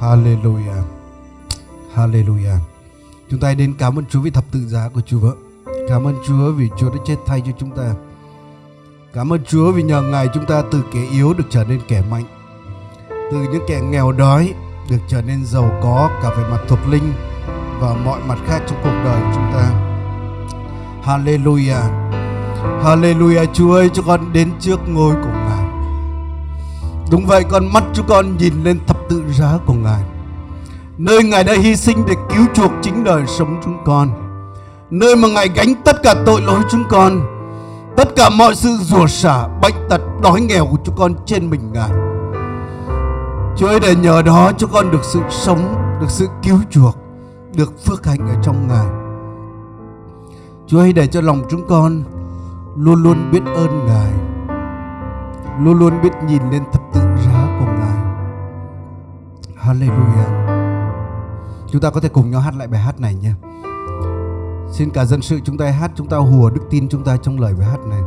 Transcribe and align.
Hallelujah. 0.00 0.82
Hallelujah. 1.94 2.58
Chúng 3.30 3.40
ta 3.40 3.54
đến 3.54 3.74
cảm 3.78 3.98
ơn 3.98 4.04
Chúa 4.10 4.20
vì 4.20 4.30
thập 4.30 4.44
tự 4.52 4.60
giá 4.66 4.88
của 4.94 5.00
Chúa. 5.00 5.32
Cảm 5.88 6.06
ơn 6.06 6.14
Chúa 6.26 6.52
vì 6.52 6.68
Chúa 6.78 6.90
đã 6.90 6.96
chết 7.06 7.16
thay 7.26 7.42
cho 7.46 7.52
chúng 7.58 7.70
ta. 7.70 7.94
Cảm 9.14 9.32
ơn 9.32 9.44
Chúa 9.44 9.72
vì 9.72 9.82
nhờ 9.82 10.02
Ngài 10.02 10.28
chúng 10.34 10.46
ta 10.46 10.62
từ 10.70 10.84
kẻ 10.92 11.00
yếu 11.12 11.34
được 11.34 11.44
trở 11.50 11.64
nên 11.64 11.80
kẻ 11.88 12.02
mạnh. 12.10 12.24
Từ 13.08 13.38
những 13.52 13.62
kẻ 13.68 13.80
nghèo 13.80 14.12
đói 14.12 14.54
được 14.90 14.98
trở 15.08 15.22
nên 15.22 15.46
giàu 15.46 15.78
có, 15.82 16.10
cả 16.22 16.30
về 16.30 16.44
mặt 16.50 16.60
thuộc 16.68 16.78
linh 16.88 17.12
và 17.80 17.94
mọi 18.04 18.20
mặt 18.26 18.38
khác 18.46 18.62
trong 18.68 18.78
cuộc 18.82 19.02
đời 19.04 19.20
của 19.20 19.32
chúng 19.34 19.52
ta. 19.52 19.72
Hallelujah. 21.04 22.10
Hallelujah, 22.82 23.46
Chúa 23.52 23.74
ơi, 23.74 23.90
cho 23.92 24.02
con 24.06 24.32
đến 24.32 24.50
trước 24.60 24.80
ngôi 24.88 25.14
của 25.14 25.30
Ngài. 25.30 25.64
Đúng 27.10 27.26
vậy, 27.26 27.44
con 27.50 27.72
mắt 27.72 27.84
chúng 27.94 28.06
con 28.08 28.36
nhìn 28.36 28.64
lên 28.64 28.78
thập 28.86 28.99
tự 29.10 29.22
giá 29.32 29.58
của 29.66 29.74
Ngài. 29.74 30.02
Nơi 30.98 31.24
Ngài 31.24 31.44
đã 31.44 31.52
hy 31.52 31.76
sinh 31.76 32.04
để 32.06 32.14
cứu 32.34 32.46
chuộc 32.54 32.72
chính 32.82 33.04
đời 33.04 33.22
sống 33.26 33.60
chúng 33.64 33.76
con. 33.84 34.08
Nơi 34.90 35.16
mà 35.16 35.28
Ngài 35.28 35.48
gánh 35.48 35.74
tất 35.84 36.02
cả 36.02 36.14
tội 36.26 36.40
lỗi 36.40 36.60
chúng 36.70 36.84
con. 36.90 37.20
Tất 37.96 38.16
cả 38.16 38.28
mọi 38.28 38.54
sự 38.54 38.76
rủa 38.80 39.06
xả, 39.06 39.48
bệnh 39.62 39.74
tật, 39.88 40.00
đói 40.22 40.40
nghèo 40.40 40.66
của 40.66 40.76
chúng 40.84 40.96
con 40.96 41.14
trên 41.26 41.50
mình 41.50 41.72
Ngài. 41.72 41.90
Chúa 43.56 43.66
ơi 43.66 43.80
để 43.80 43.94
nhờ 43.94 44.22
đó 44.22 44.52
chúng 44.58 44.70
con 44.72 44.90
được 44.90 45.04
sự 45.04 45.20
sống, 45.30 45.74
được 46.00 46.10
sự 46.10 46.26
cứu 46.42 46.58
chuộc, 46.70 46.96
được 47.54 47.84
phước 47.84 48.06
hạnh 48.06 48.28
ở 48.28 48.34
trong 48.42 48.68
Ngài. 48.68 48.86
Chúa 50.66 50.78
ơi 50.78 50.92
để 50.92 51.06
cho 51.06 51.20
lòng 51.20 51.42
chúng 51.50 51.66
con 51.68 52.02
luôn 52.76 53.02
luôn 53.02 53.30
biết 53.32 53.42
ơn 53.54 53.86
Ngài, 53.86 54.12
luôn 55.64 55.78
luôn 55.78 56.02
biết 56.02 56.12
nhìn 56.26 56.42
lên 56.50 56.62
thập 56.72 56.82
tự. 56.94 57.09
Hallelujah. 59.70 60.30
Chúng 61.72 61.80
ta 61.80 61.90
có 61.90 62.00
thể 62.00 62.08
cùng 62.08 62.30
nhau 62.30 62.40
hát 62.40 62.54
lại 62.56 62.68
bài 62.68 62.80
hát 62.80 63.00
này 63.00 63.14
nha. 63.14 63.34
Xin 64.72 64.90
cả 64.90 65.04
dân 65.04 65.22
sự 65.22 65.40
chúng 65.44 65.58
ta 65.58 65.70
hát, 65.70 65.90
chúng 65.94 66.06
ta 66.06 66.16
hùa 66.16 66.50
đức 66.50 66.60
tin 66.70 66.88
chúng 66.88 67.04
ta 67.04 67.16
trong 67.16 67.40
lời 67.40 67.54
bài 67.58 67.68
hát 67.68 67.80
này. 67.86 68.00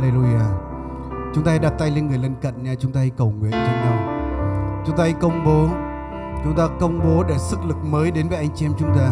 Hallelujah. 0.00 0.46
Chúng 1.34 1.44
ta 1.44 1.50
hãy 1.50 1.58
đặt 1.58 1.72
tay 1.78 1.90
lên 1.90 2.08
người 2.08 2.18
lân 2.18 2.34
cận 2.42 2.62
nha, 2.62 2.74
chúng 2.80 2.92
ta 2.92 3.00
hãy 3.00 3.10
cầu 3.18 3.32
nguyện 3.40 3.52
cho 3.52 3.58
nhau. 3.58 3.98
Chúng 4.86 4.96
ta 4.96 5.02
hãy 5.02 5.14
công 5.20 5.44
bố, 5.44 5.68
chúng 6.44 6.56
ta 6.56 6.68
công 6.80 7.00
bố 7.04 7.24
để 7.28 7.34
sức 7.38 7.58
lực 7.68 7.76
mới 7.84 8.10
đến 8.10 8.28
với 8.28 8.38
anh 8.38 8.48
chị 8.56 8.66
em 8.66 8.72
chúng 8.78 8.88
ta. 8.98 9.10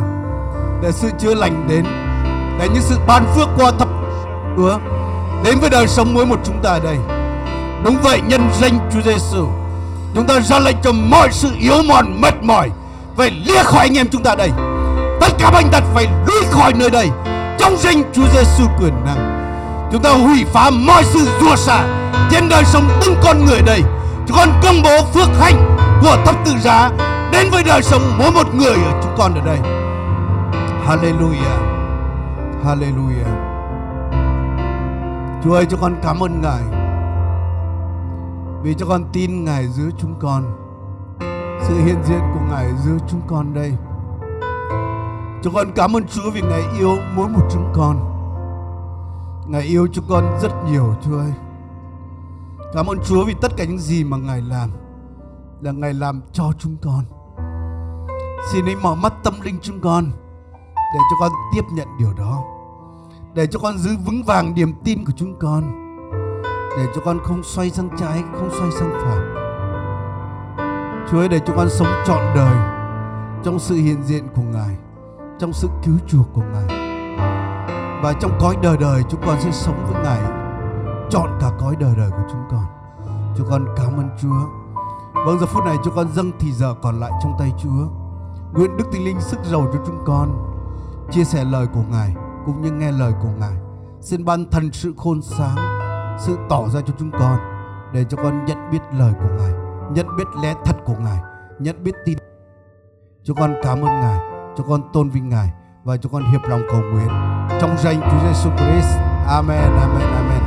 Để 0.82 0.92
sự 0.92 1.10
chữa 1.18 1.34
lành 1.34 1.66
đến, 1.68 1.84
để 2.58 2.68
những 2.74 2.82
sự 2.82 2.96
ban 3.06 3.26
phước 3.34 3.48
qua 3.56 3.72
thập 3.78 3.88
ứa 4.56 4.78
đến 5.44 5.58
với 5.60 5.70
đời 5.70 5.86
sống 5.88 6.14
mỗi 6.14 6.26
một 6.26 6.40
chúng 6.44 6.62
ta 6.62 6.70
ở 6.70 6.80
đây. 6.80 6.96
Đúng 7.84 7.96
vậy, 8.02 8.20
nhân 8.28 8.50
danh 8.60 8.90
Chúa 8.92 9.00
Giêsu, 9.00 9.46
chúng 10.14 10.26
ta 10.26 10.40
ra 10.40 10.58
lệnh 10.58 10.76
cho 10.82 10.92
mọi 10.92 11.28
sự 11.32 11.48
yếu 11.58 11.82
mòn, 11.88 12.20
mệt 12.20 12.34
mỏi 12.42 12.70
phải 13.16 13.30
lìa 13.30 13.62
khỏi 13.62 13.86
anh 13.86 13.98
em 13.98 14.08
chúng 14.08 14.22
ta 14.22 14.34
đây. 14.34 14.50
Tất 15.20 15.32
cả 15.38 15.50
bệnh 15.50 15.70
tật 15.72 15.84
phải 15.94 16.06
lui 16.26 16.44
khỏi 16.50 16.72
nơi 16.72 16.90
đây. 16.90 17.08
Trong 17.58 17.76
danh 17.76 18.02
Chúa 18.12 18.26
Giêsu 18.34 18.64
quyền 18.80 18.94
năng 19.04 19.27
chúng 19.92 20.02
ta 20.02 20.10
hủy 20.10 20.44
phá 20.52 20.70
mọi 20.70 21.04
sự 21.04 21.28
rủa 21.40 21.56
xả 21.56 21.84
trên 22.30 22.48
đời 22.48 22.64
sống 22.64 22.88
từng 23.00 23.14
con 23.22 23.44
người 23.44 23.62
đây. 23.62 23.82
Chúng 24.26 24.36
con 24.36 24.48
công 24.62 24.82
bố 24.84 25.04
phước 25.14 25.28
hạnh 25.40 25.76
của 26.02 26.16
thập 26.26 26.34
tự 26.44 26.52
giá 26.60 26.90
đến 27.32 27.50
với 27.50 27.62
đời 27.62 27.82
sống 27.82 28.02
mỗi 28.18 28.30
một 28.30 28.54
người 28.54 28.74
ở 28.74 29.00
chúng 29.02 29.12
con 29.18 29.34
ở 29.34 29.40
đây. 29.46 29.58
Hallelujah. 30.86 31.58
Hallelujah. 32.64 33.48
Chúa 35.44 35.54
ơi, 35.54 35.66
cho 35.70 35.76
con 35.80 35.96
cảm 36.02 36.22
ơn 36.22 36.42
Ngài 36.42 36.62
Vì 38.62 38.74
cho 38.74 38.86
con 38.86 39.04
tin 39.12 39.44
Ngài 39.44 39.66
giữa 39.66 39.88
chúng 39.98 40.14
con. 40.20 40.44
Sự 41.62 41.74
hiện 41.84 42.02
diện 42.04 42.20
của 42.34 42.40
Ngài 42.50 42.66
giữa 42.84 42.96
chúng 43.08 43.20
con 43.26 43.54
đây. 43.54 43.72
Chúng 45.42 45.54
con 45.54 45.72
cảm 45.74 45.96
ơn 45.96 46.06
Chúa 46.06 46.30
vì 46.30 46.40
Ngài 46.40 46.62
yêu 46.78 46.96
mỗi 47.16 47.28
một 47.28 47.42
chúng 47.50 47.72
con. 47.74 48.17
Ngài 49.48 49.62
yêu 49.62 49.86
chúng 49.92 50.04
con 50.08 50.38
rất 50.42 50.52
nhiều 50.66 50.94
Chúa 51.04 51.18
ơi 51.18 51.32
Cảm 52.72 52.86
ơn 52.86 52.98
Chúa 53.04 53.24
vì 53.24 53.34
tất 53.40 53.56
cả 53.56 53.64
những 53.64 53.78
gì 53.78 54.04
mà 54.04 54.16
Ngài 54.16 54.42
làm, 54.42 54.70
Là 55.60 55.72
Ngài 55.72 55.94
làm 55.94 56.20
cho 56.32 56.52
chúng 56.58 56.76
con. 56.82 57.04
Xin 58.52 58.64
hãy 58.64 58.74
mở 58.82 58.94
mắt 58.94 59.12
tâm 59.24 59.34
linh 59.42 59.58
chúng 59.62 59.80
con 59.80 60.10
Để 60.76 61.00
cho 61.10 61.16
con 61.20 61.32
tiếp 61.54 61.62
nhận 61.72 61.88
điều 61.98 62.14
đó, 62.14 62.44
Để 63.34 63.46
cho 63.46 63.58
con 63.58 63.78
giữ 63.78 63.90
vững 64.06 64.22
vàng 64.22 64.54
niềm 64.54 64.72
tin 64.84 65.04
của 65.04 65.12
chúng 65.16 65.34
con, 65.38 65.88
để 66.78 66.86
cho 66.94 67.00
con 67.04 67.18
không 67.22 67.42
xoay 67.42 67.70
sang 67.70 67.88
trái, 67.98 68.22
không 68.32 68.50
xoay 68.50 68.70
sang 68.70 68.90
phải. 69.04 69.18
Chúa 71.10 71.18
ơi, 71.18 71.28
để 71.28 71.40
cho 71.46 71.52
con 71.56 71.70
sống 71.70 71.88
trọn 72.06 72.34
đời 72.34 72.56
trong 73.44 73.58
sự 73.58 73.74
hiện 73.74 74.02
diện 74.02 74.28
của 74.36 74.42
Ngài, 74.42 74.76
trong 75.38 75.52
sự 75.52 75.68
cứu 75.84 75.94
chuộc 76.08 76.26
của 76.32 76.42
Ngài 76.52 76.77
và 78.02 78.12
trong 78.12 78.38
cõi 78.40 78.56
đời 78.62 78.76
đời, 78.76 79.02
chúng 79.08 79.20
con 79.26 79.40
sẽ 79.40 79.50
sống 79.50 79.86
với 79.86 80.02
Ngài. 80.04 80.20
Chọn 81.10 81.38
cả 81.40 81.50
cõi 81.58 81.76
đời 81.80 81.94
đời 81.96 82.10
của 82.10 82.24
chúng 82.30 82.42
con. 82.50 82.64
Chúng 83.36 83.46
con 83.50 83.66
cảm 83.76 83.96
ơn 83.96 84.08
Chúa. 84.22 84.58
Vâng 85.26 85.38
giờ 85.40 85.46
phút 85.46 85.64
này 85.64 85.76
chúng 85.84 85.94
con 85.96 86.08
dâng 86.12 86.32
thì 86.38 86.52
giờ 86.52 86.74
còn 86.82 87.00
lại 87.00 87.12
trong 87.22 87.32
tay 87.38 87.52
Chúa. 87.58 87.86
Nguyện 88.52 88.76
Đức 88.76 88.84
tinh 88.92 89.04
Linh 89.04 89.20
sức 89.20 89.38
giàu 89.44 89.66
cho 89.72 89.78
chúng 89.86 89.98
con, 90.04 90.28
chia 91.10 91.24
sẻ 91.24 91.44
lời 91.44 91.66
của 91.66 91.82
Ngài 91.90 92.14
cũng 92.46 92.62
như 92.62 92.70
nghe 92.70 92.92
lời 92.92 93.12
của 93.22 93.28
Ngài. 93.38 93.56
Xin 94.00 94.24
ban 94.24 94.50
thần 94.50 94.72
sự 94.72 94.94
khôn 94.96 95.22
sáng, 95.22 95.56
sự 96.18 96.38
tỏ 96.48 96.68
ra 96.68 96.80
cho 96.86 96.94
chúng 96.98 97.10
con 97.10 97.38
để 97.92 98.04
cho 98.04 98.16
con 98.22 98.44
nhận 98.44 98.70
biết 98.70 98.80
lời 98.92 99.12
của 99.22 99.28
Ngài, 99.38 99.52
nhận 99.92 100.16
biết 100.16 100.26
lẽ 100.42 100.54
thật 100.64 100.76
của 100.84 100.96
Ngài, 101.00 101.18
nhận 101.58 101.84
biết 101.84 101.94
tin. 102.04 102.18
Chúng 103.24 103.36
con 103.36 103.54
cảm 103.62 103.78
ơn 103.78 104.00
Ngài 104.00 104.18
cho 104.56 104.64
con 104.68 104.82
tôn 104.92 105.08
vinh 105.08 105.28
Ngài 105.28 105.52
và 105.88 105.96
chúng 105.96 106.12
con 106.12 106.30
hiệp 106.30 106.42
lòng 106.48 106.62
cầu 106.70 106.80
nguyện 106.80 107.08
trong 107.60 107.76
danh 107.78 108.00
Chúa 108.00 108.28
Giêsu 108.28 108.50
Christ. 108.56 108.98
Amen, 109.26 109.72
amen, 109.72 110.08
amen. 110.08 110.42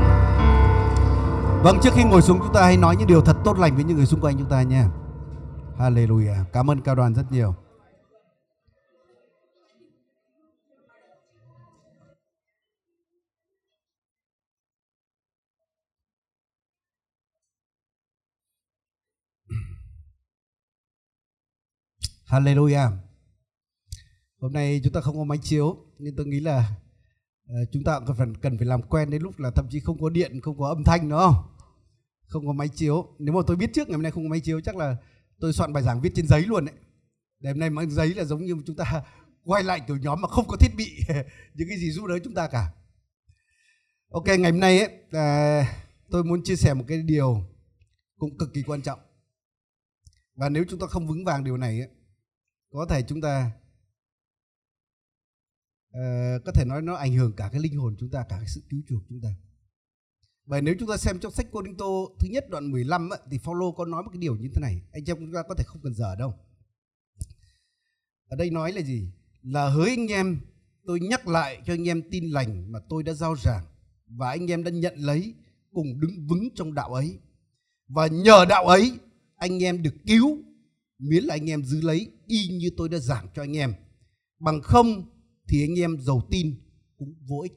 Vâng, 1.63 1.77
trước 1.83 1.89
khi 1.93 2.03
ngồi 2.03 2.21
xuống 2.21 2.39
chúng 2.39 2.53
ta 2.53 2.61
hãy 2.61 2.77
nói 2.77 2.95
những 2.95 3.07
điều 3.07 3.21
thật 3.21 3.38
tốt 3.43 3.59
lành 3.59 3.75
với 3.75 3.83
những 3.83 3.97
người 3.97 4.05
xung 4.05 4.21
quanh 4.21 4.38
chúng 4.38 4.49
ta 4.49 4.61
nha. 4.61 4.89
Hallelujah. 5.77 6.43
Cảm 6.53 6.71
ơn 6.71 6.81
cao 6.81 6.95
đoàn 6.95 7.13
rất 7.13 7.31
nhiều. 7.31 7.55
Hallelujah. 22.27 23.10
Hôm 24.41 24.53
nay 24.53 24.81
chúng 24.83 24.93
ta 24.93 25.01
không 25.01 25.17
có 25.17 25.23
máy 25.23 25.38
chiếu 25.41 25.77
nhưng 25.97 26.15
tôi 26.15 26.25
nghĩ 26.25 26.39
là 26.39 26.71
ờ, 27.47 27.55
chúng 27.71 27.83
ta 27.83 27.99
cần 28.07 28.17
cần 28.17 28.38
cần 28.38 28.57
phải 28.57 28.67
làm 28.67 28.81
quen 28.81 29.09
đến 29.09 29.21
lúc 29.21 29.39
là 29.39 29.51
thậm 29.51 29.67
chí 29.69 29.79
không 29.79 30.01
có 30.01 30.09
điện, 30.09 30.41
không 30.41 30.57
có 30.57 30.67
âm 30.67 30.83
thanh 30.83 31.09
nữa 31.09 31.17
không? 31.25 31.43
Không 32.25 32.47
có 32.47 32.53
máy 32.53 32.67
chiếu. 32.67 33.07
Nếu 33.19 33.35
mà 33.35 33.41
tôi 33.47 33.57
biết 33.57 33.73
trước 33.73 33.88
ngày 33.88 33.93
hôm 33.93 34.03
nay 34.03 34.11
không 34.11 34.23
có 34.23 34.29
máy 34.29 34.39
chiếu 34.39 34.61
chắc 34.61 34.75
là 34.75 34.97
tôi 35.39 35.53
soạn 35.53 35.73
bài 35.73 35.83
giảng 35.83 36.01
viết 36.01 36.11
trên 36.15 36.27
giấy 36.27 36.41
luôn 36.41 36.65
đấy. 36.65 36.75
Để 37.39 37.49
hôm 37.49 37.59
nay 37.59 37.69
mang 37.69 37.91
giấy 37.91 38.13
là 38.13 38.23
giống 38.23 38.45
như 38.45 38.55
chúng 38.65 38.75
ta 38.75 39.03
quay 39.43 39.63
lại 39.63 39.81
kiểu 39.88 39.97
nhóm 39.97 40.21
mà 40.21 40.27
không 40.27 40.45
có 40.47 40.57
thiết 40.57 40.75
bị 40.77 40.89
những 41.53 41.69
cái 41.69 41.77
gì 41.77 41.91
giúp 41.91 42.05
đỡ 42.07 42.19
chúng 42.23 42.33
ta 42.33 42.47
cả. 42.47 42.73
Ok, 44.09 44.27
ngày 44.27 44.51
hôm 44.51 44.59
nay 44.59 44.79
ấy, 44.79 44.89
ờ, 45.11 45.63
tôi 46.09 46.23
muốn 46.23 46.43
chia 46.43 46.55
sẻ 46.55 46.73
một 46.73 46.83
cái 46.88 46.97
điều 46.97 47.43
cũng 48.17 48.38
cực 48.38 48.53
kỳ 48.53 48.63
quan 48.63 48.81
trọng. 48.81 48.99
Và 50.35 50.49
nếu 50.49 50.63
chúng 50.69 50.79
ta 50.79 50.88
không 50.88 51.07
vững 51.07 51.25
vàng 51.25 51.43
điều 51.43 51.57
này 51.57 51.79
ấy, 51.79 51.89
có 52.71 52.85
thể 52.89 53.01
chúng 53.01 53.21
ta 53.21 53.51
uh, 55.97 56.45
có 56.45 56.51
thể 56.51 56.65
nói 56.65 56.81
nó 56.81 56.95
ảnh 56.95 57.13
hưởng 57.13 57.33
cả 57.33 57.49
cái 57.51 57.61
linh 57.61 57.75
hồn 57.75 57.95
chúng 57.99 58.09
ta 58.09 58.23
cả 58.29 58.35
cái 58.38 58.47
sự 58.47 58.61
cứu 58.69 58.81
chuộc 58.88 59.03
chúng 59.09 59.21
ta. 59.21 59.29
Vậy 60.45 60.61
nếu 60.61 60.75
chúng 60.79 60.89
ta 60.89 60.97
xem 60.97 61.19
trong 61.19 61.31
sách 61.31 61.47
Cô 61.51 61.61
Đinh 61.61 61.77
Tô 61.77 62.15
thứ 62.19 62.27
nhất 62.31 62.49
đoạn 62.49 62.71
15 62.71 63.09
ấy, 63.09 63.19
thì 63.31 63.38
Phaolô 63.38 63.71
có 63.71 63.85
nói 63.85 64.03
một 64.03 64.09
cái 64.13 64.19
điều 64.19 64.35
như 64.35 64.49
thế 64.55 64.61
này. 64.61 64.81
Anh 64.91 65.03
em 65.07 65.17
chúng 65.17 65.33
ta 65.33 65.43
có 65.49 65.55
thể 65.55 65.63
không 65.63 65.81
cần 65.83 65.93
dở 65.93 66.15
đâu. 66.15 66.33
Ở 68.27 68.35
đây 68.38 68.49
nói 68.49 68.71
là 68.71 68.81
gì? 68.81 69.07
Là 69.41 69.69
hỡi 69.69 69.89
anh 69.89 70.07
em 70.07 70.39
tôi 70.85 70.99
nhắc 70.99 71.27
lại 71.27 71.61
cho 71.65 71.73
anh 71.73 71.88
em 71.88 72.01
tin 72.11 72.29
lành 72.29 72.71
mà 72.71 72.79
tôi 72.89 73.03
đã 73.03 73.13
giao 73.13 73.35
giảng 73.35 73.65
và 74.07 74.29
anh 74.29 74.51
em 74.51 74.63
đã 74.63 74.71
nhận 74.71 74.95
lấy 74.95 75.33
cùng 75.73 75.99
đứng 75.99 76.27
vững 76.27 76.49
trong 76.55 76.73
đạo 76.73 76.93
ấy. 76.93 77.19
Và 77.88 78.07
nhờ 78.07 78.45
đạo 78.49 78.67
ấy 78.67 78.91
anh 79.35 79.63
em 79.63 79.83
được 79.83 79.95
cứu 80.07 80.38
miễn 80.99 81.23
là 81.23 81.35
anh 81.35 81.49
em 81.49 81.63
giữ 81.63 81.81
lấy 81.81 82.11
y 82.27 82.47
như 82.47 82.69
tôi 82.77 82.89
đã 82.89 82.97
giảng 82.97 83.27
cho 83.35 83.43
anh 83.43 83.57
em. 83.57 83.73
Bằng 84.39 84.61
không 84.61 85.05
thì 85.51 85.63
anh 85.63 85.80
em 85.80 85.98
giàu 86.00 86.27
tin 86.31 86.56
cũng 86.98 87.15
vô 87.27 87.39
ích. 87.44 87.53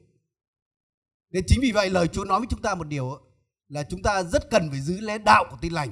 Nên 1.29 1.43
chính 1.47 1.59
vì 1.61 1.71
vậy 1.71 1.89
lời 1.89 2.07
Chúa 2.07 2.25
nói 2.25 2.39
với 2.39 2.47
chúng 2.49 2.61
ta 2.61 2.75
một 2.75 2.87
điều 2.87 3.17
là 3.67 3.83
chúng 3.83 4.01
ta 4.01 4.23
rất 4.23 4.49
cần 4.51 4.69
phải 4.69 4.81
giữ 4.81 4.99
lẽ 4.99 5.17
đạo 5.17 5.45
của 5.51 5.57
tin 5.61 5.73
lành. 5.73 5.91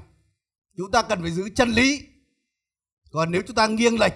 Chúng 0.78 0.92
ta 0.92 1.02
cần 1.02 1.22
phải 1.22 1.32
giữ 1.32 1.50
chân 1.56 1.70
lý. 1.70 2.02
Còn 3.12 3.32
nếu 3.32 3.42
chúng 3.48 3.56
ta 3.56 3.68
nghiêng 3.68 4.00
lệch 4.00 4.14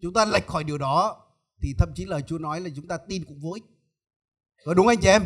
chúng 0.00 0.14
ta 0.14 0.24
lệch 0.24 0.46
khỏi 0.46 0.64
điều 0.64 0.78
đó 0.78 1.26
thì 1.62 1.74
thậm 1.78 1.92
chí 1.94 2.04
lời 2.04 2.22
Chúa 2.22 2.38
nói 2.38 2.60
là 2.60 2.70
chúng 2.76 2.88
ta 2.88 2.96
tin 3.08 3.24
cũng 3.24 3.40
vô 3.40 3.50
ích. 3.50 3.64
Có 4.64 4.74
đúng 4.74 4.88
anh 4.88 4.98
chị 5.00 5.08
em? 5.08 5.22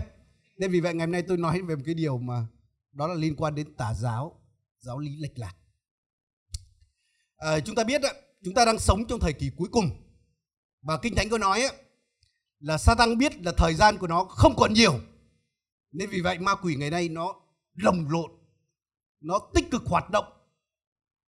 Nên 0.56 0.70
vì 0.70 0.80
vậy 0.80 0.94
ngày 0.94 1.06
hôm 1.06 1.12
nay 1.12 1.22
tôi 1.28 1.36
nói 1.36 1.62
về 1.62 1.76
một 1.76 1.82
cái 1.86 1.94
điều 1.94 2.18
mà 2.18 2.46
đó 2.92 3.06
là 3.06 3.14
liên 3.14 3.36
quan 3.36 3.54
đến 3.54 3.74
tà 3.74 3.94
giáo 3.94 4.40
giáo 4.78 4.98
lý 4.98 5.16
lệch 5.16 5.38
lạc. 5.38 5.56
À, 7.36 7.60
chúng 7.60 7.74
ta 7.74 7.84
biết 7.84 8.00
đó, 8.00 8.08
chúng 8.44 8.54
ta 8.54 8.64
đang 8.64 8.78
sống 8.78 9.06
trong 9.08 9.20
thời 9.20 9.32
kỳ 9.32 9.50
cuối 9.56 9.68
cùng 9.72 10.07
và 10.82 10.98
kinh 11.02 11.14
thánh 11.14 11.28
có 11.28 11.38
nói 11.38 11.60
ấy, 11.62 11.76
là 12.58 12.78
Satan 12.78 13.18
biết 13.18 13.32
là 13.44 13.52
thời 13.56 13.74
gian 13.74 13.98
của 13.98 14.06
nó 14.06 14.24
không 14.24 14.54
còn 14.56 14.72
nhiều. 14.72 15.00
Nên 15.92 16.10
vì 16.10 16.20
vậy 16.20 16.38
ma 16.38 16.54
quỷ 16.54 16.76
ngày 16.76 16.90
nay 16.90 17.08
nó 17.08 17.34
lồng 17.74 18.10
lộn 18.10 18.30
nó 19.20 19.38
tích 19.54 19.70
cực 19.70 19.82
hoạt 19.86 20.10
động 20.10 20.24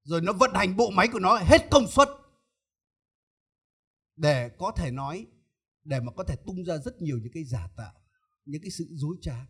rồi 0.03 0.21
nó 0.21 0.33
vận 0.33 0.51
hành 0.55 0.77
bộ 0.77 0.91
máy 0.91 1.09
của 1.09 1.19
nó 1.19 1.37
hết 1.37 1.71
công 1.71 1.87
suất 1.87 2.09
để 4.17 4.51
có 4.59 4.73
thể 4.77 4.91
nói 4.91 5.27
để 5.85 6.01
mà 6.01 6.13
có 6.17 6.25
thể 6.25 6.37
tung 6.47 6.65
ra 6.65 6.77
rất 6.77 7.03
nhiều 7.03 7.19
những 7.23 7.33
cái 7.33 7.45
giả 7.45 7.69
tạo 7.77 7.93
những 8.45 8.63
cái 8.63 8.71
sự 8.71 8.87
dối 8.91 9.17
trá. 9.23 9.47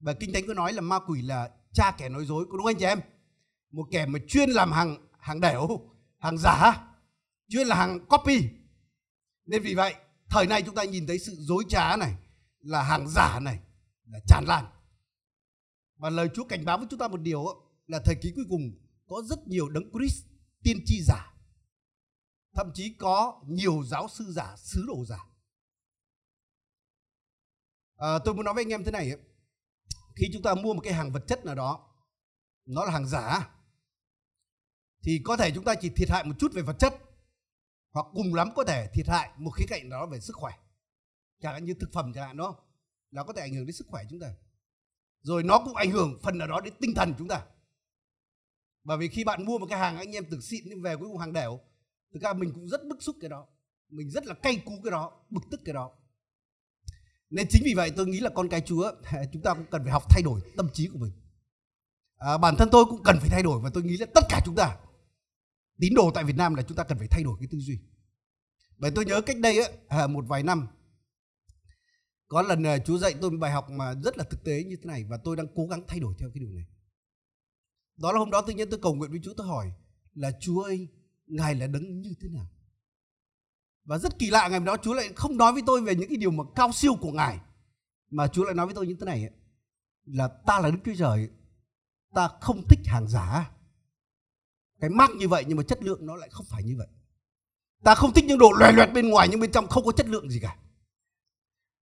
Và 0.00 0.14
kinh 0.14 0.32
thánh 0.32 0.46
có 0.46 0.54
nói 0.54 0.72
là 0.72 0.80
ma 0.80 0.98
quỷ 1.06 1.22
là 1.22 1.50
cha 1.72 1.94
kẻ 1.98 2.08
nói 2.08 2.24
dối 2.24 2.46
có 2.50 2.58
đúng 2.58 2.66
anh 2.66 2.76
chị 2.78 2.84
em? 2.84 3.00
Một 3.70 3.84
kẻ 3.90 4.06
mà 4.06 4.18
chuyên 4.28 4.50
làm 4.50 4.72
hàng 4.72 5.08
hàng 5.18 5.40
đẻo 5.40 5.68
hàng 6.18 6.38
giả 6.38 6.86
chuyên 7.48 7.66
là 7.66 7.76
hàng 7.76 8.06
copy 8.06 8.48
nên 9.46 9.62
vì 9.62 9.74
vậy 9.74 9.94
thời 10.30 10.46
nay 10.46 10.62
chúng 10.62 10.74
ta 10.74 10.84
nhìn 10.84 11.06
thấy 11.06 11.18
sự 11.18 11.36
dối 11.38 11.64
trá 11.68 11.96
này 11.96 12.14
là 12.60 12.82
hàng 12.82 13.08
giả 13.08 13.40
này 13.40 13.58
là 14.04 14.18
tràn 14.28 14.44
lan. 14.46 14.64
Và 15.96 16.10
lời 16.10 16.28
Chúa 16.34 16.44
cảnh 16.44 16.64
báo 16.64 16.78
với 16.78 16.86
chúng 16.90 16.98
ta 16.98 17.08
một 17.08 17.20
điều 17.20 17.44
là 17.86 18.00
thời 18.04 18.14
kỳ 18.22 18.32
cuối 18.36 18.44
cùng 18.48 18.60
có 19.06 19.22
rất 19.26 19.48
nhiều 19.48 19.68
đấng 19.68 19.90
Christ 19.92 20.24
tiên 20.62 20.76
tri 20.86 21.02
giả. 21.02 21.34
Thậm 22.54 22.70
chí 22.74 22.94
có 22.98 23.42
nhiều 23.46 23.82
giáo 23.86 24.08
sư 24.08 24.24
giả 24.32 24.56
sứ 24.56 24.84
đồ 24.86 25.04
giả. 25.04 25.18
À, 27.96 28.18
tôi 28.24 28.34
muốn 28.34 28.44
nói 28.44 28.54
với 28.54 28.64
anh 28.64 28.72
em 28.72 28.84
thế 28.84 28.90
này 28.90 29.12
khi 30.16 30.30
chúng 30.32 30.42
ta 30.42 30.54
mua 30.54 30.74
một 30.74 30.80
cái 30.80 30.92
hàng 30.92 31.12
vật 31.12 31.24
chất 31.26 31.44
nào 31.44 31.54
đó 31.54 31.90
nó 32.66 32.84
là 32.84 32.90
hàng 32.92 33.06
giả 33.06 33.50
thì 35.02 35.20
có 35.24 35.36
thể 35.36 35.50
chúng 35.54 35.64
ta 35.64 35.74
chỉ 35.80 35.88
thiệt 35.88 36.10
hại 36.10 36.24
một 36.24 36.34
chút 36.38 36.52
về 36.52 36.62
vật 36.62 36.76
chất 36.78 37.03
hoặc 37.94 38.06
cùng 38.12 38.34
lắm 38.34 38.48
có 38.56 38.64
thể 38.64 38.88
thiệt 38.94 39.08
hại 39.08 39.30
một 39.36 39.50
khía 39.50 39.64
cạnh 39.68 39.90
đó 39.90 40.06
về 40.06 40.20
sức 40.20 40.36
khỏe. 40.36 40.52
Chẳng 41.40 41.52
hạn 41.52 41.64
như 41.64 41.74
thực 41.74 41.92
phẩm 41.92 42.12
chẳng 42.14 42.26
hạn 42.26 42.36
đó 42.36 42.56
nó 43.10 43.24
có 43.24 43.32
thể 43.32 43.42
ảnh 43.42 43.54
hưởng 43.54 43.66
đến 43.66 43.72
sức 43.72 43.86
khỏe 43.88 44.04
chúng 44.10 44.20
ta. 44.20 44.34
Rồi 45.22 45.42
nó 45.42 45.58
cũng 45.64 45.74
ảnh 45.74 45.90
hưởng 45.90 46.18
phần 46.22 46.38
nào 46.38 46.48
đó 46.48 46.60
đến 46.60 46.74
tinh 46.80 46.94
thần 46.96 47.14
chúng 47.18 47.28
ta. 47.28 47.44
Bởi 48.84 48.98
vì 48.98 49.08
khi 49.08 49.24
bạn 49.24 49.44
mua 49.44 49.58
một 49.58 49.66
cái 49.70 49.78
hàng 49.78 49.96
anh 49.96 50.16
em 50.16 50.24
tưởng 50.30 50.42
xịn 50.42 50.64
nhưng 50.66 50.82
về 50.82 50.96
cuối 50.96 51.08
cùng 51.08 51.18
hàng 51.18 51.32
đẻo 51.32 51.60
thực 52.12 52.22
ra 52.22 52.32
mình 52.32 52.52
cũng 52.54 52.68
rất 52.68 52.84
bức 52.84 53.02
xúc 53.02 53.16
cái 53.20 53.30
đó. 53.30 53.46
Mình 53.88 54.10
rất 54.10 54.26
là 54.26 54.34
cay 54.34 54.56
cú 54.56 54.72
cái 54.84 54.90
đó 54.90 55.12
bực 55.30 55.42
tức 55.50 55.60
cái 55.64 55.74
đó. 55.74 55.90
Nên 57.30 57.46
chính 57.50 57.62
vì 57.64 57.74
vậy 57.74 57.90
tôi 57.96 58.06
nghĩ 58.06 58.20
là 58.20 58.30
con 58.34 58.48
cái 58.48 58.60
chúa 58.60 58.92
chúng 59.32 59.42
ta 59.42 59.54
cũng 59.54 59.66
cần 59.70 59.82
phải 59.82 59.92
học 59.92 60.02
thay 60.08 60.22
đổi 60.22 60.40
tâm 60.56 60.68
trí 60.72 60.88
của 60.88 60.98
mình. 60.98 61.12
À, 62.16 62.38
bản 62.38 62.56
thân 62.58 62.68
tôi 62.72 62.84
cũng 62.84 63.02
cần 63.02 63.16
phải 63.20 63.28
thay 63.28 63.42
đổi 63.42 63.60
và 63.60 63.70
tôi 63.74 63.82
nghĩ 63.82 63.96
là 63.96 64.06
tất 64.14 64.24
cả 64.28 64.40
chúng 64.44 64.54
ta 64.54 64.76
tín 65.80 65.94
đồ 65.94 66.10
tại 66.14 66.24
Việt 66.24 66.36
Nam 66.36 66.54
là 66.54 66.62
chúng 66.62 66.76
ta 66.76 66.84
cần 66.84 66.98
phải 66.98 67.08
thay 67.10 67.22
đổi 67.22 67.36
cái 67.40 67.48
tư 67.50 67.58
duy. 67.58 67.78
Bởi 68.76 68.90
tôi 68.94 69.04
nhớ 69.04 69.20
cách 69.20 69.36
đây 69.38 69.58
ấy, 69.58 69.72
à, 69.88 70.06
một 70.06 70.24
vài 70.28 70.42
năm 70.42 70.66
có 72.28 72.42
lần 72.42 72.66
à, 72.66 72.78
chú 72.78 72.98
dạy 72.98 73.14
tôi 73.20 73.30
một 73.30 73.38
bài 73.40 73.52
học 73.52 73.70
mà 73.70 73.94
rất 73.94 74.18
là 74.18 74.24
thực 74.24 74.44
tế 74.44 74.64
như 74.64 74.76
thế 74.76 74.84
này 74.84 75.04
và 75.04 75.16
tôi 75.24 75.36
đang 75.36 75.46
cố 75.54 75.66
gắng 75.66 75.82
thay 75.88 76.00
đổi 76.00 76.14
theo 76.18 76.30
cái 76.34 76.40
điều 76.40 76.50
này. 76.50 76.64
Đó 77.96 78.12
là 78.12 78.18
hôm 78.18 78.30
đó 78.30 78.40
tự 78.40 78.52
nhiên 78.52 78.70
tôi 78.70 78.80
cầu 78.82 78.94
nguyện 78.94 79.10
với 79.10 79.20
Chúa 79.24 79.34
tôi 79.36 79.46
hỏi 79.46 79.72
là 80.14 80.32
Chúa 80.40 80.62
ơi 80.62 80.88
ngài 81.26 81.54
là 81.54 81.66
đấng 81.66 82.00
như 82.00 82.14
thế 82.20 82.28
nào? 82.28 82.46
Và 83.84 83.98
rất 83.98 84.18
kỳ 84.18 84.30
lạ 84.30 84.48
ngày 84.48 84.60
đó 84.60 84.76
Chúa 84.82 84.94
lại 84.94 85.08
không 85.16 85.36
nói 85.36 85.52
với 85.52 85.62
tôi 85.66 85.82
về 85.82 85.94
những 85.94 86.08
cái 86.08 86.16
điều 86.16 86.30
mà 86.30 86.44
cao 86.54 86.72
siêu 86.72 86.94
của 87.00 87.12
ngài 87.12 87.40
mà 88.10 88.28
Chúa 88.28 88.44
lại 88.44 88.54
nói 88.54 88.66
với 88.66 88.74
tôi 88.74 88.86
như 88.86 88.96
thế 89.00 89.06
này 89.06 89.20
ấy, 89.20 89.32
là 90.04 90.28
ta 90.28 90.60
là 90.60 90.70
Đức 90.70 90.78
Chúa 90.84 90.94
Trời 90.98 91.28
ta 92.14 92.28
không 92.40 92.62
thích 92.68 92.80
hàng 92.86 93.08
giả 93.08 93.50
cái 94.80 94.90
mắc 94.90 95.10
như 95.10 95.28
vậy 95.28 95.44
nhưng 95.48 95.56
mà 95.56 95.62
chất 95.62 95.82
lượng 95.82 96.06
nó 96.06 96.16
lại 96.16 96.28
không 96.32 96.46
phải 96.50 96.62
như 96.62 96.74
vậy. 96.78 96.86
Ta 97.84 97.94
không 97.94 98.12
thích 98.12 98.24
những 98.24 98.38
đồ 98.38 98.52
loè 98.52 98.72
loẹt 98.72 98.92
bên 98.92 99.08
ngoài 99.08 99.28
nhưng 99.30 99.40
bên 99.40 99.52
trong 99.52 99.66
không 99.66 99.84
có 99.84 99.92
chất 99.92 100.08
lượng 100.08 100.30
gì 100.30 100.40
cả. 100.42 100.56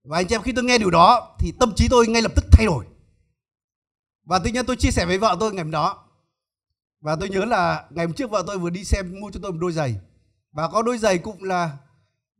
Và 0.04 0.18
anh 0.18 0.26
chị 0.26 0.34
em 0.34 0.42
khi 0.42 0.52
tôi 0.52 0.64
nghe 0.64 0.78
điều 0.78 0.90
đó 0.90 1.36
thì 1.38 1.52
tâm 1.60 1.72
trí 1.76 1.88
tôi 1.88 2.06
ngay 2.06 2.22
lập 2.22 2.32
tức 2.36 2.44
thay 2.52 2.66
đổi. 2.66 2.86
Và 4.24 4.38
tự 4.38 4.50
nhiên 4.50 4.66
tôi 4.66 4.76
chia 4.76 4.90
sẻ 4.90 5.06
với 5.06 5.18
vợ 5.18 5.36
tôi 5.40 5.52
ngày 5.54 5.64
hôm 5.64 5.70
đó. 5.70 6.04
Và 7.00 7.16
tôi 7.16 7.28
nhớ 7.28 7.44
là 7.44 7.84
ngày 7.90 8.06
hôm 8.06 8.14
trước 8.14 8.30
vợ 8.30 8.44
tôi 8.46 8.58
vừa 8.58 8.70
đi 8.70 8.84
xem 8.84 9.20
mua 9.20 9.30
cho 9.30 9.40
tôi 9.42 9.52
một 9.52 9.58
đôi 9.60 9.72
giày. 9.72 9.96
Và 10.52 10.68
có 10.68 10.82
đôi 10.82 10.98
giày 10.98 11.18
cũng 11.18 11.44
là 11.44 11.78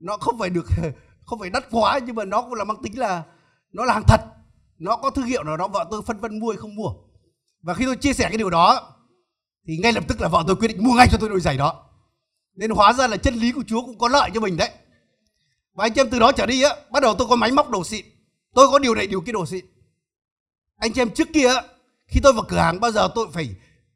nó 0.01 0.17
không 0.17 0.39
phải 0.39 0.51
được 0.51 0.67
không 1.27 1.39
phải 1.39 1.51
đắt 1.51 1.65
quá 1.71 1.99
nhưng 2.07 2.17
mà 2.17 2.25
nó 2.25 2.43
cũng 2.43 2.55
là 2.55 2.65
mang 2.65 2.83
tính 2.83 2.99
là 2.99 3.25
nó 3.73 3.85
là 3.85 3.95
hàng 3.95 4.05
thật. 4.09 4.21
Nó 4.79 4.97
có 4.97 5.11
thương 5.11 5.27
hiệu 5.27 5.45
nào 5.45 5.57
đó 5.57 5.69
vợ 5.69 5.87
tôi 5.91 6.03
phân 6.03 6.21
vân 6.21 6.39
mua 6.39 6.51
hay 6.51 6.57
không 6.57 6.75
mua. 6.75 6.93
Và 7.63 7.75
khi 7.75 7.85
tôi 7.85 7.97
chia 7.97 8.13
sẻ 8.13 8.29
cái 8.29 8.39
điều 8.39 8.51
đó 8.51 8.95
thì 9.67 9.77
ngay 9.77 9.93
lập 9.93 10.05
tức 10.09 10.21
là 10.21 10.29
vợ 10.29 10.45
tôi 10.47 10.57
quyết 10.57 10.69
định 10.69 10.85
mua 10.85 10.95
ngay 10.95 11.09
cho 11.11 11.19
tôi 11.21 11.29
đôi 11.29 11.41
giày 11.41 11.57
đó. 11.57 11.85
Nên 12.55 12.71
hóa 12.71 12.93
ra 12.93 13.07
là 13.07 13.17
chân 13.17 13.35
lý 13.35 13.53
của 13.53 13.65
Chúa 13.67 13.81
cũng 13.87 13.99
có 13.99 14.09
lợi 14.09 14.31
cho 14.35 14.41
mình 14.41 14.57
đấy. 14.57 14.71
Và 15.75 15.85
anh 15.85 15.95
chị 15.95 16.01
em 16.01 16.11
từ 16.11 16.19
đó 16.19 16.33
trở 16.33 16.47
đi 16.47 16.63
á, 16.63 16.77
bắt 16.91 17.03
đầu 17.03 17.15
tôi 17.19 17.29
có 17.29 17.37
máy 17.37 17.53
móc 17.53 17.71
đồ 17.71 17.85
xịn. 17.85 18.07
Tôi 18.55 18.69
có 18.71 18.79
điều 18.79 18.95
này, 18.95 19.07
điều 19.07 19.21
kia 19.21 19.33
đồ 19.33 19.47
xịn. 19.47 19.65
Anh 20.77 20.93
chị 20.93 21.01
em 21.01 21.11
trước 21.11 21.29
kia 21.33 21.51
khi 22.07 22.21
tôi 22.23 22.33
vào 22.33 22.45
cửa 22.49 22.59
hàng, 22.59 22.81
bao 22.81 22.91
giờ 22.91 23.09
tôi 23.15 23.27
phải 23.33 23.55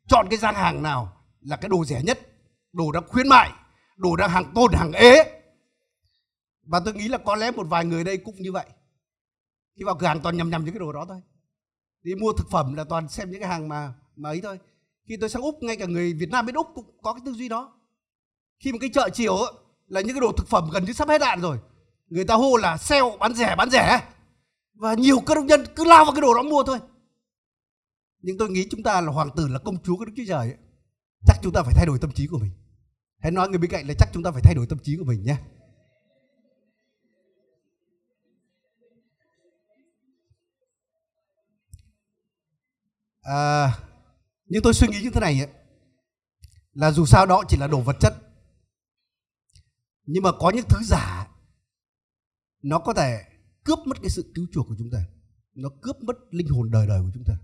chọn 0.09 0.27
cái 0.31 0.39
gian 0.39 0.55
hàng 0.55 0.83
nào 0.83 1.13
là 1.41 1.57
cái 1.57 1.69
đồ 1.69 1.85
rẻ 1.85 2.03
nhất, 2.03 2.21
đồ 2.73 2.93
đang 2.93 3.09
khuyến 3.09 3.29
mại, 3.29 3.51
đồ 3.97 4.17
đang 4.17 4.31
hàng 4.31 4.53
tồn 4.55 4.73
hàng 4.73 4.93
ế. 4.93 5.43
Và 6.63 6.81
tôi 6.85 6.95
nghĩ 6.95 7.09
là 7.09 7.19
có 7.19 7.37
lẽ 7.37 7.51
một 7.51 7.67
vài 7.69 7.85
người 7.85 8.05
đây 8.05 8.17
cũng 8.17 8.35
như 8.37 8.53
vậy. 8.53 8.67
Khi 9.77 9.85
vào 9.85 9.95
cửa 9.95 10.07
hàng 10.07 10.21
toàn 10.21 10.37
nhầm 10.37 10.51
nhầm 10.51 10.65
những 10.65 10.75
cái 10.75 10.81
đồ 10.81 10.93
đó 10.93 11.05
thôi. 11.09 11.21
Đi 12.03 12.15
mua 12.15 12.33
thực 12.33 12.51
phẩm 12.51 12.75
là 12.75 12.85
toàn 12.85 13.09
xem 13.09 13.31
những 13.31 13.41
cái 13.41 13.49
hàng 13.49 13.69
mà 13.69 13.93
mà 14.17 14.29
ấy 14.29 14.41
thôi 14.43 14.59
khi 15.09 15.17
tôi 15.17 15.31
sang 15.31 15.43
úc 15.43 15.63
ngay 15.63 15.77
cả 15.77 15.87
người 15.87 16.13
việt 16.13 16.31
nam 16.31 16.47
bên 16.47 16.55
úc 16.55 16.67
cũng 16.75 16.85
có 17.03 17.13
cái 17.13 17.23
tư 17.25 17.33
duy 17.33 17.49
đó. 17.49 17.73
Khi 18.61 18.73
một 18.73 18.79
cái 18.81 18.91
chợ 18.95 19.09
chiều 19.13 19.37
ấy, 19.37 19.53
là 19.87 20.01
những 20.01 20.15
cái 20.15 20.21
đồ 20.21 20.33
thực 20.33 20.49
phẩm 20.49 20.71
gần 20.73 20.85
như 20.85 20.93
sắp 20.93 21.09
hết 21.09 21.23
hạn 21.23 21.41
rồi. 21.41 21.59
Người 22.09 22.25
ta 22.25 22.35
hô 22.35 22.57
là 22.57 22.77
sale 22.77 23.17
bán 23.21 23.35
rẻ 23.35 23.55
bán 23.59 23.71
rẻ 23.71 24.01
và 24.75 24.95
nhiều 24.95 25.21
cơ 25.21 25.35
đông 25.35 25.47
nhân 25.47 25.65
cứ 25.77 25.85
lao 25.85 26.05
vào 26.05 26.15
cái 26.15 26.21
đồ 26.21 26.35
đó 26.35 26.43
mua 26.43 26.63
thôi. 26.63 26.79
Nhưng 28.23 28.39
tôi 28.39 28.51
nghĩ 28.51 28.67
chúng 28.71 28.83
ta 28.83 29.01
là 29.01 29.13
hoàng 29.13 29.31
tử 29.37 29.49
là 29.49 29.59
công 29.59 29.83
chúa 29.83 29.97
của 29.97 30.05
đức 30.05 30.13
chúa 30.17 30.23
trời 30.29 30.39
ấy. 30.39 30.57
chắc 31.27 31.37
chúng 31.43 31.53
ta 31.53 31.63
phải 31.63 31.75
thay 31.77 31.87
đổi 31.87 31.99
tâm 31.99 32.13
trí 32.13 32.27
của 32.27 32.39
mình. 32.39 32.51
Hãy 33.19 33.33
nói 33.33 33.49
người 33.49 33.59
bên 33.59 33.71
cạnh 33.71 33.89
là 33.89 33.95
chắc 33.99 34.09
chúng 34.13 34.23
ta 34.23 34.31
phải 34.31 34.43
thay 34.45 34.55
đổi 34.55 34.67
tâm 34.67 34.79
trí 34.83 34.97
của 34.97 35.05
mình 35.05 35.25
nhé. 35.25 35.37
À, 43.23 43.73
nhưng 44.47 44.63
tôi 44.63 44.75
suy 44.75 44.89
nghĩ 44.89 45.03
như 45.03 45.11
thế 45.11 45.21
này 45.21 45.41
ấy, 45.41 45.49
là 46.73 46.93
dù 46.93 47.07
sao 47.07 47.27
đó 47.27 47.43
chỉ 47.49 47.57
là 47.57 47.67
đồ 47.67 47.81
vật 47.81 47.97
chất. 48.01 48.15
Nhưng 50.07 50.23
mà 50.23 50.31
có 50.39 50.51
những 50.51 50.65
thứ 50.69 50.79
giả 50.85 51.29
nó 52.63 52.79
có 52.79 52.95
thể 52.95 53.25
cướp 53.65 53.79
mất 53.87 53.97
cái 54.03 54.11
sự 54.11 54.33
cứu 54.35 54.47
chuộc 54.53 54.67
của 54.69 54.75
chúng 54.79 54.91
ta. 54.91 55.07
Nó 55.55 55.69
cướp 55.83 55.97
mất 56.03 56.17
linh 56.31 56.49
hồn 56.49 56.71
đời 56.71 56.87
đời 56.87 57.01
của 57.03 57.11
chúng 57.15 57.25
ta. 57.25 57.35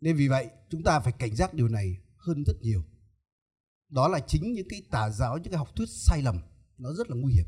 Nên 0.00 0.16
vì 0.16 0.28
vậy 0.28 0.50
chúng 0.70 0.82
ta 0.82 1.00
phải 1.00 1.12
cảnh 1.12 1.36
giác 1.36 1.54
điều 1.54 1.68
này 1.68 1.96
hơn 2.16 2.44
rất 2.46 2.56
nhiều. 2.60 2.84
Đó 3.88 4.08
là 4.08 4.20
chính 4.20 4.52
những 4.52 4.68
cái 4.68 4.82
tà 4.90 5.10
giáo 5.10 5.38
những 5.38 5.52
cái 5.52 5.58
học 5.58 5.76
thuyết 5.76 5.88
sai 5.88 6.22
lầm 6.22 6.40
nó 6.78 6.92
rất 6.92 7.10
là 7.10 7.16
nguy 7.16 7.32
hiểm. 7.32 7.46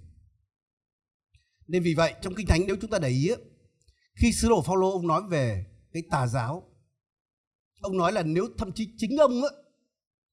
Nên 1.66 1.83
vì 1.83 1.94
vậy 1.94 2.14
trong 2.23 2.35
kinh 2.35 2.47
thánh 2.47 2.61
nếu 2.66 2.76
chúng 2.80 2.90
ta 2.90 2.99
để 2.99 3.09
ý 3.09 3.30
khi 4.14 4.33
sứ 4.33 4.49
đồ 4.49 4.62
Phaolô 4.62 4.92
ông 4.92 5.06
nói 5.06 5.23
về 5.28 5.66
cái 5.92 6.02
tà 6.11 6.26
giáo 6.26 6.74
ông 7.84 7.96
nói 7.96 8.12
là 8.12 8.22
nếu 8.22 8.48
thậm 8.58 8.72
chí 8.72 8.88
chính 8.96 9.16
ông 9.16 9.42
ấy 9.42 9.52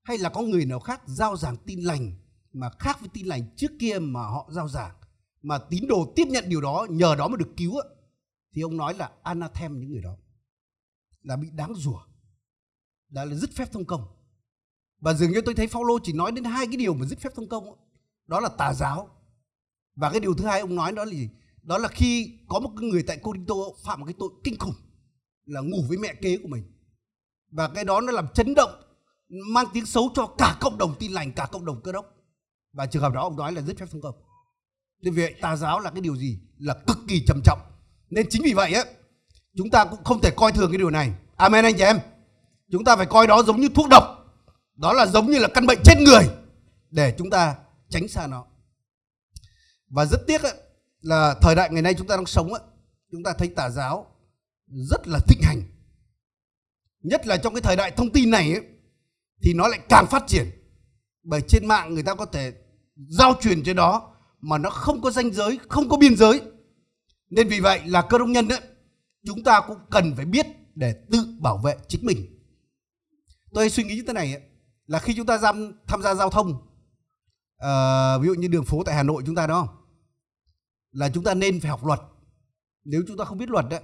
hay 0.03 0.17
là 0.17 0.29
có 0.29 0.41
người 0.41 0.65
nào 0.65 0.79
khác 0.79 1.01
giao 1.05 1.37
giảng 1.37 1.57
tin 1.57 1.79
lành 1.79 2.13
mà 2.53 2.69
khác 2.79 2.99
với 2.99 3.09
tin 3.13 3.25
lành 3.25 3.55
trước 3.55 3.71
kia 3.79 3.99
mà 3.99 4.21
họ 4.21 4.49
giao 4.51 4.67
giảng 4.67 4.95
mà 5.41 5.57
tín 5.57 5.87
đồ 5.87 6.13
tiếp 6.15 6.25
nhận 6.27 6.43
điều 6.47 6.61
đó 6.61 6.87
nhờ 6.89 7.15
đó 7.15 7.27
mà 7.27 7.37
được 7.37 7.49
cứu 7.57 7.77
ấy, 7.77 7.89
thì 8.53 8.61
ông 8.61 8.77
nói 8.77 8.93
là 8.93 9.11
anathem 9.23 9.79
những 9.79 9.91
người 9.91 10.01
đó 10.01 10.17
là 11.21 11.35
bị 11.35 11.47
đáng 11.55 11.73
rủa 11.75 11.99
đã 13.09 13.25
là 13.25 13.35
dứt 13.35 13.51
phép 13.55 13.71
thông 13.71 13.85
công. 13.85 14.07
Và 14.99 15.13
dường 15.13 15.31
như 15.31 15.41
tôi 15.41 15.55
thấy 15.55 15.67
Phaolô 15.67 15.99
chỉ 16.03 16.13
nói 16.13 16.31
đến 16.31 16.43
hai 16.43 16.67
cái 16.67 16.77
điều 16.77 16.93
mà 16.93 17.05
dứt 17.05 17.19
phép 17.19 17.29
thông 17.35 17.49
công 17.49 17.75
đó 18.27 18.39
là 18.39 18.49
tà 18.49 18.73
giáo. 18.73 19.09
Và 19.95 20.11
cái 20.11 20.19
điều 20.19 20.33
thứ 20.33 20.45
hai 20.45 20.59
ông 20.59 20.75
nói 20.75 20.91
đó 20.91 21.05
là 21.05 21.11
gì? 21.11 21.29
Đó 21.63 21.77
là 21.77 21.87
khi 21.87 22.39
có 22.47 22.59
một 22.59 22.71
người 22.73 23.03
tại 23.03 23.17
Corinto 23.17 23.55
phạm 23.83 23.99
một 23.99 24.05
cái 24.05 24.15
tội 24.19 24.29
kinh 24.43 24.57
khủng 24.59 24.75
là 25.45 25.61
ngủ 25.61 25.77
với 25.87 25.97
mẹ 25.97 26.13
kế 26.21 26.37
của 26.37 26.47
mình 26.47 26.63
và 27.51 27.67
cái 27.67 27.83
đó 27.83 28.01
nó 28.01 28.11
làm 28.11 28.27
chấn 28.33 28.53
động 28.53 28.83
mang 29.29 29.65
tiếng 29.73 29.85
xấu 29.85 30.09
cho 30.15 30.27
cả 30.37 30.57
cộng 30.61 30.77
đồng 30.77 30.95
tin 30.99 31.11
lành 31.11 31.31
cả 31.31 31.47
cộng 31.51 31.65
đồng 31.65 31.81
cơ 31.81 31.91
đốc. 31.91 32.05
Và 32.73 32.85
trường 32.85 33.01
hợp 33.01 33.13
đó 33.13 33.21
ông 33.21 33.35
nói 33.35 33.51
là 33.51 33.61
dứt 33.61 33.77
phép 33.79 33.85
thông 33.91 34.01
công 34.01 34.15
nên 35.01 35.13
vì 35.13 35.21
vậy 35.21 35.35
tà 35.41 35.55
giáo 35.55 35.79
là 35.79 35.89
cái 35.89 36.01
điều 36.01 36.15
gì? 36.15 36.39
Là 36.57 36.73
cực 36.87 36.97
kỳ 37.07 37.25
trầm 37.27 37.41
trọng. 37.43 37.59
Nên 38.09 38.27
chính 38.29 38.41
vì 38.43 38.53
vậy 38.53 38.73
á 38.73 38.83
chúng 39.57 39.69
ta 39.69 39.85
cũng 39.85 40.03
không 40.03 40.21
thể 40.21 40.31
coi 40.35 40.51
thường 40.51 40.71
cái 40.71 40.77
điều 40.77 40.89
này. 40.89 41.13
Amen 41.35 41.65
anh 41.65 41.73
chị 41.77 41.83
em. 41.83 41.99
Chúng 42.71 42.83
ta 42.83 42.95
phải 42.95 43.05
coi 43.05 43.27
đó 43.27 43.43
giống 43.43 43.61
như 43.61 43.69
thuốc 43.75 43.87
độc. 43.89 44.03
Đó 44.75 44.93
là 44.93 45.05
giống 45.05 45.31
như 45.31 45.39
là 45.39 45.47
căn 45.47 45.65
bệnh 45.65 45.79
chết 45.83 45.95
người. 45.99 46.29
Để 46.89 47.15
chúng 47.17 47.29
ta 47.29 47.55
tránh 47.89 48.07
xa 48.07 48.27
nó. 48.27 48.45
Và 49.89 50.05
rất 50.05 50.27
tiếc 50.27 50.43
ấy, 50.43 50.53
là 51.01 51.35
thời 51.41 51.55
đại 51.55 51.69
ngày 51.71 51.81
nay 51.81 51.93
chúng 51.93 52.07
ta 52.07 52.15
đang 52.15 52.25
sống 52.25 52.53
ấy, 52.53 52.61
chúng 53.11 53.23
ta 53.23 53.33
thấy 53.37 53.47
tà 53.47 53.69
giáo 53.69 54.05
rất 54.67 55.07
là 55.07 55.19
thịnh 55.27 55.41
hành 55.43 55.61
nhất 57.03 57.27
là 57.27 57.37
trong 57.37 57.53
cái 57.53 57.61
thời 57.61 57.75
đại 57.75 57.91
thông 57.91 58.11
tin 58.11 58.29
này 58.29 58.53
ấy, 58.53 58.65
thì 59.43 59.53
nó 59.53 59.67
lại 59.67 59.79
càng 59.89 60.05
phát 60.11 60.23
triển. 60.27 60.47
Bởi 61.23 61.41
trên 61.47 61.65
mạng 61.65 61.93
người 61.93 62.03
ta 62.03 62.15
có 62.15 62.25
thể 62.25 62.53
giao 63.09 63.33
truyền 63.41 63.63
trên 63.63 63.75
đó 63.75 64.15
mà 64.41 64.57
nó 64.57 64.69
không 64.69 65.01
có 65.01 65.11
danh 65.11 65.31
giới 65.31 65.59
không 65.69 65.89
có 65.89 65.97
biên 65.97 66.15
giới. 66.15 66.41
Nên 67.29 67.47
vì 67.47 67.59
vậy 67.59 67.81
là 67.85 68.01
cơ 68.01 68.17
đông 68.17 68.31
nhân 68.31 68.47
ấy, 68.47 68.61
chúng 69.25 69.43
ta 69.43 69.61
cũng 69.67 69.77
cần 69.89 70.15
phải 70.15 70.25
biết 70.25 70.45
để 70.75 70.93
tự 71.11 71.37
bảo 71.39 71.57
vệ 71.57 71.75
chính 71.87 72.05
mình. 72.05 72.39
Tôi 73.53 73.69
suy 73.69 73.83
nghĩ 73.83 73.95
như 73.95 74.03
thế 74.07 74.13
này 74.13 74.33
ấy, 74.33 74.41
là 74.85 74.99
khi 74.99 75.13
chúng 75.15 75.25
ta 75.25 75.37
tham, 75.37 75.73
tham 75.87 76.01
gia 76.01 76.15
giao 76.15 76.29
thông 76.29 76.49
uh, 76.49 78.21
ví 78.21 78.27
dụ 78.27 78.33
như 78.33 78.47
đường 78.47 78.65
phố 78.65 78.83
tại 78.83 78.95
Hà 78.95 79.03
Nội 79.03 79.23
chúng 79.25 79.35
ta 79.35 79.47
đó 79.47 79.77
là 80.91 81.09
chúng 81.09 81.23
ta 81.23 81.33
nên 81.33 81.59
phải 81.59 81.69
học 81.69 81.85
luật. 81.85 81.99
Nếu 82.83 83.03
chúng 83.07 83.17
ta 83.17 83.25
không 83.25 83.37
biết 83.37 83.49
luật 83.49 83.65
đấy 83.69 83.81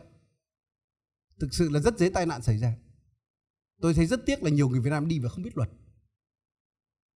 thực 1.40 1.54
sự 1.54 1.70
là 1.70 1.80
rất 1.80 1.98
dễ 1.98 2.10
tai 2.10 2.26
nạn 2.26 2.42
xảy 2.42 2.58
ra 2.58 2.74
tôi 3.82 3.94
thấy 3.94 4.06
rất 4.06 4.26
tiếc 4.26 4.44
là 4.44 4.50
nhiều 4.50 4.70
người 4.70 4.80
Việt 4.80 4.90
Nam 4.90 5.08
đi 5.08 5.20
và 5.20 5.30
không 5.30 5.44
biết 5.44 5.58
luật. 5.58 5.70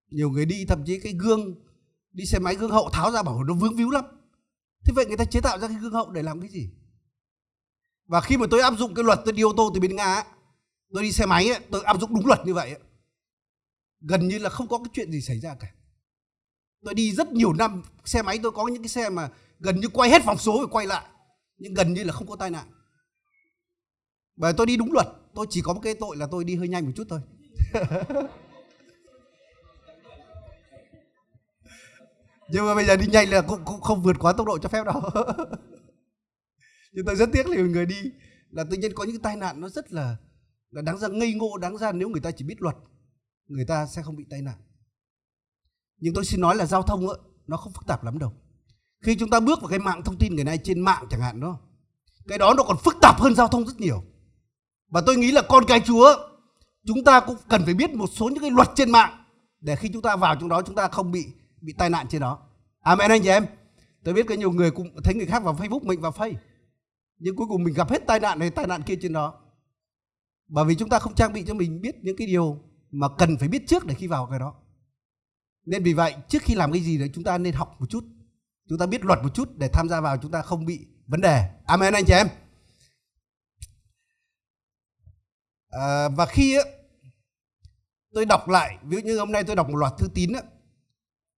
Nhiều 0.07 0.29
người 0.29 0.45
đi 0.45 0.65
thậm 0.65 0.83
chí 0.85 0.99
cái 0.99 1.13
gương 1.13 1.55
đi 2.11 2.25
xe 2.25 2.39
máy 2.39 2.55
gương 2.55 2.71
hậu 2.71 2.89
tháo 2.89 3.11
ra 3.11 3.23
bảo 3.23 3.43
nó 3.43 3.53
vướng 3.53 3.75
víu 3.75 3.89
lắm. 3.89 4.05
Thế 4.85 4.93
vậy 4.95 5.05
người 5.05 5.17
ta 5.17 5.25
chế 5.25 5.41
tạo 5.41 5.59
ra 5.59 5.67
cái 5.67 5.77
gương 5.77 5.93
hậu 5.93 6.11
để 6.11 6.23
làm 6.23 6.41
cái 6.41 6.49
gì? 6.49 6.69
Và 8.07 8.21
khi 8.21 8.37
mà 8.37 8.47
tôi 8.51 8.61
áp 8.61 8.73
dụng 8.77 8.93
cái 8.93 9.05
luật 9.05 9.19
tôi 9.25 9.33
đi 9.33 9.43
ô 9.43 9.53
tô 9.57 9.71
từ 9.73 9.79
bên 9.79 9.95
nga 9.95 10.23
tôi 10.93 11.03
đi 11.03 11.11
xe 11.11 11.25
máy 11.25 11.49
ấy, 11.49 11.59
tôi 11.71 11.83
áp 11.83 12.01
dụng 12.01 12.15
đúng 12.15 12.27
luật 12.27 12.39
như 12.45 12.53
vậy 12.53 12.69
ấy. 12.69 12.79
gần 14.01 14.27
như 14.27 14.37
là 14.37 14.49
không 14.49 14.67
có 14.67 14.77
cái 14.77 14.89
chuyện 14.93 15.11
gì 15.11 15.21
xảy 15.21 15.39
ra 15.39 15.55
cả. 15.55 15.67
Tôi 16.83 16.93
đi 16.93 17.11
rất 17.11 17.31
nhiều 17.31 17.53
năm 17.53 17.83
xe 18.05 18.21
máy 18.21 18.39
tôi 18.43 18.51
có 18.51 18.67
những 18.67 18.81
cái 18.81 18.89
xe 18.89 19.09
mà 19.09 19.29
gần 19.59 19.79
như 19.79 19.87
quay 19.87 20.09
hết 20.09 20.25
vòng 20.25 20.37
số 20.37 20.57
rồi 20.57 20.67
quay 20.71 20.87
lại 20.87 21.05
nhưng 21.57 21.73
gần 21.73 21.93
như 21.93 22.03
là 22.03 22.13
không 22.13 22.27
có 22.27 22.35
tai 22.35 22.49
nạn. 22.49 22.67
Bởi 24.35 24.53
tôi 24.57 24.65
đi 24.65 24.77
đúng 24.77 24.93
luật 24.93 25.07
tôi 25.35 25.45
chỉ 25.49 25.61
có 25.61 25.73
một 25.73 25.79
cái 25.83 25.95
tội 25.99 26.17
là 26.17 26.27
tôi 26.31 26.43
đi 26.43 26.55
hơi 26.55 26.67
nhanh 26.67 26.85
một 26.85 26.91
chút 26.95 27.07
thôi. 27.09 27.19
Nhưng 32.49 32.65
mà 32.65 32.75
bây 32.75 32.85
giờ 32.85 32.95
đi 32.95 33.07
nhanh 33.07 33.29
là 33.29 33.41
cũng, 33.41 33.65
cũng 33.65 33.81
không 33.81 34.01
vượt 34.01 34.15
quá 34.19 34.33
tốc 34.33 34.47
độ 34.47 34.57
cho 34.57 34.69
phép 34.69 34.85
đâu. 34.85 35.01
Nhưng 36.91 37.05
tôi 37.05 37.15
rất 37.15 37.29
tiếc 37.33 37.47
là 37.47 37.61
người 37.61 37.85
đi 37.85 38.11
là 38.49 38.63
tự 38.63 38.77
nhiên 38.77 38.91
có 38.95 39.03
những 39.03 39.21
tai 39.21 39.35
nạn 39.35 39.61
nó 39.61 39.69
rất 39.69 39.91
là 39.91 40.17
là 40.69 40.81
đáng 40.81 40.97
ra 40.97 41.07
ngây 41.07 41.33
ngô 41.33 41.57
đáng 41.57 41.77
ra 41.77 41.91
nếu 41.91 42.09
người 42.09 42.21
ta 42.21 42.31
chỉ 42.31 42.45
biết 42.45 42.61
luật 42.61 42.75
người 43.47 43.65
ta 43.65 43.85
sẽ 43.85 44.01
không 44.01 44.15
bị 44.15 44.25
tai 44.29 44.41
nạn. 44.41 44.57
Nhưng 45.97 46.13
tôi 46.13 46.25
xin 46.25 46.41
nói 46.41 46.55
là 46.55 46.65
giao 46.65 46.83
thông 46.83 47.07
ấy, 47.07 47.17
nó 47.47 47.57
không 47.57 47.73
phức 47.73 47.87
tạp 47.87 48.03
lắm 48.03 48.19
đâu. 48.19 48.33
Khi 49.01 49.15
chúng 49.19 49.29
ta 49.29 49.39
bước 49.39 49.61
vào 49.61 49.69
cái 49.69 49.79
mạng 49.79 50.01
thông 50.05 50.17
tin 50.17 50.35
ngày 50.35 50.45
nay 50.45 50.57
trên 50.63 50.79
mạng 50.79 51.05
chẳng 51.09 51.21
hạn 51.21 51.39
đó 51.39 51.59
cái 52.27 52.37
đó 52.37 52.53
nó 52.57 52.63
còn 52.63 52.77
phức 52.77 52.97
tạp 53.01 53.19
hơn 53.19 53.35
giao 53.35 53.47
thông 53.47 53.65
rất 53.65 53.79
nhiều 53.79 54.03
và 54.91 55.01
tôi 55.05 55.17
nghĩ 55.17 55.31
là 55.31 55.41
con 55.41 55.65
cái 55.67 55.81
chúa, 55.85 56.15
chúng 56.85 57.03
ta 57.03 57.19
cũng 57.19 57.35
cần 57.49 57.61
phải 57.65 57.73
biết 57.73 57.93
một 57.93 58.07
số 58.07 58.29
những 58.29 58.41
cái 58.41 58.51
luật 58.51 58.69
trên 58.75 58.91
mạng 58.91 59.23
để 59.59 59.75
khi 59.75 59.89
chúng 59.93 60.01
ta 60.01 60.15
vào 60.15 60.35
trong 60.35 60.49
đó, 60.49 60.61
chúng 60.61 60.75
ta 60.75 60.87
không 60.87 61.11
bị 61.11 61.25
bị 61.61 61.73
tai 61.77 61.89
nạn 61.89 62.07
trên 62.09 62.21
đó. 62.21 62.39
Amen 62.81 63.11
anh 63.11 63.21
chị 63.23 63.29
em. 63.29 63.45
Tôi 64.03 64.13
biết 64.13 64.25
có 64.27 64.35
nhiều 64.35 64.51
người 64.51 64.71
cũng 64.71 65.01
thấy 65.03 65.13
người 65.13 65.25
khác 65.25 65.43
vào 65.43 65.55
facebook 65.55 65.85
mình 65.85 66.01
vào 66.01 66.11
Facebook 66.11 66.51
nhưng 67.23 67.35
cuối 67.35 67.47
cùng 67.47 67.63
mình 67.63 67.73
gặp 67.73 67.89
hết 67.89 68.07
tai 68.07 68.19
nạn 68.19 68.39
này, 68.39 68.49
tai 68.49 68.67
nạn 68.67 68.81
kia 68.81 68.95
trên 69.01 69.13
đó. 69.13 69.33
Bởi 70.47 70.65
vì 70.65 70.75
chúng 70.75 70.89
ta 70.89 70.99
không 70.99 71.15
trang 71.15 71.33
bị 71.33 71.43
cho 71.47 71.53
mình 71.53 71.81
biết 71.81 71.95
những 72.01 72.17
cái 72.17 72.27
điều 72.27 72.57
mà 72.91 73.07
cần 73.17 73.37
phải 73.37 73.47
biết 73.47 73.67
trước 73.67 73.85
để 73.85 73.93
khi 73.93 74.07
vào 74.07 74.27
cái 74.29 74.39
đó. 74.39 74.53
Nên 75.65 75.83
vì 75.83 75.93
vậy, 75.93 76.15
trước 76.27 76.41
khi 76.41 76.55
làm 76.55 76.71
cái 76.71 76.81
gì 76.81 76.97
đấy, 76.97 77.09
chúng 77.13 77.23
ta 77.23 77.37
nên 77.37 77.53
học 77.53 77.75
một 77.79 77.85
chút. 77.89 78.03
Chúng 78.69 78.77
ta 78.77 78.85
biết 78.85 79.05
luật 79.05 79.23
một 79.23 79.29
chút 79.33 79.49
để 79.57 79.67
tham 79.67 79.89
gia 79.89 80.01
vào, 80.01 80.17
chúng 80.17 80.31
ta 80.31 80.41
không 80.41 80.65
bị 80.65 80.79
vấn 81.07 81.21
đề. 81.21 81.49
Amen 81.65 81.93
anh 81.93 82.05
chị 82.05 82.13
em. 82.13 82.27
À, 85.71 86.09
và 86.09 86.25
khi 86.25 86.55
ấy, 86.55 86.65
tôi 88.13 88.25
đọc 88.25 88.49
lại 88.49 88.77
ví 88.83 88.97
dụ 88.97 89.03
như 89.03 89.19
hôm 89.19 89.31
nay 89.31 89.43
tôi 89.43 89.55
đọc 89.55 89.69
một 89.69 89.77
loạt 89.77 89.93
thư 89.97 90.07
tín 90.13 90.33
ấy, 90.33 90.43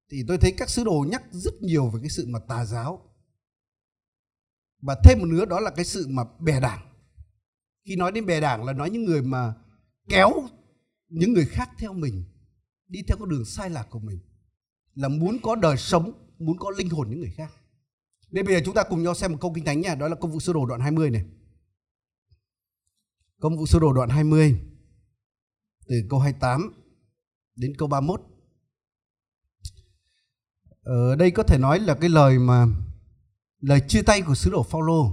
thì 0.10 0.24
tôi 0.28 0.38
thấy 0.38 0.54
các 0.58 0.70
sứ 0.70 0.84
đồ 0.84 1.06
nhắc 1.10 1.24
rất 1.32 1.54
nhiều 1.62 1.90
về 1.90 2.00
cái 2.02 2.10
sự 2.10 2.26
mà 2.28 2.40
tà 2.40 2.66
giáo. 2.66 3.02
Và 4.82 4.96
thêm 5.04 5.20
một 5.20 5.26
nữa 5.26 5.46
đó 5.46 5.60
là 5.60 5.72
cái 5.72 5.86
sự 5.86 6.08
mà 6.10 6.24
bè 6.40 6.60
đảng. 6.60 6.82
Khi 7.86 7.96
nói 7.96 8.12
đến 8.12 8.26
bè 8.26 8.40
đảng 8.40 8.64
là 8.64 8.74
nói 8.74 8.90
những 8.90 9.06
người 9.06 9.22
mà 9.22 9.54
kéo 10.10 10.32
những 11.10 11.34
người 11.34 11.46
khác 11.46 11.70
theo 11.78 11.94
mình 11.94 12.24
đi 12.88 13.02
theo 13.08 13.18
con 13.20 13.30
đường 13.30 13.46
sai 13.46 13.70
lạc 13.70 13.88
của 13.90 14.00
mình 14.00 14.20
là 14.96 15.08
muốn 15.08 15.40
có 15.44 15.56
đời 15.56 15.78
sống 15.78 16.12
muốn 16.40 16.58
có 16.58 16.72
linh 16.78 16.90
hồn 16.90 17.10
những 17.10 17.20
người 17.20 17.34
khác. 17.36 17.52
Nên 18.32 18.46
bây 18.46 18.56
giờ 18.56 18.62
chúng 18.66 18.76
ta 18.76 18.84
cùng 18.84 19.04
nhau 19.04 19.14
xem 19.14 19.32
một 19.32 19.38
câu 19.42 19.54
kinh 19.56 19.66
thánh 19.66 19.82
nha, 19.82 19.96
đó 19.96 20.08
là 20.08 20.16
công 20.16 20.32
vụ 20.32 20.40
sơ 20.40 20.54
đồ 20.54 20.66
đoạn 20.66 20.82
20 20.82 21.10
này. 21.10 21.26
Công 23.44 23.58
vụ 23.58 23.66
sơ 23.66 23.80
đồ 23.80 23.94
đoạn 23.94 24.10
20 24.10 24.60
từ 25.88 25.96
câu 26.10 26.20
28 26.20 26.74
đến 27.56 27.74
câu 27.78 27.88
31. 27.88 28.22
Ở 30.82 31.10
ờ, 31.10 31.16
đây 31.16 31.32
có 31.32 31.44
thể 31.44 31.58
nói 31.58 31.80
là 31.80 31.96
cái 31.96 32.10
lời 32.10 32.40
mà 32.40 32.66
lời 33.60 33.82
chia 33.88 34.02
tay 34.02 34.22
của 34.22 34.36
sứ 34.36 34.52
đồ 34.52 34.64
Phaolô 34.64 35.12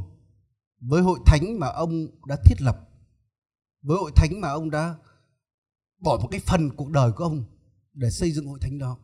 với 0.80 1.02
hội 1.02 1.18
thánh 1.26 1.58
mà 1.58 1.66
ông 1.66 2.06
đã 2.26 2.36
thiết 2.44 2.62
lập, 2.62 2.88
với 3.82 3.98
hội 3.98 4.12
thánh 4.16 4.40
mà 4.40 4.48
ông 4.48 4.70
đã 4.70 4.96
bỏ 5.98 6.18
một 6.22 6.28
cái 6.30 6.40
phần 6.40 6.70
cuộc 6.76 6.90
đời 6.90 7.12
của 7.12 7.24
ông 7.24 7.44
để 7.92 8.10
xây 8.10 8.32
dựng 8.32 8.46
hội 8.46 8.58
thánh 8.62 8.78
đó. 8.78 8.98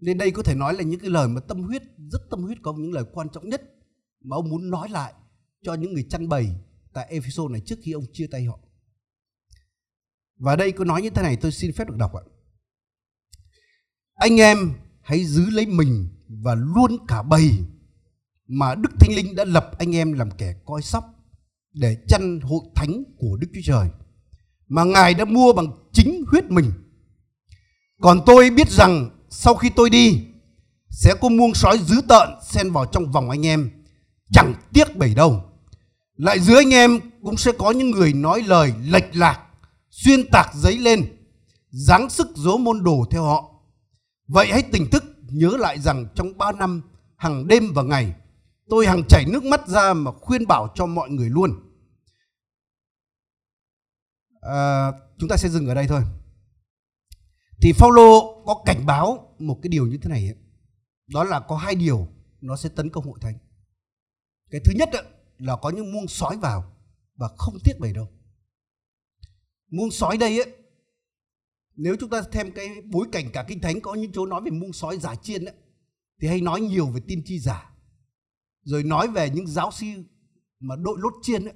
Nên 0.00 0.18
đây 0.18 0.30
có 0.30 0.42
thể 0.42 0.54
nói 0.54 0.74
là 0.74 0.82
những 0.82 1.00
cái 1.00 1.10
lời 1.10 1.28
mà 1.28 1.40
tâm 1.40 1.62
huyết, 1.62 1.82
rất 2.12 2.22
tâm 2.30 2.42
huyết 2.42 2.62
của 2.62 2.70
ông, 2.70 2.82
những 2.82 2.92
lời 2.92 3.04
quan 3.12 3.28
trọng 3.28 3.48
nhất 3.48 3.62
mà 4.24 4.36
ông 4.36 4.48
muốn 4.48 4.70
nói 4.70 4.88
lại 4.88 5.14
cho 5.62 5.74
những 5.74 5.94
người 5.94 6.06
chăn 6.10 6.28
bày 6.28 6.56
tại 6.94 7.06
Ephesos 7.10 7.50
này 7.50 7.60
trước 7.66 7.78
khi 7.82 7.92
ông 7.92 8.04
chia 8.12 8.26
tay 8.26 8.44
họ. 8.44 8.58
Và 10.38 10.56
đây 10.56 10.72
có 10.72 10.84
nói 10.84 11.02
như 11.02 11.10
thế 11.10 11.22
này, 11.22 11.36
tôi 11.36 11.52
xin 11.52 11.72
phép 11.72 11.88
được 11.88 11.96
đọc 11.96 12.12
ạ. 12.14 12.22
Anh 14.14 14.40
em 14.40 14.72
hãy 15.02 15.24
giữ 15.24 15.50
lấy 15.50 15.66
mình 15.66 16.08
và 16.28 16.54
luôn 16.54 17.06
cả 17.08 17.22
bầy 17.22 17.58
mà 18.46 18.74
Đức 18.74 18.90
Thánh 19.00 19.14
Linh 19.16 19.34
đã 19.34 19.44
lập 19.44 19.70
anh 19.78 19.96
em 19.96 20.12
làm 20.12 20.30
kẻ 20.30 20.54
coi 20.66 20.82
sóc 20.82 21.04
để 21.72 21.96
chăn 22.08 22.40
hội 22.40 22.60
thánh 22.74 23.04
của 23.18 23.36
Đức 23.36 23.46
Chúa 23.54 23.60
Trời 23.64 23.88
mà 24.68 24.84
Ngài 24.84 25.14
đã 25.14 25.24
mua 25.24 25.52
bằng 25.52 25.66
chính 25.92 26.24
huyết 26.30 26.44
mình. 26.44 26.72
Còn 28.00 28.20
tôi 28.26 28.50
biết 28.50 28.70
rằng 28.70 29.10
sau 29.30 29.54
khi 29.54 29.70
tôi 29.76 29.90
đi, 29.90 30.26
sẽ 30.90 31.14
có 31.20 31.28
muông 31.28 31.54
sói 31.54 31.78
dữ 31.78 32.00
tợn 32.08 32.28
xen 32.48 32.70
vào 32.72 32.86
trong 32.86 33.12
vòng 33.12 33.30
anh 33.30 33.46
em, 33.46 33.70
chẳng 34.32 34.54
tiếc 34.72 34.96
bầy 34.96 35.14
đâu. 35.14 35.53
Lại 36.16 36.40
dưới 36.40 36.56
anh 36.56 36.74
em 36.74 37.00
cũng 37.22 37.36
sẽ 37.36 37.52
có 37.58 37.70
những 37.70 37.90
người 37.90 38.12
nói 38.12 38.42
lời 38.42 38.74
lệch 38.84 39.16
lạc, 39.16 39.46
xuyên 39.90 40.20
tạc 40.32 40.50
giấy 40.54 40.78
lên, 40.78 41.16
giáng 41.70 42.10
sức 42.10 42.28
dỗ 42.34 42.56
môn 42.56 42.84
đồ 42.84 43.04
theo 43.10 43.22
họ. 43.22 43.50
Vậy 44.26 44.46
hãy 44.52 44.62
tỉnh 44.62 44.90
thức 44.90 45.04
nhớ 45.22 45.50
lại 45.58 45.80
rằng 45.80 46.06
trong 46.14 46.38
ba 46.38 46.52
năm 46.52 46.82
hàng 47.16 47.46
đêm 47.46 47.72
và 47.74 47.82
ngày 47.82 48.14
tôi 48.68 48.86
hàng 48.86 49.02
chảy 49.08 49.24
nước 49.28 49.44
mắt 49.44 49.68
ra 49.68 49.94
mà 49.94 50.10
khuyên 50.20 50.46
bảo 50.46 50.72
cho 50.74 50.86
mọi 50.86 51.10
người 51.10 51.30
luôn. 51.30 51.50
À, 54.40 54.92
chúng 55.18 55.28
ta 55.28 55.36
sẽ 55.36 55.48
dừng 55.48 55.66
ở 55.66 55.74
đây 55.74 55.86
thôi. 55.88 56.02
Thì 57.60 57.72
Phaolô 57.72 58.42
có 58.46 58.62
cảnh 58.66 58.86
báo 58.86 59.34
một 59.38 59.58
cái 59.62 59.68
điều 59.68 59.86
như 59.86 59.98
thế 60.02 60.10
này 60.10 60.26
ấy. 60.26 60.36
Đó 61.06 61.24
là 61.24 61.40
có 61.40 61.56
hai 61.56 61.74
điều 61.74 62.08
nó 62.40 62.56
sẽ 62.56 62.68
tấn 62.68 62.90
công 62.90 63.04
hội 63.04 63.18
thánh. 63.20 63.38
Cái 64.50 64.60
thứ 64.64 64.72
nhất 64.76 64.88
ấy, 64.92 65.02
là 65.44 65.56
có 65.56 65.70
những 65.70 65.92
muông 65.92 66.08
sói 66.08 66.36
vào 66.36 66.72
và 67.16 67.28
không 67.38 67.54
tiếc 67.64 67.72
bầy 67.80 67.92
đâu. 67.92 68.08
Muông 69.70 69.90
sói 69.90 70.16
đây 70.16 70.40
ấy, 70.40 70.56
nếu 71.74 71.96
chúng 72.00 72.10
ta 72.10 72.22
thêm 72.32 72.52
cái 72.52 72.68
bối 72.84 73.06
cảnh 73.12 73.30
cả 73.32 73.44
kinh 73.48 73.60
thánh 73.60 73.80
có 73.80 73.94
những 73.94 74.12
chỗ 74.12 74.26
nói 74.26 74.40
về 74.44 74.50
muông 74.50 74.72
sói 74.72 74.98
giả 74.98 75.14
chiên 75.14 75.44
ấy, 75.44 75.54
thì 76.20 76.28
hay 76.28 76.40
nói 76.40 76.60
nhiều 76.60 76.86
về 76.86 77.00
tiên 77.06 77.22
tri 77.24 77.38
giả. 77.38 77.74
Rồi 78.62 78.82
nói 78.82 79.08
về 79.08 79.30
những 79.30 79.46
giáo 79.46 79.70
sư 79.70 79.86
mà 80.60 80.76
đội 80.76 80.98
lốt 81.00 81.12
chiên 81.22 81.44
ấy, 81.44 81.54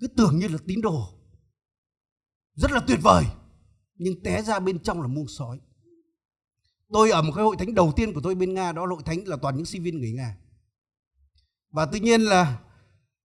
cứ 0.00 0.06
tưởng 0.06 0.38
như 0.38 0.48
là 0.48 0.58
tín 0.66 0.80
đồ. 0.80 1.08
Rất 2.54 2.72
là 2.72 2.80
tuyệt 2.86 2.98
vời, 3.02 3.24
nhưng 3.94 4.22
té 4.22 4.42
ra 4.42 4.60
bên 4.60 4.78
trong 4.78 5.00
là 5.00 5.06
muông 5.06 5.28
sói. 5.28 5.60
Tôi 6.88 7.10
ở 7.10 7.22
một 7.22 7.32
cái 7.34 7.44
hội 7.44 7.56
thánh 7.58 7.74
đầu 7.74 7.92
tiên 7.96 8.14
của 8.14 8.20
tôi 8.20 8.34
bên 8.34 8.54
Nga 8.54 8.72
đó 8.72 8.86
là 8.86 8.94
hội 8.94 9.02
thánh 9.04 9.28
là 9.28 9.36
toàn 9.42 9.56
những 9.56 9.66
sinh 9.66 9.82
viên 9.82 9.98
người 9.98 10.12
Nga. 10.12 10.38
Và 11.70 11.86
tuy 11.86 12.00
nhiên 12.00 12.20
là 12.20 12.60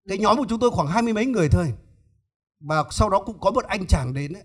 cái 0.08 0.18
nhóm 0.18 0.38
của 0.38 0.46
chúng 0.50 0.60
tôi 0.60 0.72
khoảng 0.72 0.88
hai 0.88 1.02
mươi 1.02 1.14
mấy 1.14 1.26
người 1.26 1.50
thôi. 1.52 1.74
Và 2.60 2.84
sau 2.92 3.10
đó 3.10 3.24
cũng 3.26 3.40
có 3.40 3.52
một 3.52 3.66
anh 3.66 3.88
chàng 3.88 4.14
đến 4.14 4.34
ấy, 4.34 4.44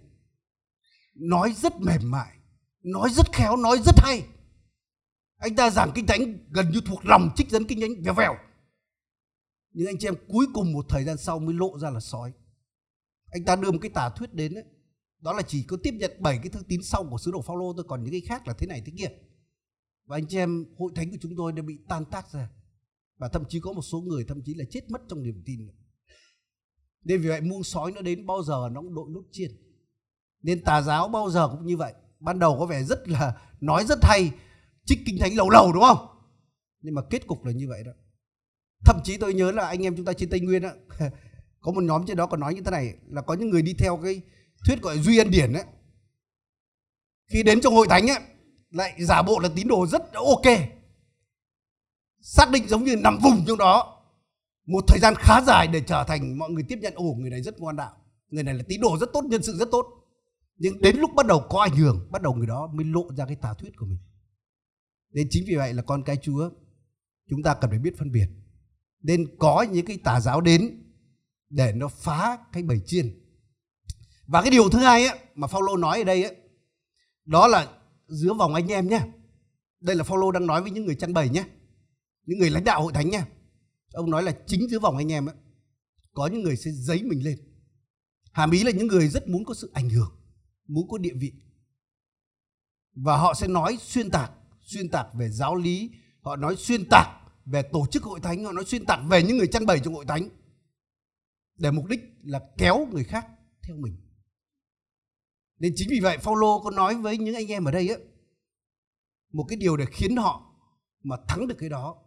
nói 1.15 1.53
rất 1.53 1.81
mềm 1.81 2.11
mại 2.11 2.41
nói 2.83 3.11
rất 3.11 3.33
khéo 3.33 3.57
nói 3.57 3.79
rất 3.85 3.95
hay. 3.99 4.27
Anh 5.37 5.57
ta 5.57 5.71
giảng 5.71 5.93
kinh 5.95 6.07
thánh 6.07 6.39
gần 6.51 6.71
như 6.71 6.81
thuộc 6.87 7.07
lòng 7.07 7.31
trích 7.37 7.51
dẫn 7.51 7.65
kinh 7.65 7.81
thánh 7.81 8.03
vèo 8.03 8.15
vèo. 8.15 8.37
Nhưng 9.73 9.87
anh 9.87 9.99
chị 9.99 10.09
em 10.09 10.15
cuối 10.29 10.47
cùng 10.55 10.73
một 10.73 10.87
thời 10.89 11.05
gian 11.05 11.17
sau 11.17 11.39
mới 11.39 11.55
lộ 11.55 11.79
ra 11.79 11.91
là 11.91 12.01
sói. 12.01 12.33
Anh 13.31 13.45
ta 13.45 13.57
đưa 13.57 13.71
một 13.71 13.79
cái 13.83 13.91
tà 13.91 14.09
thuyết 14.09 14.35
đến 14.35 14.55
ấy, 14.55 14.65
đó 15.21 15.33
là 15.33 15.43
chỉ 15.43 15.63
có 15.63 15.77
tiếp 15.83 15.95
nhận 15.95 16.11
bảy 16.19 16.39
cái 16.39 16.49
thư 16.49 16.61
tín 16.69 16.83
sau 16.83 17.05
của 17.05 17.19
sứ 17.19 17.31
đồ 17.31 17.43
Phaolô 17.43 17.73
thôi 17.73 17.85
còn 17.89 18.05
những 18.05 18.13
cái 18.13 18.21
khác 18.21 18.49
là 18.49 18.55
thế 18.55 18.67
này 18.67 18.83
thế 18.87 18.93
kia. 18.99 19.09
Và 20.05 20.17
anh 20.17 20.27
chị 20.27 20.39
em 20.39 20.65
hội 20.79 20.93
thánh 20.95 21.11
của 21.11 21.17
chúng 21.21 21.37
tôi 21.37 21.53
đã 21.53 21.63
bị 21.63 21.79
tan 21.89 22.05
tác 22.05 22.31
ra 22.31 22.49
và 23.21 23.29
thậm 23.29 23.45
chí 23.49 23.61
có 23.61 23.73
một 23.73 23.83
số 23.83 24.01
người 24.01 24.25
thậm 24.29 24.43
chí 24.45 24.55
là 24.55 24.65
chết 24.71 24.91
mất 24.91 25.01
trong 25.09 25.23
niềm 25.23 25.43
tin. 25.47 25.61
Nên 27.05 27.21
vì 27.21 27.29
vậy 27.29 27.41
muông 27.41 27.65
sói 27.65 27.93
nó 27.93 28.01
đến 28.01 28.27
bao 28.27 28.43
giờ 28.43 28.69
nó 28.73 28.81
cũng 28.81 28.95
đội 28.95 29.11
nút 29.15 29.25
chiên. 29.33 29.51
Nên 30.43 30.65
tà 30.65 30.83
giáo 30.83 31.09
bao 31.09 31.31
giờ 31.31 31.49
cũng 31.49 31.67
như 31.67 31.77
vậy. 31.77 31.95
Ban 32.21 32.39
đầu 32.39 32.57
có 32.59 32.67
vẻ 32.67 32.83
rất 32.85 33.09
là 33.09 33.33
nói 33.61 33.85
rất 33.85 33.99
hay, 34.03 34.31
trích 34.85 34.99
kinh 35.07 35.19
thánh 35.21 35.37
lầu 35.37 35.51
lầu, 35.51 35.73
đúng 35.73 35.83
không? 35.83 36.07
Nhưng 36.81 36.95
mà 36.95 37.03
kết 37.11 37.27
cục 37.27 37.45
là 37.45 37.53
như 37.53 37.69
vậy 37.69 37.83
đó. 37.85 37.93
Thậm 38.85 39.01
chí 39.05 39.17
tôi 39.17 39.35
nhớ 39.35 39.53
là 39.53 39.67
anh 39.67 39.85
em 39.85 39.97
chúng 39.97 40.05
ta 40.05 40.13
trên 40.13 40.31
tây 40.31 40.41
nguyên 40.41 40.63
á, 40.63 40.75
có 41.61 41.73
một 41.73 41.85
nhóm 41.85 42.07
trên 42.07 42.17
đó 42.17 42.27
còn 42.27 42.41
nói 42.41 42.55
như 42.55 42.63
thế 42.65 42.71
này, 42.71 42.95
là 43.09 43.23
có 43.23 43.35
những 43.35 43.51
người 43.51 43.63
đi 43.63 43.75
theo 43.75 43.97
cái 43.97 44.21
thuyết 44.67 44.83
gọi 44.83 44.99
duy 44.99 45.19
ân 45.19 45.31
điển 45.31 45.53
ấy 45.53 45.65
khi 47.33 47.43
đến 47.43 47.61
trong 47.61 47.75
hội 47.75 47.87
thánh 47.91 48.11
ấy 48.11 48.19
lại 48.71 48.95
giả 48.99 49.23
bộ 49.23 49.39
là 49.39 49.49
tín 49.57 49.69
đồ 49.69 49.87
rất 49.87 50.13
ok 50.13 50.80
xác 52.21 52.51
định 52.53 52.69
giống 52.69 52.85
như 52.85 52.97
nằm 52.97 53.19
vùng 53.23 53.45
trong 53.47 53.59
đó. 53.59 54.03
Một 54.67 54.85
thời 54.87 54.99
gian 54.99 55.15
khá 55.19 55.41
dài 55.47 55.69
để 55.73 55.81
trở 55.87 56.05
thành 56.09 56.39
mọi 56.39 56.51
người 56.51 56.65
tiếp 56.69 56.79
nhận 56.83 56.95
ồ 56.97 57.15
người 57.19 57.31
này 57.31 57.43
rất 57.43 57.61
ngoan 57.61 57.77
đạo 57.77 57.97
người 58.31 58.43
này 58.43 58.55
là 58.55 58.63
tín 58.69 58.81
đồ 58.81 58.99
rất 58.99 59.13
tốt 59.13 59.25
nhân 59.25 59.43
sự 59.43 59.57
rất 59.57 59.69
tốt. 59.71 59.87
Nhưng 60.57 60.81
đến 60.81 60.97
lúc 60.97 61.11
bắt 61.15 61.27
đầu 61.27 61.47
có 61.49 61.61
ảnh 61.61 61.77
hưởng 61.77 62.09
bắt 62.11 62.23
đầu 62.23 62.35
người 62.35 62.47
đó 62.47 62.71
mới 62.75 62.85
lộ 62.85 63.05
ra 63.17 63.27
cái 63.27 63.37
tà 63.37 63.55
thuyết 63.55 63.77
của 63.77 63.87
mình. 63.87 63.99
Nên 65.13 65.27
chính 65.31 65.45
vì 65.49 65.57
vậy 65.57 65.75
là 65.75 65.83
con 65.83 66.03
cái 66.03 66.17
chúa 66.17 66.51
chúng 67.31 67.43
ta 67.43 67.55
cần 67.55 67.71
phải 67.71 67.79
biết 67.79 67.99
phân 67.99 68.13
biệt. 68.13 68.27
Nên 69.03 69.37
có 69.39 69.67
những 69.71 69.87
cái 69.87 69.99
tà 70.05 70.21
giáo 70.21 70.41
đến 70.41 70.83
để 71.51 71.73
nó 71.73 71.89
phá 71.89 72.39
cái 72.53 72.63
bầy 72.63 72.81
chiên. 72.87 73.21
Và 74.27 74.43
cái 74.43 74.51
điều 74.51 74.71
thứ 74.71 74.79
hai 74.79 75.07
ấy, 75.07 75.19
mà 75.35 75.47
Phaolô 75.47 75.77
nói 75.77 75.99
ở 75.99 76.05
đây 76.05 76.23
ấy, 76.23 76.37
đó 77.25 77.47
là 77.47 77.69
giữa 78.07 78.35
vòng 78.35 78.55
anh 78.55 78.73
em 78.73 78.89
nhé. 78.89 79.01
Đây 79.81 79.97
là 79.97 80.05
Phaolô 80.05 80.31
đang 80.31 80.47
nói 80.47 80.63
với 80.63 80.71
những 80.71 80.85
người 80.85 80.95
chăn 80.95 81.15
bầy 81.15 81.29
nhé 81.29 81.45
những 82.27 82.39
người 82.39 82.51
lãnh 82.51 82.65
đạo 82.65 82.83
hội 82.83 82.93
thánh 82.93 83.11
nha. 83.11 83.27
Ông 83.93 84.11
nói 84.11 84.23
là 84.23 84.37
chính 84.47 84.69
giữa 84.69 84.79
vòng 84.79 84.97
anh 84.97 85.13
em 85.13 85.27
ấy, 85.27 85.37
có 86.13 86.27
những 86.27 86.43
người 86.43 86.57
sẽ 86.57 86.71
giấy 86.71 87.03
mình 87.03 87.25
lên. 87.25 87.39
Hàm 88.33 88.51
ý 88.51 88.65
là 88.65 88.71
những 88.71 88.87
người 88.87 89.09
rất 89.09 89.29
muốn 89.29 89.45
có 89.45 89.55
sự 89.55 89.71
ảnh 89.75 89.91
hưởng 89.91 90.11
muốn 90.67 90.89
có 90.89 90.99
địa 90.99 91.15
vị. 91.15 91.33
Và 92.95 93.17
họ 93.17 93.35
sẽ 93.35 93.49
nói 93.49 93.77
xuyên 93.81 94.11
tạc 94.11 94.33
xuyên 94.71 94.89
tạc 94.89 95.07
về 95.15 95.29
giáo 95.29 95.55
lý 95.55 95.91
họ 96.21 96.37
nói 96.37 96.57
xuyên 96.57 96.89
tạc 96.91 97.09
về 97.45 97.63
tổ 97.63 97.87
chức 97.91 98.03
hội 98.03 98.21
thánh 98.21 98.45
họ 98.45 98.53
nói 98.53 98.65
xuyên 98.65 98.85
tạc 98.87 99.01
về 99.09 99.23
những 99.23 99.39
người 99.39 99.47
chăn 99.47 99.67
bày 99.67 99.81
trong 99.85 99.95
hội 99.95 100.05
thánh 100.09 100.29
để 101.59 101.71
mục 101.71 101.87
đích 101.87 102.01
là 102.23 102.41
kéo 102.59 102.89
người 102.93 103.05
khác 103.05 103.27
theo 103.63 103.77
mình. 103.77 103.97
Nên 105.59 105.73
chính 105.77 105.89
vì 105.91 106.01
vậy 106.01 106.19
Phaolô 106.19 106.61
có 106.65 106.71
nói 106.71 106.95
với 106.95 107.19
những 107.19 107.35
anh 107.35 107.53
em 107.53 107.65
ở 107.65 107.71
đây 107.71 107.89
á 107.89 107.97
một 109.33 109.45
cái 109.49 109.57
điều 109.57 109.77
để 109.77 109.85
khiến 109.91 110.17
họ 110.17 110.55
mà 111.03 111.17
thắng 111.29 111.47
được 111.47 111.57
cái 111.59 111.69
đó 111.69 112.03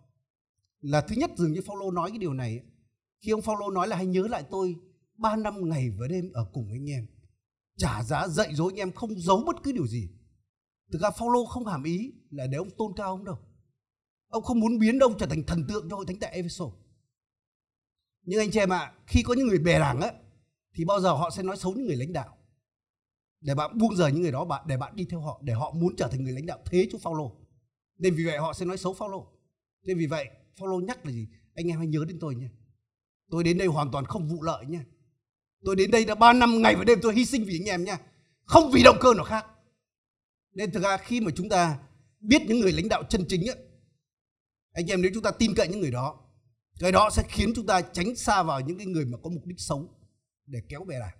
là 0.84 1.02
thứ 1.02 1.16
nhất 1.16 1.32
dường 1.38 1.54
như 1.54 1.62
Phaolô 1.62 1.92
nói 1.92 2.10
cái 2.10 2.18
điều 2.18 2.34
này 2.34 2.64
khi 3.22 3.32
ông 3.32 3.42
Phaolô 3.42 3.70
nói 3.70 3.88
là 3.88 3.96
hãy 3.96 4.06
nhớ 4.06 4.28
lại 4.30 4.44
tôi 4.52 4.76
ba 5.18 5.36
năm 5.36 5.70
ngày 5.70 5.90
và 5.90 6.08
đêm 6.08 6.32
ở 6.34 6.46
cùng 6.54 6.72
anh 6.72 6.90
em. 6.90 7.08
Trả 7.78 8.04
giá 8.04 8.28
dạy 8.28 8.56
dỗ 8.56 8.68
anh 8.68 8.76
em 8.76 8.92
không 8.92 9.20
giấu 9.20 9.44
bất 9.46 9.56
cứ 9.64 9.72
điều 9.72 9.88
gì. 9.88 10.10
Thực 10.92 11.02
ra 11.02 11.12
Phaolô 11.12 11.46
không 11.46 11.66
hàm 11.66 11.84
ý 11.84 12.14
là 12.30 12.48
để 12.48 12.58
ông 12.58 12.70
tôn 12.78 12.94
cao 12.96 13.10
ông 13.10 13.26
đâu. 13.26 13.38
Ông 14.28 14.44
không 14.44 14.60
muốn 14.60 14.80
biến 14.80 15.00
ông 15.00 15.18
trở 15.18 15.26
thành 15.26 15.44
thần 15.44 15.66
tượng 15.68 15.90
cho 15.90 15.96
hội 15.96 16.06
thánh 16.06 16.20
tại 16.20 16.32
Ephesos. 16.32 16.74
Nhưng 18.22 18.40
anh 18.40 18.52
chị 18.52 18.60
em 18.60 18.74
ạ 18.74 18.78
à, 18.78 18.94
khi 19.08 19.24
có 19.24 19.34
những 19.34 19.48
người 19.48 19.60
bè 19.60 19.80
đảng 19.80 20.02
á 20.02 20.12
thì 20.76 20.86
bao 20.86 21.00
giờ 21.00 21.14
họ 21.14 21.30
sẽ 21.30 21.44
nói 21.44 21.58
xấu 21.58 21.74
những 21.74 21.86
người 21.86 21.96
lãnh 21.96 22.14
đạo? 22.14 22.38
Để 23.42 23.56
bạn 23.56 23.78
buông 23.78 23.96
rời 23.96 24.12
những 24.12 24.22
người 24.22 24.32
đó 24.32 24.46
bạn 24.46 24.64
để 24.68 24.78
bạn 24.78 24.96
đi 24.96 25.06
theo 25.06 25.22
họ 25.22 25.42
để 25.44 25.54
họ 25.54 25.72
muốn 25.72 25.96
trở 25.96 26.08
thành 26.08 26.24
người 26.24 26.34
lãnh 26.34 26.46
đạo 26.46 26.60
thế 26.66 26.88
cho 26.92 26.98
Phaolô. 26.98 27.32
Nên 27.98 28.16
vì 28.16 28.26
vậy 28.26 28.38
họ 28.38 28.54
sẽ 28.54 28.66
nói 28.66 28.78
xấu 28.78 28.94
Phaolô. 28.94 29.28
Nên 29.84 29.98
vì 29.98 30.08
vậy 30.08 30.30
Phaolô 30.60 30.80
nhắc 30.80 31.06
là 31.06 31.12
gì? 31.12 31.28
Anh 31.56 31.68
em 31.68 31.78
hãy 31.78 31.88
nhớ 31.88 32.06
đến 32.08 32.20
tôi 32.20 32.36
nhé. 32.36 32.48
Tôi 33.30 33.44
đến 33.44 33.58
đây 33.58 33.68
hoàn 33.68 33.92
toàn 33.92 34.06
không 34.06 34.28
vụ 34.28 34.44
lợi 34.44 34.66
nha. 34.66 34.86
tôi 35.66 35.76
đến 35.76 35.92
đây 35.92 36.06
đã 36.06 36.16
ba 36.16 36.34
năm 36.34 36.62
ngày 36.62 36.76
và 36.76 36.84
đêm 36.84 37.00
tôi 37.02 37.16
hy 37.16 37.26
sinh 37.26 37.46
vì 37.46 37.60
anh 37.60 37.70
em 37.70 37.84
nha 37.84 37.98
không 38.46 38.72
vì 38.72 38.84
động 38.84 38.98
cơ 39.00 39.14
nào 39.14 39.26
khác. 39.26 39.46
Nên 40.54 40.72
thực 40.72 40.84
ra 40.84 40.98
khi 40.98 41.22
mà 41.22 41.32
chúng 41.36 41.50
ta 41.50 41.80
biết 42.20 42.42
những 42.48 42.60
người 42.60 42.72
lãnh 42.72 42.90
đạo 42.90 43.04
chân 43.10 43.26
chính 43.28 43.50
ấy, 43.50 43.58
anh 44.74 44.92
em 44.92 45.02
nếu 45.02 45.12
chúng 45.14 45.24
ta 45.24 45.32
tin 45.32 45.56
cậy 45.56 45.68
những 45.68 45.80
người 45.80 45.92
đó 45.92 46.20
cái 46.80 46.92
đó 46.92 47.10
sẽ 47.10 47.24
khiến 47.28 47.54
chúng 47.56 47.66
ta 47.66 47.82
tránh 47.82 48.16
xa 48.16 48.44
vào 48.44 48.62
những 48.62 48.78
cái 48.78 48.88
người 48.88 49.06
mà 49.06 49.18
có 49.24 49.30
mục 49.30 49.46
đích 49.46 49.60
xấu 49.60 49.90
để 50.46 50.60
kéo 50.70 50.84
về 50.84 51.00
đảng 51.00 51.18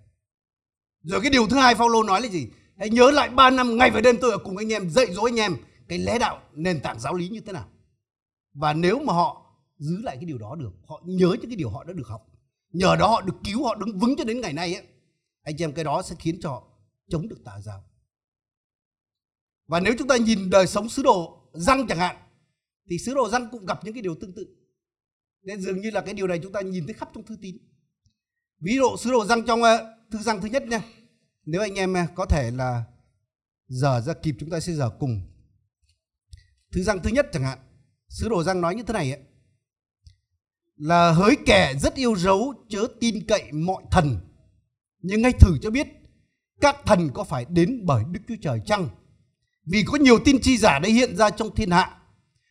rồi 1.04 1.20
cái 1.20 1.30
điều 1.30 1.46
thứ 1.46 1.56
hai 1.56 1.74
Phaolô 1.74 2.02
nói 2.02 2.22
là 2.22 2.28
gì? 2.28 2.48
Hãy 2.78 2.90
nhớ 2.90 3.10
lại 3.10 3.28
ba 3.28 3.50
năm 3.50 3.76
ngày 3.76 3.90
và 3.90 4.00
đêm 4.00 4.16
tôi 4.20 4.30
ở 4.30 4.38
cùng 4.38 4.56
anh 4.56 4.72
em 4.72 4.90
dạy 4.90 5.06
dỗ 5.12 5.22
anh 5.22 5.40
em 5.40 5.56
cái 5.88 5.98
lẽ 5.98 6.18
đạo 6.18 6.42
nền 6.52 6.80
tảng 6.80 7.00
giáo 7.00 7.14
lý 7.14 7.28
như 7.28 7.40
thế 7.40 7.52
nào 7.52 7.68
và 8.54 8.72
nếu 8.72 8.98
mà 8.98 9.12
họ 9.12 9.56
giữ 9.78 10.02
lại 10.02 10.16
cái 10.16 10.24
điều 10.24 10.38
đó 10.38 10.54
được, 10.54 10.72
họ 10.86 11.02
nhớ 11.04 11.28
những 11.40 11.50
cái 11.50 11.56
điều 11.56 11.70
họ 11.70 11.84
đã 11.84 11.92
được 11.92 12.06
học, 12.06 12.26
nhờ 12.72 12.96
đó 12.96 13.08
họ 13.08 13.20
được 13.20 13.36
cứu, 13.44 13.64
họ 13.64 13.74
đứng 13.74 13.98
vững 13.98 14.14
cho 14.18 14.24
đến 14.24 14.40
ngày 14.40 14.52
nay 14.52 14.74
ấy 14.74 14.86
anh 15.42 15.56
chị 15.58 15.64
em, 15.64 15.72
cái 15.72 15.84
đó 15.84 16.02
sẽ 16.02 16.16
khiến 16.18 16.40
cho 16.40 16.50
họ 16.50 16.62
chống 17.08 17.28
được 17.28 17.44
tà 17.44 17.60
giáo 17.60 17.84
và 19.66 19.80
nếu 19.80 19.94
chúng 19.98 20.08
ta 20.08 20.16
nhìn 20.16 20.50
đời 20.50 20.66
sống 20.66 20.88
sứ 20.88 21.02
đồ 21.02 21.40
răng 21.52 21.86
chẳng 21.86 21.98
hạn, 21.98 22.16
thì 22.90 22.98
sứ 22.98 23.14
đồ 23.14 23.28
răng 23.28 23.48
cũng 23.50 23.66
gặp 23.66 23.84
những 23.84 23.94
cái 23.94 24.02
điều 24.02 24.14
tương 24.14 24.32
tự. 24.32 24.46
Nên 25.42 25.60
dường 25.60 25.80
như 25.80 25.90
là 25.90 26.00
cái 26.00 26.14
điều 26.14 26.26
này 26.26 26.40
chúng 26.42 26.52
ta 26.52 26.60
nhìn 26.60 26.86
thấy 26.86 26.94
khắp 26.94 27.08
trong 27.14 27.24
thư 27.24 27.36
tín. 27.42 27.56
Ví 28.60 28.76
dụ 28.76 28.96
sứ 28.98 29.10
đồ 29.10 29.24
răng 29.24 29.46
trong 29.46 29.62
ờ, 29.62 29.94
thư 30.10 30.18
răng 30.18 30.40
thứ 30.40 30.48
nhất 30.48 30.62
nha, 30.66 30.82
nếu 31.44 31.60
anh 31.60 31.74
em 31.74 31.94
ờ, 31.94 32.02
có 32.14 32.26
thể 32.26 32.50
là 32.50 32.84
giờ 33.68 34.00
ra 34.00 34.14
kịp, 34.14 34.36
chúng 34.40 34.50
ta 34.50 34.60
sẽ 34.60 34.72
giờ 34.72 34.90
cùng. 34.98 35.20
Thư 36.72 36.82
răng 36.82 37.02
thứ 37.02 37.10
nhất 37.10 37.26
chẳng 37.32 37.42
hạn 37.42 37.58
sứ 38.08 38.28
đồ 38.28 38.42
răng 38.42 38.60
nói 38.60 38.74
như 38.74 38.82
thế 38.82 38.92
này 38.92 39.12
ấy, 39.12 39.20
là 40.76 41.12
hỡi 41.12 41.36
kẻ 41.46 41.74
rất 41.82 41.94
yêu 41.94 42.16
dấu 42.16 42.54
chớ 42.68 42.86
tin 43.00 43.26
cậy 43.26 43.52
mọi 43.52 43.82
thần 43.90 44.20
nhưng 45.02 45.22
ngay 45.22 45.32
thử 45.32 45.58
cho 45.62 45.70
biết 45.70 45.86
các 46.60 46.76
thần 46.86 47.10
có 47.14 47.24
phải 47.24 47.44
đến 47.48 47.80
bởi 47.84 48.04
Đức 48.10 48.20
Chúa 48.28 48.34
Trời 48.42 48.60
chăng? 48.66 48.88
Vì 49.66 49.84
có 49.86 49.98
nhiều 49.98 50.18
tin 50.24 50.40
chi 50.40 50.56
giả 50.58 50.78
đã 50.78 50.88
hiện 50.88 51.16
ra 51.16 51.30
trong 51.30 51.54
thiên 51.54 51.70
hạ. 51.70 51.96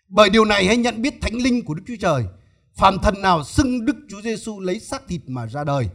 Bởi 0.07 0.29
điều 0.29 0.45
này 0.45 0.65
hãy 0.65 0.77
nhận 0.77 1.01
biết 1.01 1.13
thánh 1.21 1.35
linh 1.35 1.65
của 1.65 1.73
Đức 1.73 1.83
Chúa 1.87 1.95
Trời. 1.99 2.23
Phàm 2.75 2.97
thần 2.99 3.21
nào 3.21 3.43
xưng 3.43 3.85
Đức 3.85 3.95
Chúa 4.09 4.21
Giêsu 4.21 4.59
lấy 4.59 4.79
xác 4.79 5.07
thịt 5.07 5.21
mà 5.27 5.47
ra 5.47 5.63
đời, 5.63 5.89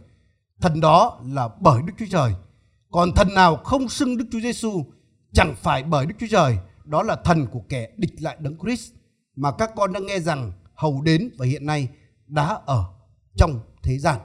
thần 0.61 0.81
đó 0.81 1.21
là 1.25 1.49
bởi 1.61 1.83
Đức 1.87 1.93
Chúa 1.99 2.07
Trời. 2.11 2.33
Còn 2.91 3.13
thần 3.13 3.35
nào 3.35 3.57
không 3.57 3.89
xưng 3.89 4.17
Đức 4.17 4.25
Chúa 4.33 4.41
Giêsu 4.41 4.85
chẳng 5.33 5.55
phải 5.63 5.83
bởi 5.83 6.07
Đức 6.07 6.15
Chúa 6.21 6.27
Trời, 6.31 6.59
đó 6.85 7.03
là 7.03 7.17
thần 7.25 7.47
của 7.47 7.63
kẻ 7.69 7.89
địch 7.97 8.23
lại 8.23 8.37
Đấng 8.41 8.59
Christ 8.59 8.93
mà 9.39 9.53
các 9.59 9.71
con 9.77 9.93
đã 9.93 10.01
nghe 10.01 10.21
rằng 10.21 10.53
hầu 10.75 11.03
đến 11.03 11.31
và 11.39 11.47
hiện 11.47 11.67
nay 11.67 11.89
đã 12.27 12.61
ở 12.67 12.85
trong 13.37 13.61
thế 13.83 13.99
gian. 13.99 14.21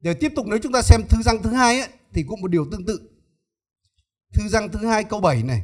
Để 0.00 0.14
tiếp 0.14 0.32
tục 0.36 0.46
nếu 0.48 0.58
chúng 0.62 0.72
ta 0.72 0.82
xem 0.82 1.00
thư 1.08 1.22
răng 1.22 1.42
thứ 1.42 1.50
hai 1.50 1.80
ấy, 1.80 1.88
thì 2.12 2.22
cũng 2.28 2.40
một 2.40 2.48
điều 2.48 2.66
tương 2.70 2.86
tự. 2.86 3.10
Thư 4.32 4.48
răng 4.48 4.68
thứ 4.72 4.86
hai 4.86 5.04
câu 5.04 5.20
7 5.20 5.42
này 5.42 5.62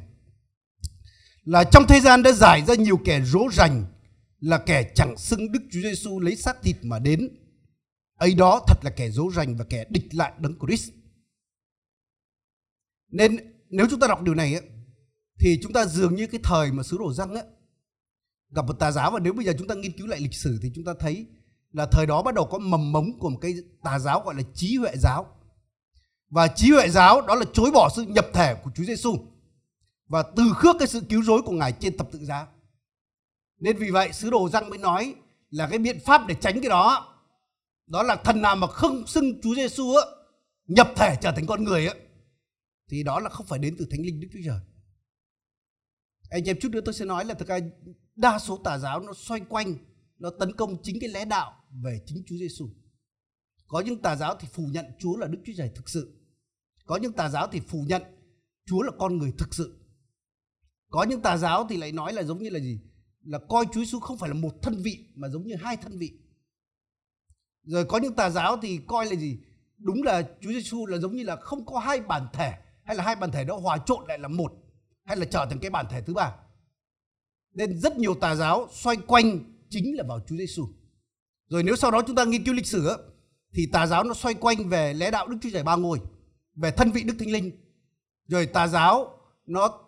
là 1.45 1.65
trong 1.65 1.87
thế 1.89 2.01
gian 2.01 2.23
đã 2.23 2.33
giải 2.33 2.65
ra 2.65 2.75
nhiều 2.75 2.97
kẻ 3.05 3.21
rỗ 3.21 3.41
rành 3.53 3.85
là 4.41 4.59
kẻ 4.59 4.93
chẳng 4.95 5.17
xưng 5.17 5.53
Đức 5.53 5.61
Chúa 5.73 5.81
Giêsu 5.81 6.21
lấy 6.21 6.37
xác 6.37 6.63
thịt 6.63 6.77
mà 6.83 6.99
đến. 6.99 7.29
ấy 8.17 8.35
đó 8.35 8.65
thật 8.67 8.79
là 8.83 8.91
kẻ 8.91 9.11
rỗ 9.11 9.31
rành 9.33 9.57
và 9.57 9.65
kẻ 9.65 9.85
địch 9.89 10.15
lại 10.15 10.33
đấng 10.39 10.59
Christ. 10.59 10.91
Nên 13.09 13.37
nếu 13.69 13.87
chúng 13.91 14.01
ta 14.01 14.07
đọc 14.07 14.23
điều 14.23 14.35
này 14.35 14.55
ấy, 14.55 14.63
thì 15.41 15.59
chúng 15.63 15.73
ta 15.73 15.87
dường 15.87 16.15
như 16.15 16.27
cái 16.27 16.41
thời 16.45 16.73
mà 16.73 16.83
sứ 16.83 16.99
đồ 16.99 17.13
răng 17.13 17.35
ấy, 17.35 17.45
gặp 18.51 18.67
một 18.67 18.73
tà 18.73 18.91
giáo 18.91 19.11
và 19.11 19.19
nếu 19.19 19.33
bây 19.33 19.45
giờ 19.45 19.53
chúng 19.59 19.69
ta 19.69 19.75
nghiên 19.75 19.93
cứu 19.93 20.07
lại 20.07 20.21
lịch 20.21 20.35
sử 20.35 20.59
thì 20.63 20.71
chúng 20.75 20.85
ta 20.85 20.93
thấy 20.99 21.27
là 21.73 21.87
thời 21.93 22.07
đó 22.07 22.23
bắt 22.23 22.35
đầu 22.35 22.47
có 22.47 22.59
mầm 22.59 22.93
mống 22.93 23.19
của 23.19 23.29
một 23.29 23.39
cái 23.41 23.55
tà 23.83 23.99
giáo 23.99 24.23
gọi 24.25 24.35
là 24.35 24.43
trí 24.55 24.77
huệ 24.77 24.93
giáo. 24.97 25.27
Và 26.31 26.49
trí 26.49 26.71
huệ 26.71 26.89
giáo 26.89 27.21
đó 27.21 27.35
là 27.35 27.45
chối 27.53 27.71
bỏ 27.71 27.89
sự 27.97 28.03
nhập 28.03 28.27
thể 28.33 28.55
của 28.65 28.71
Chúa 28.75 28.85
Giêsu 28.85 29.17
và 30.09 30.23
từ 30.23 30.43
khước 30.55 30.77
cái 30.79 30.89
sự 30.89 31.01
cứu 31.01 31.23
rỗi 31.23 31.43
của 31.43 31.53
ngài 31.53 31.73
trên 31.73 31.97
thập 31.97 32.13
tự 32.13 32.25
giá. 32.25 32.47
Nên 33.59 33.77
vì 33.77 33.91
vậy, 33.91 34.13
sứ 34.13 34.31
đồ 34.31 34.49
răng 34.49 34.71
mới 34.71 34.79
nói 34.79 35.15
là 35.51 35.69
cái 35.69 35.79
biện 35.79 35.99
pháp 36.05 36.27
để 36.27 36.35
tránh 36.41 36.61
cái 36.61 36.71
đó 36.71 37.13
đó 37.87 38.03
là 38.03 38.17
thần 38.17 38.43
nào 38.43 38.57
mà 38.57 38.67
không 38.67 39.07
xưng 39.07 39.41
Chúa 39.43 39.55
Giêsu 39.55 39.95
nhập 40.67 40.93
thể 40.97 41.17
trở 41.21 41.33
thành 41.33 41.47
con 41.47 41.65
người 41.65 41.87
á, 41.87 41.95
thì 42.89 43.03
đó 43.03 43.21
là 43.21 43.31
không 43.31 43.47
phải 43.47 43.59
đến 43.59 43.77
từ 43.79 43.87
thánh 43.91 44.01
linh 44.01 44.21
Đức 44.21 44.29
Chúa 44.33 44.39
Trời. 44.45 44.61
Anh 46.31 46.45
em 46.45 46.57
chút 46.61 46.69
nữa 46.73 46.81
tôi 46.85 46.95
sẽ 46.95 47.05
nói 47.05 47.25
là 47.25 47.35
thực 47.35 47.49
ra 47.49 47.59
đa 48.17 48.39
số 48.39 48.57
tà 48.65 48.79
giáo 48.79 49.01
nó 49.01 49.13
xoay 49.13 49.41
quanh, 49.49 49.75
nó 50.19 50.31
tấn 50.39 50.57
công 50.57 50.83
chính 50.83 50.97
cái 51.01 51.11
lẽ 51.11 51.25
đạo 51.25 51.53
về 51.83 52.01
chính 52.07 52.23
Chúa 52.27 52.37
Giêsu. 52.37 52.69
Có 53.67 53.81
những 53.81 54.03
tà 54.03 54.17
giáo 54.17 54.37
thì 54.41 54.49
phủ 54.53 54.67
nhận 54.73 54.87
Chúa 54.99 55.17
là 55.17 55.27
Đức 55.27 55.39
Chúa 55.47 55.53
Trời 55.57 55.71
thực 55.75 55.89
sự. 55.89 56.13
Có 56.87 56.97
những 56.97 57.13
tà 57.13 57.29
giáo 57.29 57.49
thì 57.53 57.61
phủ 57.61 57.85
nhận 57.89 58.03
Chúa 58.67 58.83
là 58.83 58.93
con 58.99 59.19
người 59.19 59.33
thực 59.39 59.55
sự. 59.55 59.81
Có 60.91 61.03
những 61.03 61.23
tà 61.23 61.37
giáo 61.37 61.67
thì 61.69 61.77
lại 61.77 61.93
nói 61.93 62.13
là 62.13 62.23
giống 62.23 62.43
như 62.43 62.51
là 62.51 62.59
gì? 62.59 62.81
Là 63.25 63.39
coi 63.49 63.65
Chúa 63.73 63.81
Giêsu 63.81 64.01
không 64.01 64.19
phải 64.19 64.29
là 64.29 64.35
một 64.35 64.53
thân 64.63 64.83
vị, 64.83 65.09
mà 65.15 65.29
giống 65.29 65.47
như 65.47 65.55
hai 65.57 65.77
thân 65.77 65.99
vị. 65.99 66.13
Rồi 67.63 67.85
có 67.85 67.99
những 67.99 68.15
tà 68.15 68.31
giáo 68.31 68.57
thì 68.63 68.81
coi 68.87 69.07
là 69.07 69.15
gì? 69.17 69.39
Đúng 69.79 70.03
là 70.03 70.23
Chúa 70.41 70.51
Giêsu 70.51 70.87
là 70.87 70.99
giống 70.99 71.17
như 71.17 71.23
là 71.23 71.37
không 71.37 71.67
có 71.67 71.79
hai 71.79 72.01
bản 72.01 72.27
thể, 72.33 72.53
hay 72.85 72.97
là 72.97 73.05
hai 73.05 73.17
bản 73.17 73.31
thể 73.31 73.45
đó 73.45 73.57
hòa 73.57 73.79
trộn 73.87 74.05
lại 74.09 74.19
là 74.19 74.29
một, 74.29 74.53
hay 75.05 75.17
là 75.17 75.27
trở 75.31 75.47
thành 75.51 75.59
cái 75.59 75.71
bản 75.71 75.87
thể 75.91 76.03
thứ 76.03 76.15
ba. 76.15 76.37
Nên 77.57 77.81
rất 77.81 77.99
nhiều 77.99 78.15
tà 78.15 78.35
giáo 78.35 78.69
xoay 78.73 78.97
quanh 78.97 79.41
chính 79.71 79.97
là 79.97 80.05
vào 80.09 80.21
Chúa 80.27 80.37
Giêsu. 80.37 80.69
Rồi 81.49 81.63
nếu 81.63 81.77
sau 81.77 81.91
đó 81.91 82.03
chúng 82.07 82.17
ta 82.17 82.25
nghiên 82.25 82.45
cứu 82.45 82.55
lịch 82.55 82.67
sử 82.67 82.89
thì 83.55 83.67
tà 83.73 83.87
giáo 83.87 84.05
nó 84.05 84.15
xoay 84.15 84.35
quanh 84.35 84.69
về 84.69 84.95
lẽ 84.95 85.11
đạo 85.11 85.29
Đức 85.29 85.37
Chúa 85.43 85.51
Trời 85.53 85.63
ba 85.63 85.77
ngôi, 85.77 86.01
về 86.55 86.71
thân 86.71 86.91
vị 86.91 87.03
Đức 87.03 87.15
Thánh 87.19 87.31
Linh. 87.31 87.51
Rồi 88.29 88.47
tà 88.47 88.69
giáo 88.69 89.19
nó 89.47 89.87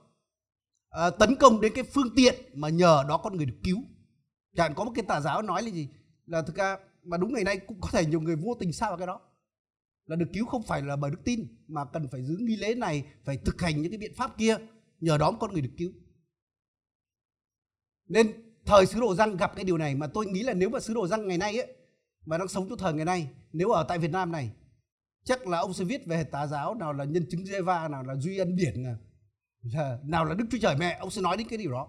à, 0.90 1.10
tấn 1.10 1.36
công 1.36 1.60
đến 1.60 1.72
cái 1.74 1.84
phương 1.84 2.14
tiện 2.16 2.34
mà 2.54 2.68
nhờ 2.68 3.04
đó 3.08 3.16
con 3.16 3.36
người 3.36 3.46
được 3.46 3.58
cứu. 3.64 3.78
Chẳng 4.56 4.74
có 4.74 4.84
một 4.84 4.92
cái 4.94 5.04
tà 5.08 5.20
giáo 5.20 5.42
nói 5.42 5.62
là 5.62 5.70
gì? 5.70 5.88
Là 6.26 6.42
thực 6.42 6.56
ra 6.56 6.76
mà 7.02 7.16
đúng 7.16 7.32
ngày 7.32 7.44
nay 7.44 7.58
cũng 7.58 7.80
có 7.80 7.88
thể 7.92 8.06
nhiều 8.06 8.20
người 8.20 8.36
vô 8.36 8.56
tình 8.60 8.72
sao 8.72 8.90
vào 8.90 8.98
cái 8.98 9.06
đó. 9.06 9.20
Là 10.06 10.16
được 10.16 10.28
cứu 10.32 10.46
không 10.46 10.62
phải 10.62 10.82
là 10.82 10.96
bởi 10.96 11.10
đức 11.10 11.20
tin 11.24 11.46
mà 11.68 11.84
cần 11.84 12.08
phải 12.12 12.22
giữ 12.24 12.36
nghi 12.40 12.56
lễ 12.56 12.74
này, 12.74 13.04
phải 13.24 13.36
thực 13.36 13.60
hành 13.60 13.82
những 13.82 13.92
cái 13.92 13.98
biện 13.98 14.14
pháp 14.16 14.38
kia, 14.38 14.56
nhờ 15.00 15.18
đó 15.18 15.32
con 15.40 15.52
người 15.52 15.62
được 15.62 15.72
cứu. 15.78 15.92
Nên 18.08 18.32
thời 18.66 18.86
sứ 18.86 19.00
đồ 19.00 19.14
răng 19.14 19.36
gặp 19.36 19.52
cái 19.56 19.64
điều 19.64 19.78
này 19.78 19.94
mà 19.94 20.06
tôi 20.06 20.26
nghĩ 20.26 20.42
là 20.42 20.54
nếu 20.54 20.68
mà 20.68 20.80
sứ 20.80 20.94
đồ 20.94 21.06
răng 21.06 21.28
ngày 21.28 21.38
nay 21.38 21.58
ấy, 21.60 21.74
mà 22.26 22.38
đang 22.38 22.48
sống 22.48 22.68
trong 22.68 22.78
thời 22.78 22.92
ngày 22.92 23.04
nay, 23.04 23.28
nếu 23.52 23.70
ở 23.70 23.84
tại 23.88 23.98
Việt 23.98 24.10
Nam 24.10 24.32
này, 24.32 24.50
chắc 25.24 25.46
là 25.46 25.58
ông 25.58 25.74
sẽ 25.74 25.84
viết 25.84 26.06
về 26.06 26.24
tà 26.24 26.46
giáo 26.46 26.74
nào 26.74 26.92
là 26.92 27.04
nhân 27.04 27.26
chứng 27.30 27.44
Giê-va, 27.44 27.88
nào 27.88 28.02
là 28.02 28.14
duy 28.14 28.38
ân 28.38 28.56
điển 28.56 28.82
nào 28.82 28.96
là 29.62 29.98
nào 30.04 30.24
là 30.24 30.34
Đức 30.34 30.44
Chúa 30.50 30.58
Trời 30.62 30.76
mẹ, 30.76 30.96
ông 31.00 31.10
sẽ 31.10 31.20
nói 31.20 31.36
đến 31.36 31.48
cái 31.48 31.58
điều 31.58 31.72
đó. 31.72 31.88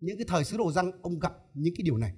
Những 0.00 0.16
cái 0.18 0.24
thời 0.28 0.44
sứ 0.44 0.56
đồ 0.56 0.72
răng, 0.72 0.92
ông 1.02 1.18
gặp 1.18 1.32
những 1.54 1.74
cái 1.76 1.82
điều 1.82 1.96
này. 1.96 2.12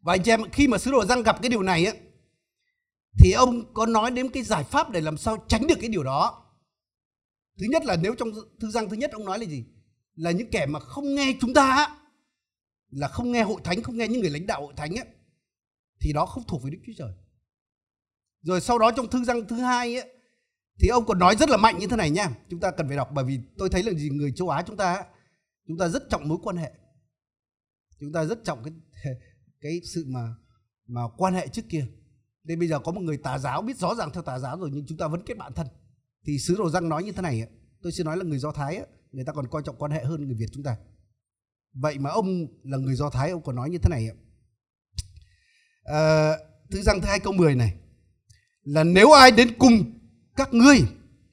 Và 0.00 0.14
anh 0.14 0.22
chị 0.22 0.30
em 0.30 0.50
khi 0.52 0.68
mà 0.68 0.78
sứ 0.78 0.90
đồ 0.90 1.04
răng 1.04 1.22
gặp 1.22 1.42
cái 1.42 1.48
điều 1.48 1.62
này 1.62 1.84
ấy 1.86 1.98
thì 3.18 3.32
ông 3.32 3.74
có 3.74 3.86
nói 3.86 4.10
đến 4.10 4.28
cái 4.28 4.42
giải 4.42 4.64
pháp 4.64 4.90
để 4.90 5.00
làm 5.00 5.16
sao 5.16 5.44
tránh 5.48 5.66
được 5.66 5.74
cái 5.80 5.88
điều 5.88 6.02
đó. 6.02 6.46
Thứ 7.60 7.66
nhất 7.70 7.84
là 7.84 7.96
nếu 7.96 8.14
trong 8.14 8.28
thư 8.60 8.70
răng 8.70 8.88
thứ 8.88 8.96
nhất 8.96 9.10
ông 9.12 9.24
nói 9.24 9.38
là 9.38 9.44
gì? 9.44 9.64
Là 10.22 10.30
những 10.30 10.50
kẻ 10.50 10.66
mà 10.66 10.80
không 10.80 11.14
nghe 11.14 11.36
chúng 11.40 11.54
ta 11.54 11.96
là 12.90 13.08
không 13.08 13.32
nghe 13.32 13.42
hội 13.42 13.60
thánh 13.64 13.82
không 13.82 13.96
nghe 13.96 14.08
những 14.08 14.20
người 14.20 14.30
lãnh 14.30 14.46
đạo 14.46 14.62
hội 14.62 14.74
thánh 14.76 14.98
ấy 14.98 15.06
thì 16.00 16.12
đó 16.12 16.26
không 16.26 16.44
thuộc 16.48 16.62
về 16.62 16.70
đức 16.70 16.78
chúa 16.86 16.92
trời. 16.96 17.12
Rồi 18.42 18.60
sau 18.60 18.78
đó 18.78 18.90
trong 18.96 19.08
thư 19.08 19.24
răng 19.24 19.46
thứ 19.48 19.56
hai 19.56 19.96
ấy 19.96 20.10
thì 20.80 20.88
ông 20.88 21.04
còn 21.06 21.18
nói 21.18 21.36
rất 21.36 21.50
là 21.50 21.56
mạnh 21.56 21.78
như 21.78 21.86
thế 21.86 21.96
này 21.96 22.10
nha. 22.10 22.30
Chúng 22.50 22.60
ta 22.60 22.70
cần 22.70 22.88
phải 22.88 22.96
đọc 22.96 23.08
bởi 23.12 23.24
vì 23.24 23.40
tôi 23.58 23.68
thấy 23.68 23.82
là 23.82 23.92
gì 23.92 24.10
người 24.10 24.32
châu 24.36 24.48
á 24.48 24.62
chúng 24.66 24.76
ta 24.76 25.04
chúng 25.68 25.78
ta 25.78 25.88
rất 25.88 26.10
trọng 26.10 26.28
mối 26.28 26.38
quan 26.42 26.56
hệ. 26.56 26.72
Chúng 28.00 28.12
ta 28.12 28.24
rất 28.24 28.44
trọng 28.44 28.64
cái 28.64 28.72
cái 29.60 29.80
sự 29.84 30.04
mà 30.08 30.34
mà 30.86 31.02
quan 31.16 31.34
hệ 31.34 31.48
trước 31.48 31.62
kia. 31.68 31.86
Nên 32.44 32.58
bây 32.58 32.68
giờ 32.68 32.78
có 32.78 32.92
một 32.92 33.00
người 33.00 33.16
tà 33.16 33.38
giáo 33.38 33.62
biết 33.62 33.76
rõ 33.76 33.94
ràng 33.94 34.10
theo 34.12 34.22
tà 34.22 34.38
giáo 34.38 34.58
rồi 34.58 34.70
nhưng 34.72 34.86
chúng 34.86 34.98
ta 34.98 35.08
vẫn 35.08 35.22
kết 35.26 35.34
bạn 35.38 35.52
thân. 35.52 35.66
Thì 36.26 36.38
sứ 36.38 36.56
đồ 36.58 36.70
răng 36.70 36.88
nói 36.88 37.04
như 37.04 37.12
thế 37.12 37.22
này 37.22 37.40
ấy, 37.40 37.50
tôi 37.82 37.92
xin 37.92 38.06
nói 38.06 38.16
là 38.16 38.24
người 38.24 38.38
do 38.38 38.52
thái 38.52 38.76
ấy, 38.76 38.86
người 39.12 39.24
ta 39.24 39.32
còn 39.32 39.48
coi 39.48 39.62
trọng 39.62 39.76
quan 39.76 39.90
hệ 39.92 40.04
hơn 40.04 40.26
người 40.26 40.36
việt 40.36 40.48
chúng 40.52 40.62
ta. 40.62 40.76
Vậy 41.74 41.98
mà 41.98 42.10
ông 42.10 42.46
là 42.62 42.78
người 42.78 42.94
Do 42.94 43.10
Thái 43.10 43.30
ông 43.30 43.42
còn 43.42 43.56
nói 43.56 43.70
như 43.70 43.78
thế 43.78 43.88
này 43.88 44.08
ạ. 44.08 44.14
Ờ, 45.82 46.32
à, 46.32 46.38
thứ 46.70 46.82
răng 46.82 47.00
thứ 47.00 47.06
hai 47.08 47.20
câu 47.20 47.32
10 47.32 47.54
này 47.54 47.74
là 48.62 48.84
nếu 48.84 49.12
ai 49.12 49.30
đến 49.30 49.48
cùng 49.58 49.72
các 50.36 50.54
ngươi 50.54 50.78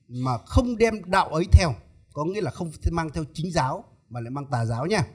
mà 0.07 0.37
không 0.37 0.77
đem 0.77 1.01
đạo 1.05 1.29
ấy 1.29 1.45
theo 1.51 1.73
có 2.13 2.25
nghĩa 2.25 2.41
là 2.41 2.51
không 2.51 2.71
mang 2.91 3.09
theo 3.09 3.23
chính 3.33 3.51
giáo 3.51 3.83
mà 4.09 4.19
lại 4.19 4.29
mang 4.29 4.45
tà 4.51 4.65
giáo 4.65 4.85
nha 4.85 5.07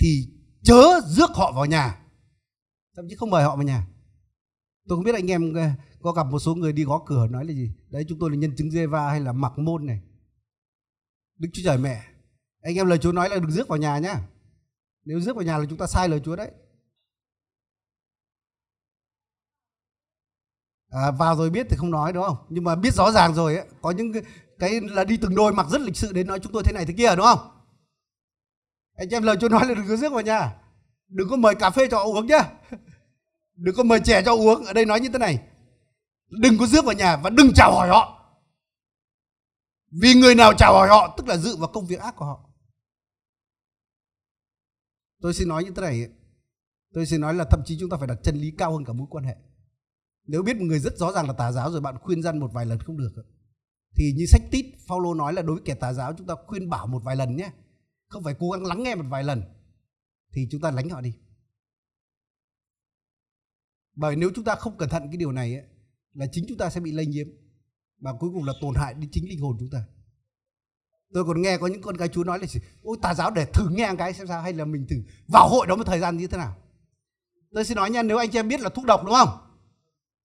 thì 0.00 0.28
chớ 0.62 1.00
rước 1.06 1.30
họ 1.34 1.52
vào 1.52 1.66
nhà. 1.66 2.00
Thậm 2.96 3.04
chí 3.08 3.14
không 3.14 3.30
mời 3.30 3.44
họ 3.44 3.56
vào 3.56 3.64
nhà. 3.64 3.86
Tôi 4.88 4.96
không 4.96 5.04
biết 5.04 5.14
anh 5.14 5.30
em 5.30 5.54
ờ, 5.54 5.70
có 6.02 6.12
gặp 6.12 6.26
một 6.26 6.38
số 6.38 6.54
người 6.54 6.72
đi 6.72 6.84
gõ 6.84 7.02
cửa 7.06 7.26
nói 7.26 7.44
là 7.44 7.52
gì? 7.52 7.72
Đấy 7.90 8.04
chúng 8.08 8.18
tôi 8.18 8.30
là 8.30 8.36
nhân 8.36 8.56
chứng 8.56 8.70
giê 8.70 8.86
va 8.86 9.10
hay 9.10 9.20
là 9.20 9.32
mặc 9.32 9.58
môn 9.58 9.86
này 9.86 10.00
đức 11.40 11.48
chúa 11.52 11.62
trời 11.64 11.78
mẹ. 11.78 12.04
Anh 12.62 12.74
em 12.74 12.86
lời 12.86 12.98
Chúa 12.98 13.12
nói 13.12 13.28
là 13.28 13.36
đừng 13.36 13.50
rước 13.50 13.68
vào 13.68 13.78
nhà 13.78 13.98
nhá. 13.98 14.20
Nếu 15.04 15.20
rước 15.20 15.36
vào 15.36 15.44
nhà 15.44 15.58
là 15.58 15.64
chúng 15.70 15.78
ta 15.78 15.86
sai 15.86 16.08
lời 16.08 16.20
Chúa 16.24 16.36
đấy. 16.36 16.50
À, 20.88 21.10
vào 21.10 21.36
rồi 21.36 21.50
biết 21.50 21.66
thì 21.70 21.76
không 21.76 21.90
nói 21.90 22.12
đúng 22.12 22.24
không? 22.24 22.36
Nhưng 22.48 22.64
mà 22.64 22.74
biết 22.76 22.94
rõ 22.94 23.10
ràng 23.10 23.34
rồi 23.34 23.56
ấy, 23.56 23.66
có 23.82 23.90
những 23.90 24.12
cái, 24.12 24.22
cái 24.58 24.80
là 24.80 25.04
đi 25.04 25.16
từng 25.16 25.34
đôi 25.34 25.52
mặc 25.52 25.66
rất 25.70 25.80
lịch 25.80 25.96
sự 25.96 26.12
đến 26.12 26.26
nói 26.26 26.40
chúng 26.40 26.52
tôi 26.52 26.62
thế 26.64 26.72
này 26.72 26.86
thế 26.86 26.94
kia 26.96 27.16
đúng 27.16 27.26
không? 27.26 27.38
Anh 28.96 29.08
em 29.08 29.22
lời 29.22 29.36
Chúa 29.40 29.48
nói 29.48 29.66
là 29.66 29.74
đừng 29.74 29.88
có 29.88 29.96
rước 29.96 30.12
vào 30.12 30.22
nhà. 30.22 30.56
Đừng 31.08 31.28
có 31.28 31.36
mời 31.36 31.54
cà 31.54 31.70
phê 31.70 31.88
cho 31.90 31.98
họ 31.98 32.04
uống 32.04 32.26
nhá. 32.26 32.50
Đừng 33.54 33.74
có 33.74 33.82
mời 33.82 34.00
trẻ 34.00 34.22
cho 34.24 34.34
uống. 34.34 34.64
Ở 34.64 34.72
đây 34.72 34.86
nói 34.86 35.00
như 35.00 35.08
thế 35.08 35.18
này. 35.18 35.42
Đừng 36.28 36.58
có 36.58 36.66
rước 36.66 36.84
vào 36.84 36.94
nhà 36.94 37.16
và 37.16 37.30
đừng 37.30 37.52
chào 37.54 37.72
hỏi 37.72 37.88
họ 37.88 38.19
vì 39.90 40.14
người 40.14 40.34
nào 40.34 40.52
chào 40.58 40.72
hỏi 40.72 40.88
họ 40.88 41.14
tức 41.16 41.26
là 41.26 41.36
dự 41.36 41.56
vào 41.56 41.68
công 41.72 41.86
việc 41.86 42.00
ác 42.00 42.16
của 42.16 42.24
họ. 42.24 42.50
Tôi 45.20 45.34
xin 45.34 45.48
nói 45.48 45.64
như 45.64 45.70
thế 45.76 45.82
này 45.82 46.08
tôi 46.92 47.06
xin 47.06 47.20
nói 47.20 47.34
là 47.34 47.44
thậm 47.50 47.62
chí 47.64 47.76
chúng 47.80 47.90
ta 47.90 47.96
phải 47.96 48.08
đặt 48.08 48.18
chân 48.22 48.36
lý 48.36 48.50
cao 48.58 48.72
hơn 48.72 48.84
cả 48.84 48.92
mối 48.92 49.06
quan 49.10 49.24
hệ. 49.24 49.36
Nếu 50.26 50.42
biết 50.42 50.56
một 50.56 50.64
người 50.64 50.78
rất 50.78 50.96
rõ 50.96 51.12
ràng 51.12 51.26
là 51.26 51.32
tà 51.32 51.52
giáo 51.52 51.70
rồi 51.70 51.80
bạn 51.80 51.98
khuyên 51.98 52.22
dân 52.22 52.38
một 52.38 52.50
vài 52.52 52.66
lần 52.66 52.78
không 52.78 52.96
được 52.96 53.12
thì 53.96 54.12
như 54.16 54.26
sách 54.26 54.42
tít 54.50 54.66
Paulo 54.88 55.14
nói 55.14 55.32
là 55.32 55.42
đối 55.42 55.56
với 55.56 55.62
kẻ 55.64 55.74
tà 55.74 55.92
giáo 55.92 56.14
chúng 56.18 56.26
ta 56.26 56.34
khuyên 56.46 56.70
bảo 56.70 56.86
một 56.86 57.02
vài 57.04 57.16
lần 57.16 57.36
nhé. 57.36 57.52
Không 58.08 58.22
phải 58.22 58.34
cố 58.38 58.50
gắng 58.50 58.64
lắng 58.64 58.82
nghe 58.82 58.94
một 58.94 59.04
vài 59.08 59.24
lần 59.24 59.42
thì 60.32 60.48
chúng 60.50 60.60
ta 60.60 60.70
lánh 60.70 60.88
họ 60.88 61.00
đi. 61.00 61.14
Bởi 63.94 64.16
nếu 64.16 64.30
chúng 64.34 64.44
ta 64.44 64.54
không 64.54 64.78
cẩn 64.78 64.88
thận 64.88 65.02
cái 65.06 65.16
điều 65.16 65.32
này 65.32 65.54
ấy, 65.54 65.64
là 66.12 66.26
chính 66.32 66.44
chúng 66.48 66.58
ta 66.58 66.70
sẽ 66.70 66.80
bị 66.80 66.92
lây 66.92 67.06
nhiễm 67.06 67.26
và 68.00 68.12
cuối 68.20 68.30
cùng 68.34 68.44
là 68.44 68.52
tổn 68.60 68.74
hại 68.74 68.94
đến 68.94 69.10
chính 69.12 69.28
linh 69.28 69.40
hồn 69.40 69.56
chúng 69.58 69.70
ta. 69.70 69.78
Tôi 71.14 71.24
còn 71.24 71.42
nghe 71.42 71.58
có 71.58 71.66
những 71.66 71.82
con 71.82 71.96
gái 71.96 72.08
chú 72.08 72.24
nói 72.24 72.38
là 72.38 72.46
ôi, 72.82 72.96
tà 73.02 73.14
giáo 73.14 73.30
để 73.30 73.44
thử 73.44 73.68
nghe 73.70 73.90
cái 73.98 74.12
xem 74.12 74.26
sao, 74.26 74.42
hay 74.42 74.52
là 74.52 74.64
mình 74.64 74.86
thử 74.90 74.96
vào 75.28 75.48
hội 75.48 75.66
đó 75.66 75.76
một 75.76 75.86
thời 75.86 76.00
gian 76.00 76.16
như 76.16 76.26
thế 76.26 76.38
nào. 76.38 76.54
Tôi 77.54 77.64
xin 77.64 77.76
nói 77.76 77.90
nha, 77.90 78.02
nếu 78.02 78.18
anh 78.18 78.30
chị 78.30 78.38
em 78.38 78.48
biết 78.48 78.60
là 78.60 78.68
thuốc 78.68 78.84
độc, 78.84 79.04
đúng 79.04 79.14
không? 79.14 79.28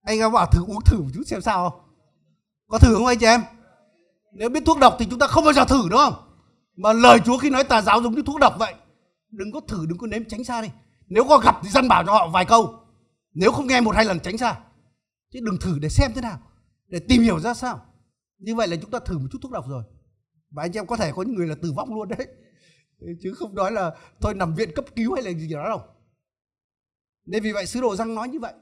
Anh 0.02 0.20
em 0.20 0.32
bảo 0.32 0.46
thử 0.52 0.64
uống 0.68 0.82
thử 0.86 1.02
một 1.02 1.10
chút 1.14 1.24
xem 1.26 1.42
sao 1.42 1.70
không? 1.70 1.80
Có 2.68 2.78
thử 2.78 2.96
không 2.96 3.06
anh 3.06 3.20
chị 3.20 3.26
em? 3.26 3.42
Nếu 4.34 4.50
biết 4.50 4.64
thuốc 4.66 4.80
độc 4.80 4.96
thì 5.00 5.08
chúng 5.10 5.20
ta 5.20 5.28
không 5.28 5.44
bao 5.44 5.54
giờ 5.54 5.66
thử, 5.66 5.90
đúng 5.90 6.00
không? 6.00 6.14
Mà 6.76 6.94
lời 6.94 7.20
chúa 7.26 7.38
khi 7.38 7.50
nói 7.50 7.64
tà 7.64 7.82
giáo 7.82 8.02
giống 8.02 8.16
như 8.16 8.22
thuốc 8.26 8.40
độc 8.40 8.56
vậy. 8.60 8.74
Đừng 9.32 9.52
có 9.52 9.60
thử, 9.68 9.86
đừng 9.86 9.98
có 9.98 10.08
nếm, 10.08 10.26
tránh 10.26 10.44
xa 10.44 10.62
đi. 10.62 10.70
Nếu 11.08 11.24
có 11.30 11.38
gặp 11.38 11.56
thì 11.64 11.70
dân 11.70 11.88
bảo 11.88 12.04
cho 12.06 12.12
họ 12.12 12.28
vài 12.28 12.46
câu. 12.46 12.80
Nếu 13.34 13.52
không 13.52 13.68
nghe 13.68 13.82
một 13.82 13.96
hai 13.96 14.06
lần, 14.06 14.20
tránh 14.20 14.38
xa. 14.38 14.60
Chứ 15.34 15.40
đừng 15.44 15.58
thử 15.62 15.80
để 15.80 15.90
xem 15.90 16.12
thế 16.16 16.22
nào 16.22 16.40
để 16.88 17.00
tìm 17.00 17.22
hiểu 17.22 17.40
ra 17.40 17.54
sao? 17.54 17.86
Như 18.38 18.56
vậy 18.56 18.68
là 18.68 18.76
chúng 18.82 18.92
ta 18.92 19.00
thử 19.00 19.18
một 19.18 19.28
chút 19.32 19.40
thuốc 19.42 19.52
độc 19.52 19.66
rồi. 19.70 19.84
Và 20.52 20.64
anh 20.64 20.78
em 20.78 20.88
có 20.88 20.98
thể 20.98 21.12
có 21.16 21.24
những 21.24 21.36
người 21.36 21.48
là 21.48 21.56
tử 21.62 21.74
vong 21.76 21.96
luôn 21.96 22.10
đấy. 22.10 22.28
Chứ 23.22 23.34
không 23.34 23.56
nói 23.56 23.72
là 23.72 23.92
thôi 24.22 24.34
nằm 24.34 24.56
viện 24.56 24.72
cấp 24.76 24.86
cứu 24.96 25.14
hay 25.14 25.24
là 25.24 25.32
gì 25.32 25.54
đó 25.54 25.70
đâu. 25.70 25.82
Nên 27.26 27.44
vì 27.44 27.52
vậy 27.52 27.66
sứ 27.66 27.82
đồ 27.82 27.96
răng 27.96 28.16
nói 28.16 28.30
như 28.30 28.40
vậy. 28.40 28.54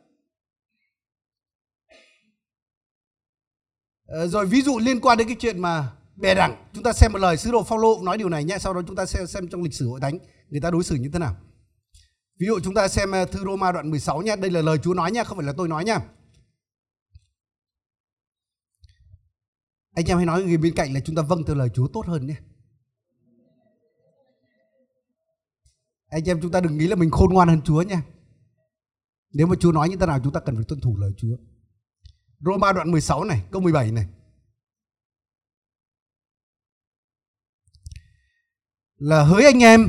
Ờ, 4.06 4.28
rồi 4.28 4.46
ví 4.46 4.62
dụ 4.62 4.80
liên 4.80 5.00
quan 5.00 5.18
đến 5.18 5.28
cái 5.28 5.38
chuyện 5.40 5.60
mà 5.60 5.92
bè 6.16 6.36
đảng. 6.36 6.66
Chúng 6.74 6.84
ta 6.84 6.94
xem 6.94 7.12
một 7.12 7.20
lời 7.20 7.38
sứ 7.38 7.52
đồ 7.52 7.64
Phaolô 7.64 8.02
nói 8.04 8.18
điều 8.18 8.30
này 8.30 8.44
nhé, 8.44 8.58
sau 8.60 8.74
đó 8.74 8.82
chúng 8.88 8.96
ta 8.96 9.06
xem 9.06 9.28
xem 9.28 9.48
trong 9.48 9.64
lịch 9.64 9.74
sử 9.74 9.88
hội 9.88 10.00
thánh 10.00 10.18
người 10.50 10.62
ta 10.62 10.72
đối 10.72 10.84
xử 10.84 10.96
như 10.96 11.10
thế 11.14 11.20
nào. 11.20 11.36
Ví 12.40 12.48
dụ 12.48 12.60
chúng 12.60 12.74
ta 12.74 12.88
xem 12.88 13.12
ờ, 13.12 13.26
thư 13.26 13.40
Roma 13.46 13.72
đoạn 13.72 13.90
16 13.90 14.22
nhé. 14.22 14.36
Đây 14.36 14.52
là 14.52 14.62
lời 14.62 14.78
Chúa 14.84 14.94
nói 14.94 15.12
nhé, 15.12 15.24
không 15.24 15.38
phải 15.38 15.48
là 15.48 15.54
tôi 15.58 15.68
nói 15.68 15.86
nha 15.86 16.00
anh 19.94 20.06
em 20.06 20.18
hãy 20.18 20.26
nói 20.26 20.44
người 20.44 20.58
bên 20.58 20.74
cạnh 20.76 20.94
là 20.94 21.00
chúng 21.00 21.16
ta 21.16 21.22
vâng 21.22 21.44
theo 21.44 21.56
lời 21.56 21.70
Chúa 21.74 21.88
tốt 21.88 22.06
hơn 22.08 22.28
nhé. 22.28 22.36
Anh 26.10 26.24
em 26.30 26.42
chúng 26.42 26.52
ta 26.52 26.62
đừng 26.62 26.78
nghĩ 26.78 26.88
là 26.88 26.96
mình 26.96 27.12
khôn 27.12 27.34
ngoan 27.34 27.48
hơn 27.48 27.62
Chúa 27.62 27.82
nha. 27.82 28.04
Nếu 29.34 29.48
mà 29.48 29.56
Chúa 29.60 29.72
nói 29.72 29.90
như 29.90 29.96
thế 30.00 30.06
nào, 30.06 30.20
chúng 30.24 30.34
ta 30.34 30.40
cần 30.40 30.56
phải 30.56 30.66
tuân 30.68 30.80
thủ 30.82 30.98
lời 30.98 31.12
Chúa. 31.18 31.38
Roma 32.40 32.72
đoạn 32.72 32.92
16 32.92 33.24
này, 33.24 33.44
câu 33.52 33.62
17 33.62 33.92
này. 33.92 34.08
Là 38.98 39.24
hỡi 39.24 39.44
anh 39.44 39.60
em, 39.60 39.88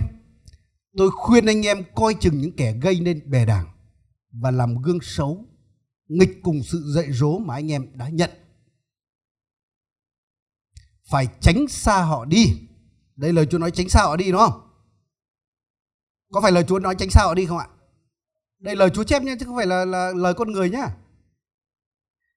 tôi 0.97 1.11
khuyên 1.11 1.47
anh 1.47 1.67
em 1.67 1.83
coi 1.95 2.15
chừng 2.21 2.39
những 2.39 2.57
kẻ 2.57 2.73
gây 2.83 3.01
nên 3.01 3.31
bè 3.31 3.47
đảng 3.47 3.67
và 4.33 4.51
làm 4.51 4.83
gương 4.83 4.99
xấu, 5.03 5.45
nghịch 6.09 6.41
cùng 6.43 6.63
sự 6.63 6.93
dạy 6.95 7.13
dỗ 7.13 7.39
mà 7.39 7.55
anh 7.55 7.73
em 7.73 7.99
đã 7.99 8.09
nhận 8.09 8.31
phải 11.09 11.27
tránh 11.41 11.69
xa 11.69 12.03
họ 12.03 12.25
đi. 12.25 12.45
Đây 13.17 13.33
lời 13.33 13.47
Chúa 13.51 13.59
nói 13.59 13.71
tránh 13.71 13.89
xa 13.89 14.03
họ 14.03 14.17
đi 14.17 14.31
đúng 14.33 14.41
không? 14.41 14.61
Có 16.33 16.41
phải 16.41 16.53
lời 16.53 16.65
Chúa 16.69 16.79
nói 16.79 16.95
tránh 16.99 17.11
xa 17.11 17.23
họ 17.23 17.35
đi 17.35 17.47
không 17.47 17.59
ạ? 17.59 17.67
Đây 18.59 18.77
lời 18.77 18.91
Chúa 18.91 19.05
chép 19.05 19.23
nhé 19.23 19.37
chứ 19.41 19.47
không 19.47 19.57
phải 19.57 19.67
là, 19.67 19.85
là 19.85 20.13
lời 20.17 20.35
con 20.35 20.53
người 20.53 20.71
nhá. 20.71 20.89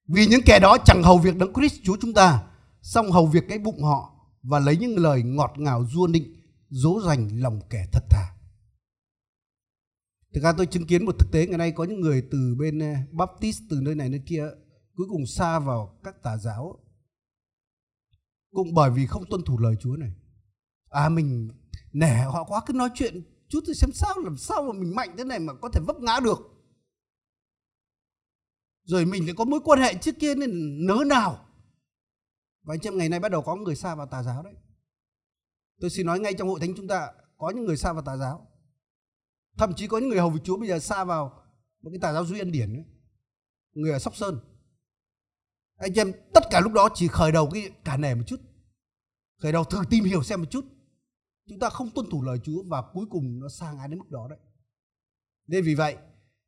Vì 0.07 0.27
những 0.27 0.41
kẻ 0.45 0.59
đó 0.59 0.77
chẳng 0.85 1.03
hầu 1.03 1.17
việc 1.17 1.37
đấng 1.37 1.53
Christ 1.53 1.75
Chúa 1.83 1.97
chúng 2.01 2.13
ta 2.13 2.43
song 2.81 3.11
hầu 3.11 3.25
việc 3.27 3.43
cái 3.49 3.59
bụng 3.59 3.83
họ 3.83 4.13
và 4.43 4.59
lấy 4.59 4.77
những 4.77 4.97
lời 4.97 5.23
ngọt 5.23 5.53
ngào 5.57 5.85
du 5.91 6.07
nịnh 6.07 6.35
dỗ 6.69 7.01
dành 7.01 7.29
lòng 7.41 7.59
kẻ 7.69 7.85
thật 7.91 8.03
thà. 8.09 8.33
Thực 10.33 10.43
ra 10.43 10.53
tôi 10.57 10.65
chứng 10.65 10.87
kiến 10.87 11.05
một 11.05 11.19
thực 11.19 11.31
tế 11.31 11.47
ngày 11.47 11.57
nay 11.57 11.71
có 11.71 11.83
những 11.83 12.01
người 12.01 12.23
từ 12.31 12.55
bên 12.59 12.79
ờ, 12.79 12.93
Baptist 13.11 13.61
từ 13.69 13.79
nơi 13.81 13.95
này 13.95 14.09
nơi 14.09 14.21
kia 14.25 14.43
cuối 14.95 15.07
cùng 15.09 15.25
xa 15.25 15.59
vào 15.59 15.99
các 16.03 16.23
tà 16.23 16.37
giáo 16.37 16.79
cũng 18.57 18.73
bởi 18.73 18.91
vì 18.91 19.05
không 19.05 19.25
tuân 19.29 19.41
thủ 19.43 19.57
lời 19.59 19.75
Chúa 19.79 19.95
này. 19.95 20.11
À 20.89 21.09
mình 21.09 21.49
nể 21.93 22.13
họ 22.13 22.43
quá, 22.43 22.61
cứ 22.65 22.73
nói 22.73 22.89
chuyện 22.95 23.21
chút 23.49 23.59
thì 23.67 23.73
xem 23.73 23.91
sao, 23.93 24.13
làm 24.23 24.37
sao 24.37 24.63
mà 24.63 24.79
mình 24.79 24.95
mạnh 24.95 25.15
thế 25.17 25.23
này 25.23 25.39
mà 25.39 25.53
có 25.53 25.69
thể 25.73 25.81
vấp 25.87 25.95
ngã 25.99 26.19
được. 26.23 26.39
Rồi 28.83 29.05
mình 29.05 29.25
lại 29.25 29.35
có 29.37 29.45
mối 29.45 29.59
quan 29.63 29.79
hệ 29.79 29.93
trước 29.93 30.15
kia 30.19 30.35
nên 30.35 30.51
nớ 30.87 31.03
nào. 31.07 31.45
Và 32.63 32.73
anh 32.73 32.79
chị 32.79 32.89
ngày 32.93 33.09
nay 33.09 33.19
bắt 33.19 33.31
đầu 33.31 33.41
có 33.41 33.55
người 33.55 33.75
xa 33.75 33.95
vào 33.95 34.07
tà 34.07 34.23
giáo 34.23 34.43
đấy. 34.43 34.53
Tôi 35.79 35.89
xin 35.89 36.05
nói 36.05 36.19
ngay 36.19 36.33
trong 36.33 36.49
hội 36.49 36.59
thánh 36.59 36.75
chúng 36.75 36.87
ta 36.87 37.11
có 37.37 37.49
những 37.55 37.65
người 37.65 37.77
xa 37.77 37.93
vào 37.93 38.01
tà 38.01 38.17
giáo. 38.17 38.47
Thậm 39.57 39.73
chí 39.73 39.87
có 39.87 39.97
những 39.97 40.09
người 40.09 40.19
hầu 40.19 40.29
việc 40.29 40.41
chúa 40.43 40.57
bây 40.57 40.67
giờ 40.67 40.79
xa 40.79 41.03
vào 41.03 41.43
một 41.81 41.89
cái 41.89 41.99
tà 42.01 42.13
giáo 42.13 42.25
duy 42.25 42.39
ân 42.39 42.51
điển 42.51 42.73
ấy. 42.73 42.85
người 43.73 43.91
ở 43.91 43.99
sóc 43.99 44.15
sơn. 44.15 44.39
Anh 45.77 45.93
chị 45.93 46.01
em, 46.01 46.11
tất 46.33 46.43
cả 46.51 46.59
lúc 46.59 46.73
đó 46.73 46.89
chỉ 46.93 47.07
khởi 47.07 47.31
đầu 47.31 47.49
cái 47.53 47.71
cả 47.83 47.97
nể 47.97 48.15
một 48.15 48.23
chút 48.27 48.41
khởi 49.37 49.51
đầu 49.51 49.63
thử 49.63 49.81
tìm 49.89 50.03
hiểu 50.03 50.23
xem 50.23 50.41
một 50.41 50.47
chút. 50.51 50.65
Chúng 51.47 51.59
ta 51.59 51.69
không 51.69 51.89
tuân 51.89 52.09
thủ 52.09 52.23
lời 52.23 52.39
Chúa 52.43 52.63
và 52.63 52.83
cuối 52.93 53.05
cùng 53.09 53.39
nó 53.39 53.49
sang 53.49 53.79
ai 53.79 53.87
đến 53.87 53.99
mức 53.99 54.09
đó 54.09 54.27
đấy. 54.29 54.39
Nên 55.47 55.63
vì 55.63 55.75
vậy 55.75 55.97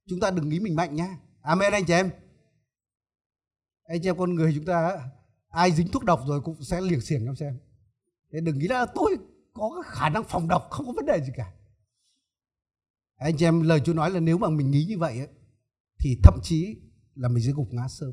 chúng 0.07 0.19
ta 0.19 0.31
đừng 0.31 0.49
nghĩ 0.49 0.59
mình 0.59 0.75
mạnh 0.75 0.95
nhá. 0.95 1.17
Amen 1.41 1.73
anh 1.73 1.85
chị 1.85 1.93
em. 1.93 2.11
Anh 3.83 4.01
chị 4.01 4.09
em 4.09 4.17
con 4.17 4.35
người 4.35 4.53
chúng 4.55 4.65
ta 4.65 5.09
ai 5.49 5.71
dính 5.71 5.87
thuốc 5.87 6.03
độc 6.03 6.21
rồi 6.27 6.41
cũng 6.41 6.63
sẽ 6.63 6.81
liều 6.81 6.99
xiềng 6.99 7.25
em 7.25 7.35
xem. 7.35 7.59
Thế 8.31 8.41
đừng 8.41 8.59
nghĩ 8.59 8.67
là 8.67 8.85
tôi 8.95 9.17
có 9.53 9.83
khả 9.85 10.09
năng 10.09 10.23
phòng 10.23 10.47
độc 10.47 10.67
không 10.69 10.85
có 10.85 10.91
vấn 10.95 11.05
đề 11.05 11.23
gì 11.25 11.31
cả. 11.35 11.53
Anh 13.15 13.37
chị 13.37 13.45
em 13.45 13.61
lời 13.61 13.81
Chúa 13.85 13.93
nói 13.93 14.11
là 14.11 14.19
nếu 14.19 14.37
mà 14.37 14.49
mình 14.49 14.71
nghĩ 14.71 14.85
như 14.85 14.97
vậy 14.97 15.17
ấy, 15.17 15.27
thì 15.99 16.17
thậm 16.23 16.39
chí 16.43 16.77
là 17.15 17.29
mình 17.29 17.43
sẽ 17.43 17.51
gục 17.51 17.73
ngã 17.73 17.87
sớm 17.87 18.11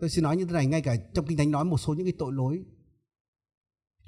tôi 0.00 0.10
xin 0.10 0.24
nói 0.24 0.36
như 0.36 0.44
thế 0.44 0.52
này, 0.52 0.66
ngay 0.66 0.82
cả 0.82 0.96
trong 1.14 1.26
kinh 1.26 1.38
thánh 1.38 1.50
nói 1.50 1.64
một 1.64 1.78
số 1.78 1.94
những 1.94 2.06
cái 2.06 2.14
tội 2.18 2.32
lỗi. 2.32 2.64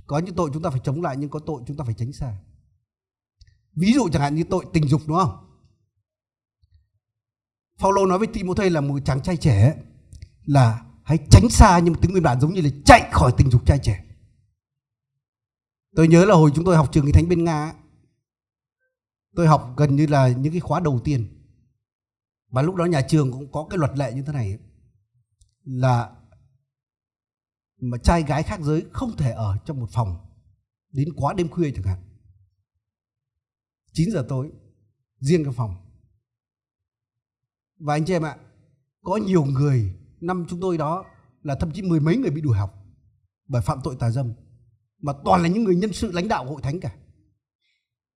Có 0.07 0.19
những 0.19 0.35
tội 0.35 0.51
chúng 0.55 0.63
ta 0.63 0.71
phải 0.71 0.81
chống 0.85 1.03
lại, 1.03 1.17
nhưng 1.17 1.31
có 1.31 1.39
tội 1.39 1.63
chúng 1.67 1.77
ta 1.77 1.85
phải 1.85 1.95
tránh 1.95 2.13
xa. 2.13 2.39
Ví 3.75 3.93
dụ 3.93 4.09
chẳng 4.13 4.23
hạn 4.23 4.35
như 4.35 4.45
tội 4.51 4.65
tình 4.73 4.89
dục, 4.89 5.01
đúng 5.07 5.19
không? 5.19 5.45
Paulo 7.79 8.07
nói 8.07 8.19
với 8.19 8.27
Timôthê 8.27 8.71
là 8.71 8.81
một 8.81 8.99
chàng 9.05 9.23
trai 9.23 9.37
trẻ 9.37 9.83
là 10.45 10.85
hãy 11.03 11.19
tránh 11.31 11.49
xa 11.51 11.79
nhưng 11.79 11.93
mà 11.93 11.99
tiếng 12.03 12.11
nguyên 12.11 12.23
bản 12.23 12.41
giống 12.41 12.55
như 12.55 12.61
là 12.61 12.71
chạy 12.85 13.11
khỏi 13.13 13.33
tình 13.37 13.51
dục 13.51 13.67
trai 13.67 13.79
trẻ. 13.83 14.05
Tôi 15.97 16.09
nhớ 16.09 16.25
là 16.25 16.35
hồi 16.35 16.51
chúng 16.55 16.65
tôi 16.65 16.77
học 16.77 16.89
trường 16.93 17.05
kinh 17.05 17.15
thánh 17.15 17.29
bên 17.29 17.45
nga 17.45 17.75
tôi 19.35 19.47
học 19.47 19.75
gần 19.77 19.97
như 19.97 20.07
là 20.07 20.29
những 20.29 20.53
cái 20.53 20.61
khóa 20.61 20.81
đầu 20.81 21.01
tiên. 21.05 21.27
Và 22.51 22.63
lúc 22.63 22.75
đó 22.75 22.85
nhà 22.85 23.01
trường 23.09 23.33
cũng 23.33 23.53
có 23.53 23.67
cái 23.71 23.79
luật 23.79 23.99
lệ 23.99 24.13
như 24.13 24.23
thế 24.23 24.33
này 24.33 24.59
là 25.65 26.17
mà 27.81 27.99
trai 27.99 28.23
gái 28.23 28.43
khác 28.43 28.61
giới 28.63 28.87
không 28.93 29.17
thể 29.17 29.31
ở 29.31 29.57
trong 29.65 29.81
một 29.81 29.91
phòng 29.91 30.17
đến 30.93 31.09
quá 31.17 31.35
đêm 31.35 31.49
khuya 31.49 31.71
chẳng 31.71 31.85
hạn. 31.85 31.99
9 33.93 34.11
giờ 34.11 34.27
tối, 34.29 34.53
riêng 35.21 35.45
cái 35.45 35.53
phòng. 35.53 35.77
Và 37.79 37.95
anh 37.95 38.05
chị 38.05 38.13
em 38.13 38.23
ạ, 38.23 38.37
có 39.03 39.17
nhiều 39.17 39.45
người, 39.45 39.95
năm 40.21 40.47
chúng 40.49 40.61
tôi 40.61 40.79
đó 40.79 41.05
là 41.43 41.55
thậm 41.61 41.73
chí 41.73 41.83
mười 41.83 42.01
mấy 42.01 42.17
người 42.17 42.31
bị 42.31 42.41
đuổi 42.41 42.57
học 42.57 42.75
bởi 43.49 43.63
phạm 43.63 43.79
tội 43.85 43.97
tà 43.99 44.11
dâm, 44.11 44.33
mà 44.99 45.13
toàn 45.25 45.43
là 45.43 45.49
những 45.49 45.65
người 45.65 45.77
nhân 45.77 45.93
sự 45.93 46.13
lãnh 46.13 46.29
đạo 46.29 46.45
hội 46.45 46.63
thánh 46.63 46.81
cả. 46.81 46.97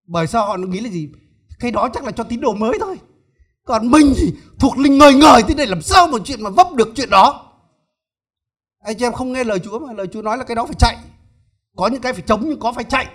Bởi 0.05 0.27
sao 0.27 0.47
họ 0.47 0.57
nghĩ 0.57 0.79
là 0.79 0.89
gì? 0.89 1.09
Cái 1.59 1.71
đó 1.71 1.89
chắc 1.93 2.03
là 2.03 2.11
cho 2.11 2.23
tín 2.23 2.41
đồ 2.41 2.53
mới 2.53 2.77
thôi 2.79 2.97
còn 3.69 3.91
mình 3.91 4.13
thì 4.17 4.33
thuộc 4.59 4.77
linh 4.77 4.97
ngời 4.97 5.13
ngời, 5.13 5.43
thế 5.47 5.55
này 5.55 5.67
làm 5.67 5.81
sao 5.81 6.07
một 6.07 6.21
chuyện 6.25 6.43
mà 6.43 6.49
vấp 6.49 6.67
được 6.73 6.89
chuyện 6.95 7.09
đó? 7.09 7.53
Anh 8.79 8.97
chị 8.97 9.05
em 9.05 9.13
không 9.13 9.31
nghe 9.31 9.43
lời 9.43 9.59
Chúa 9.59 9.79
mà, 9.79 9.93
lời 9.93 10.07
Chúa 10.07 10.21
nói 10.21 10.37
là 10.37 10.43
cái 10.43 10.55
đó 10.55 10.65
phải 10.65 10.75
chạy. 10.79 10.97
Có 11.75 11.87
những 11.87 12.01
cái 12.01 12.13
phải 12.13 12.23
chống, 12.27 12.43
nhưng 12.45 12.59
có 12.59 12.73
phải 12.73 12.83
chạy. 12.83 13.07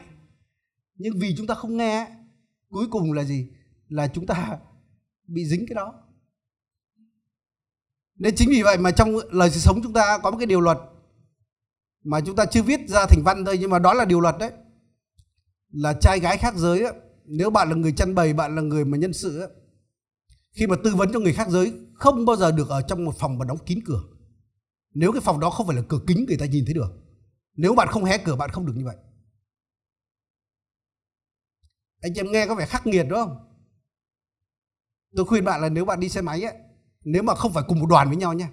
Nhưng 0.97 1.13
vì 1.19 1.35
chúng 1.37 1.47
ta 1.47 1.55
không 1.55 1.77
nghe, 1.77 2.07
cuối 2.71 2.87
cùng 2.91 3.13
là 3.13 3.25
gì? 3.25 3.49
Là 3.89 4.09
chúng 4.09 4.27
ta 4.27 4.59
bị 5.27 5.47
dính 5.47 5.67
cái 5.69 5.75
đó. 5.75 5.95
Nên 8.19 8.35
chính 8.37 8.51
vì 8.51 8.63
vậy 8.63 8.79
mà 8.79 8.91
trong 8.91 9.17
lời 9.31 9.51
sống 9.51 9.83
chúng 9.83 9.93
ta 9.93 10.19
có 10.23 10.31
một 10.31 10.37
cái 10.39 10.47
điều 10.47 10.61
luật 10.61 10.79
mà 12.05 12.21
chúng 12.21 12.37
ta 12.37 12.45
chưa 12.47 12.63
viết 12.63 12.81
ra 12.89 13.07
thành 13.07 13.23
văn 13.25 13.45
thôi, 13.45 13.57
nhưng 13.61 13.71
mà 13.71 13.79
đó 13.79 13.95
là 13.95 14.05
điều 14.05 14.21
luật 14.21 14.39
đấy. 14.39 14.53
Là 15.73 15.93
trai 16.01 16.21
gái 16.21 16.39
khác 16.39 16.55
giới 16.57 16.85
nếu 17.25 17.51
bạn 17.51 17.69
là 17.69 17.75
người 17.75 17.93
chăn 17.93 18.15
bày 18.15 18.33
bạn 18.33 18.57
là 18.57 18.63
người 18.63 18.85
mà 18.85 18.99
nhân 18.99 19.13
sự 19.13 19.49
khi 20.55 20.67
mà 20.67 20.77
tư 20.85 20.95
vấn 20.95 21.13
cho 21.13 21.21
người 21.21 21.33
khác 21.33 21.49
giới, 21.49 21.73
không 21.95 22.25
bao 22.25 22.37
giờ 22.37 22.53
được 22.53 22.69
ở 22.69 22.83
trong 22.83 23.05
một 23.05 23.15
phòng 23.19 23.39
mà 23.39 23.45
đóng 23.45 23.59
kín 23.67 23.79
cửa. 23.87 24.03
Nếu 24.95 25.13
cái 25.13 25.21
phòng 25.21 25.41
đó 25.41 25.51
không 25.51 25.67
phải 25.67 25.77
là 25.77 25.83
cửa 25.89 26.01
kính 26.07 26.25
người 26.29 26.37
ta 26.37 26.47
nhìn 26.47 26.65
thấy 26.65 26.75
được, 26.75 26.91
nếu 27.57 27.75
bạn 27.75 27.89
không 27.89 28.05
hé 28.05 28.19
cửa, 28.19 28.37
bạn 28.37 28.51
không 28.51 28.67
được 28.67 28.73
như 28.77 28.85
vậy. 28.85 28.97
Anh 32.01 32.15
chị 32.15 32.21
em 32.21 32.33
nghe 32.33 32.47
có 32.47 32.55
vẻ 32.55 32.67
khắc 32.67 32.87
nghiệt, 32.87 33.07
đúng 33.09 33.19
không? 33.19 33.37
Tôi 35.17 35.27
khuyên 35.27 35.45
bạn 35.45 35.63
là 35.63 35.69
nếu 35.69 35.85
bạn 35.85 36.01
đi 36.01 36.09
xe 36.09 36.21
máy 36.21 36.43
ấy, 36.43 36.55
nếu 37.05 37.23
mà 37.23 37.35
không 37.35 37.53
phải 37.53 37.65
cùng 37.69 37.81
một 37.81 37.87
đoàn 37.87 38.09
với 38.09 38.17
nhau 38.17 38.33
nha 38.33 38.51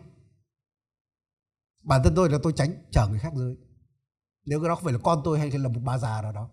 bản 1.84 2.02
thân 2.04 2.14
tôi 2.16 2.30
là 2.30 2.40
tôi 2.44 2.54
tránh 2.56 2.76
chở 2.92 3.08
người 3.08 3.20
khác 3.20 3.34
dưới 3.36 3.56
nếu 4.46 4.60
cái 4.62 4.70
đó 4.70 4.76
không 4.76 4.84
phải 4.84 4.94
là 4.94 5.00
con 5.04 5.22
tôi 5.24 5.40
hay 5.40 5.52
là 5.52 5.70
một 5.70 5.80
bà 5.84 5.98
già 5.98 6.22
nào 6.22 6.32
đó. 6.32 6.50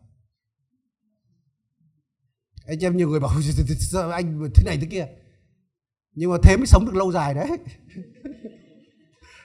Anh 2.66 2.84
em 2.84 2.96
nhiều 2.96 3.08
người 3.08 3.20
bảo 3.20 3.30
anh 4.12 4.50
thế 4.54 4.64
này 4.64 4.78
thế 4.80 4.86
kia? 4.90 5.08
Nhưng 6.14 6.30
mà 6.30 6.36
thế 6.42 6.56
mới 6.56 6.66
sống 6.66 6.86
được 6.86 6.94
lâu 6.94 7.12
dài 7.12 7.34
đấy. 7.34 7.48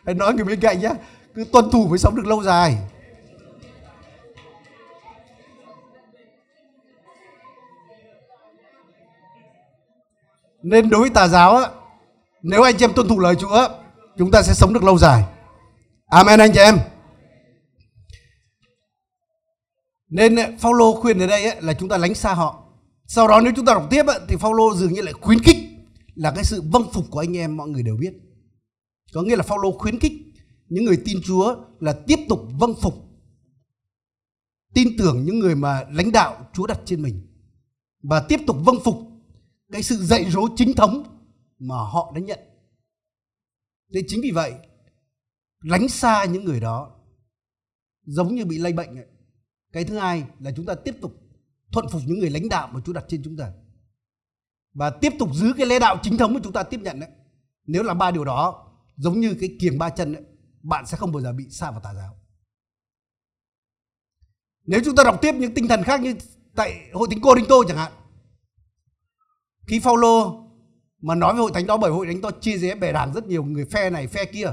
Hãy 0.06 0.16
nói 0.16 0.34
người 0.34 0.46
bên 0.46 0.60
cạnh 0.60 0.80
nhá 0.80 0.90
cứ 1.36 1.44
tuân 1.52 1.70
thủ 1.72 1.88
mới 1.88 2.00
sống 2.00 2.16
được 2.16 2.26
lâu 2.26 2.44
dài. 2.44 2.78
Nên 10.64 10.90
đối 10.90 11.02
với 11.02 11.10
tà 11.10 11.28
giáo 11.28 11.56
á 11.56 11.70
nếu 12.42 12.62
anh 12.62 12.78
chị 12.78 12.86
em 12.86 12.94
tuân 12.94 13.08
thủ 13.08 13.20
lời 13.20 13.36
Chúa 13.36 13.68
chúng 14.18 14.32
ta 14.32 14.42
sẽ 14.42 14.54
sống 14.54 14.74
được 14.74 14.84
lâu 14.84 14.98
dài. 14.98 15.24
Amen 16.06 16.40
anh 16.40 16.52
chị 16.54 16.60
em. 16.60 16.78
Nên 20.10 20.58
Phaolô 20.58 21.02
khuyên 21.02 21.20
ở 21.20 21.28
đây 21.28 21.46
ấy, 21.46 21.62
là 21.62 21.74
chúng 21.74 21.90
ta 21.90 21.98
lánh 21.98 22.14
xa 22.14 22.34
họ. 22.34 22.64
Sau 23.08 23.28
đó 23.28 23.42
nếu 23.42 23.54
chúng 23.56 23.66
ta 23.66 23.74
đọc 23.74 23.88
tiếp 23.90 24.06
ấy, 24.06 24.20
thì 24.28 24.36
Phaolô 24.36 24.76
dường 24.76 24.94
như 24.94 25.02
lại 25.02 25.14
khuyến 25.14 25.40
khích 25.40 25.58
là 26.16 26.32
cái 26.36 26.44
sự 26.44 26.62
vâng 26.62 26.84
phục 26.94 27.06
của 27.12 27.20
anh 27.20 27.38
em, 27.38 27.58
mọi 27.58 27.70
người 27.70 27.84
đều 27.84 27.98
biết 27.98 28.14
có 29.14 29.22
nghĩa 29.22 29.36
là 29.36 29.44
Phaolô 29.44 29.72
khuyến 29.72 30.00
khích 30.00 30.14
những 30.70 30.86
người 30.86 31.02
tin 31.06 31.18
Chúa 31.24 31.56
là 31.80 32.02
tiếp 32.08 32.20
tục 32.30 32.40
vâng 32.60 32.74
phục, 32.82 32.94
tin 34.74 34.98
tưởng 34.98 35.24
những 35.26 35.40
người 35.40 35.56
mà 35.56 35.84
lãnh 35.92 36.12
đạo 36.12 36.50
Chúa 36.54 36.68
đặt 36.68 36.80
trên 36.86 37.02
mình 37.02 37.28
và 38.04 38.26
tiếp 38.30 38.40
tục 38.48 38.58
vâng 38.66 38.76
phục 38.84 38.96
cái 39.72 39.84
sự 39.84 39.96
dạy 39.96 40.32
dỗ 40.32 40.48
chính 40.56 40.74
thống 40.74 41.04
mà 41.60 41.76
họ 41.76 42.12
đã 42.16 42.22
nhận. 42.22 42.40
Thế 43.94 44.02
chính 44.08 44.22
vì 44.22 44.32
vậy, 44.32 44.54
lánh 45.64 45.90
xa 45.90 46.26
những 46.26 46.46
người 46.46 46.60
đó 46.60 47.00
giống 48.06 48.36
như 48.36 48.46
bị 48.46 48.58
lây 48.58 48.74
bệnh 48.74 48.96
ấy. 48.96 49.06
Cái 49.72 49.84
thứ 49.84 49.98
hai 49.98 50.24
là 50.40 50.52
chúng 50.56 50.66
ta 50.66 50.76
tiếp 50.76 50.96
tục 51.02 51.12
thuận 51.72 51.86
phục 51.92 52.02
những 52.06 52.20
người 52.20 52.30
lãnh 52.30 52.50
đạo 52.50 52.70
mà 52.74 52.82
Chúa 52.86 52.94
đặt 52.94 53.06
trên 53.08 53.24
chúng 53.24 53.38
ta. 53.38 53.54
Và 54.74 54.90
tiếp 54.90 55.14
tục 55.20 55.30
giữ 55.34 55.54
cái 55.58 55.66
lễ 55.68 55.80
đạo 55.80 55.98
chính 56.02 56.18
thống 56.18 56.34
mà 56.34 56.40
chúng 56.44 56.54
ta 56.54 56.64
tiếp 56.64 56.80
nhận 56.80 57.00
đấy. 57.00 57.10
Nếu 57.66 57.84
làm 57.84 57.98
ba 57.98 58.12
điều 58.12 58.24
đó 58.24 58.72
giống 58.96 59.20
như 59.20 59.36
cái 59.40 59.58
kiềng 59.60 59.78
ba 59.78 59.90
chân 59.90 60.14
ấy, 60.14 60.24
bạn 60.64 60.86
sẽ 60.86 60.98
không 60.98 61.12
bao 61.12 61.22
giờ 61.22 61.34
bị 61.34 61.50
xa 61.50 61.72
vào 61.72 61.80
tà 61.80 61.94
giáo. 61.94 62.18
Nếu 64.66 64.82
chúng 64.86 64.96
ta 64.96 65.04
đọc 65.04 65.22
tiếp 65.22 65.36
những 65.36 65.54
tinh 65.54 65.68
thần 65.68 65.84
khác 65.84 66.02
như 66.02 66.16
tại 66.56 66.90
hội 66.94 67.08
thánh 67.12 67.20
Cô 67.22 67.36
Đinh 67.36 67.46
Tô 67.50 67.64
chẳng 67.68 67.78
hạn. 67.78 67.92
Khi 69.68 69.80
Phaolô 69.80 70.44
mà 71.04 71.16
nói 71.16 71.34
với 71.34 71.42
hội 71.42 71.52
thánh 71.54 71.68
đó 71.68 71.78
bởi 71.78 71.92
hội 71.92 72.06
thánh 72.06 72.22
đó 72.22 72.32
chia 72.42 72.58
rẽ 72.58 72.76
bè 72.76 72.92
đảng 72.92 73.14
rất 73.14 73.28
nhiều 73.28 73.44
người 73.44 73.66
phe 73.66 73.90
này 73.90 74.08
phe 74.08 74.26
kia 74.26 74.48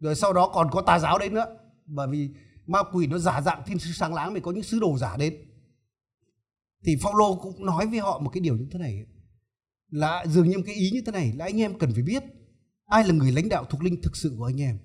rồi 0.00 0.14
sau 0.14 0.32
đó 0.32 0.50
còn 0.54 0.70
có 0.70 0.82
tà 0.82 0.98
giáo 0.98 1.18
đấy 1.18 1.28
nữa 1.28 1.56
bởi 1.86 2.08
vì 2.08 2.30
ma 2.66 2.78
quỷ 2.92 3.06
nó 3.06 3.18
giả 3.18 3.40
dạng 3.40 3.62
thiên 3.66 3.78
sứ 3.78 3.92
sáng 3.92 4.14
láng 4.14 4.34
mình 4.34 4.42
có 4.42 4.52
những 4.52 4.62
sứ 4.62 4.80
đồ 4.80 4.98
giả 4.98 5.16
đến 5.16 5.36
thì 6.84 6.96
Phaolô 7.02 7.36
cũng 7.36 7.66
nói 7.66 7.86
với 7.86 7.98
họ 7.98 8.18
một 8.18 8.30
cái 8.30 8.40
điều 8.40 8.56
như 8.56 8.66
thế 8.72 8.78
này 8.78 9.06
là 9.90 10.26
dường 10.26 10.48
như 10.48 10.56
cái 10.66 10.74
ý 10.74 10.90
như 10.90 11.02
thế 11.06 11.12
này 11.12 11.32
là 11.36 11.44
anh 11.44 11.60
em 11.60 11.78
cần 11.78 11.92
phải 11.92 12.02
biết, 12.02 12.22
ai 12.86 13.04
là 13.04 13.14
người 13.14 13.32
lãnh 13.32 13.48
đạo 13.48 13.64
thuộc 13.64 13.82
linh 13.82 14.02
thực 14.02 14.16
sự 14.16 14.34
của 14.38 14.44
anh 14.44 14.60
em. 14.60 14.78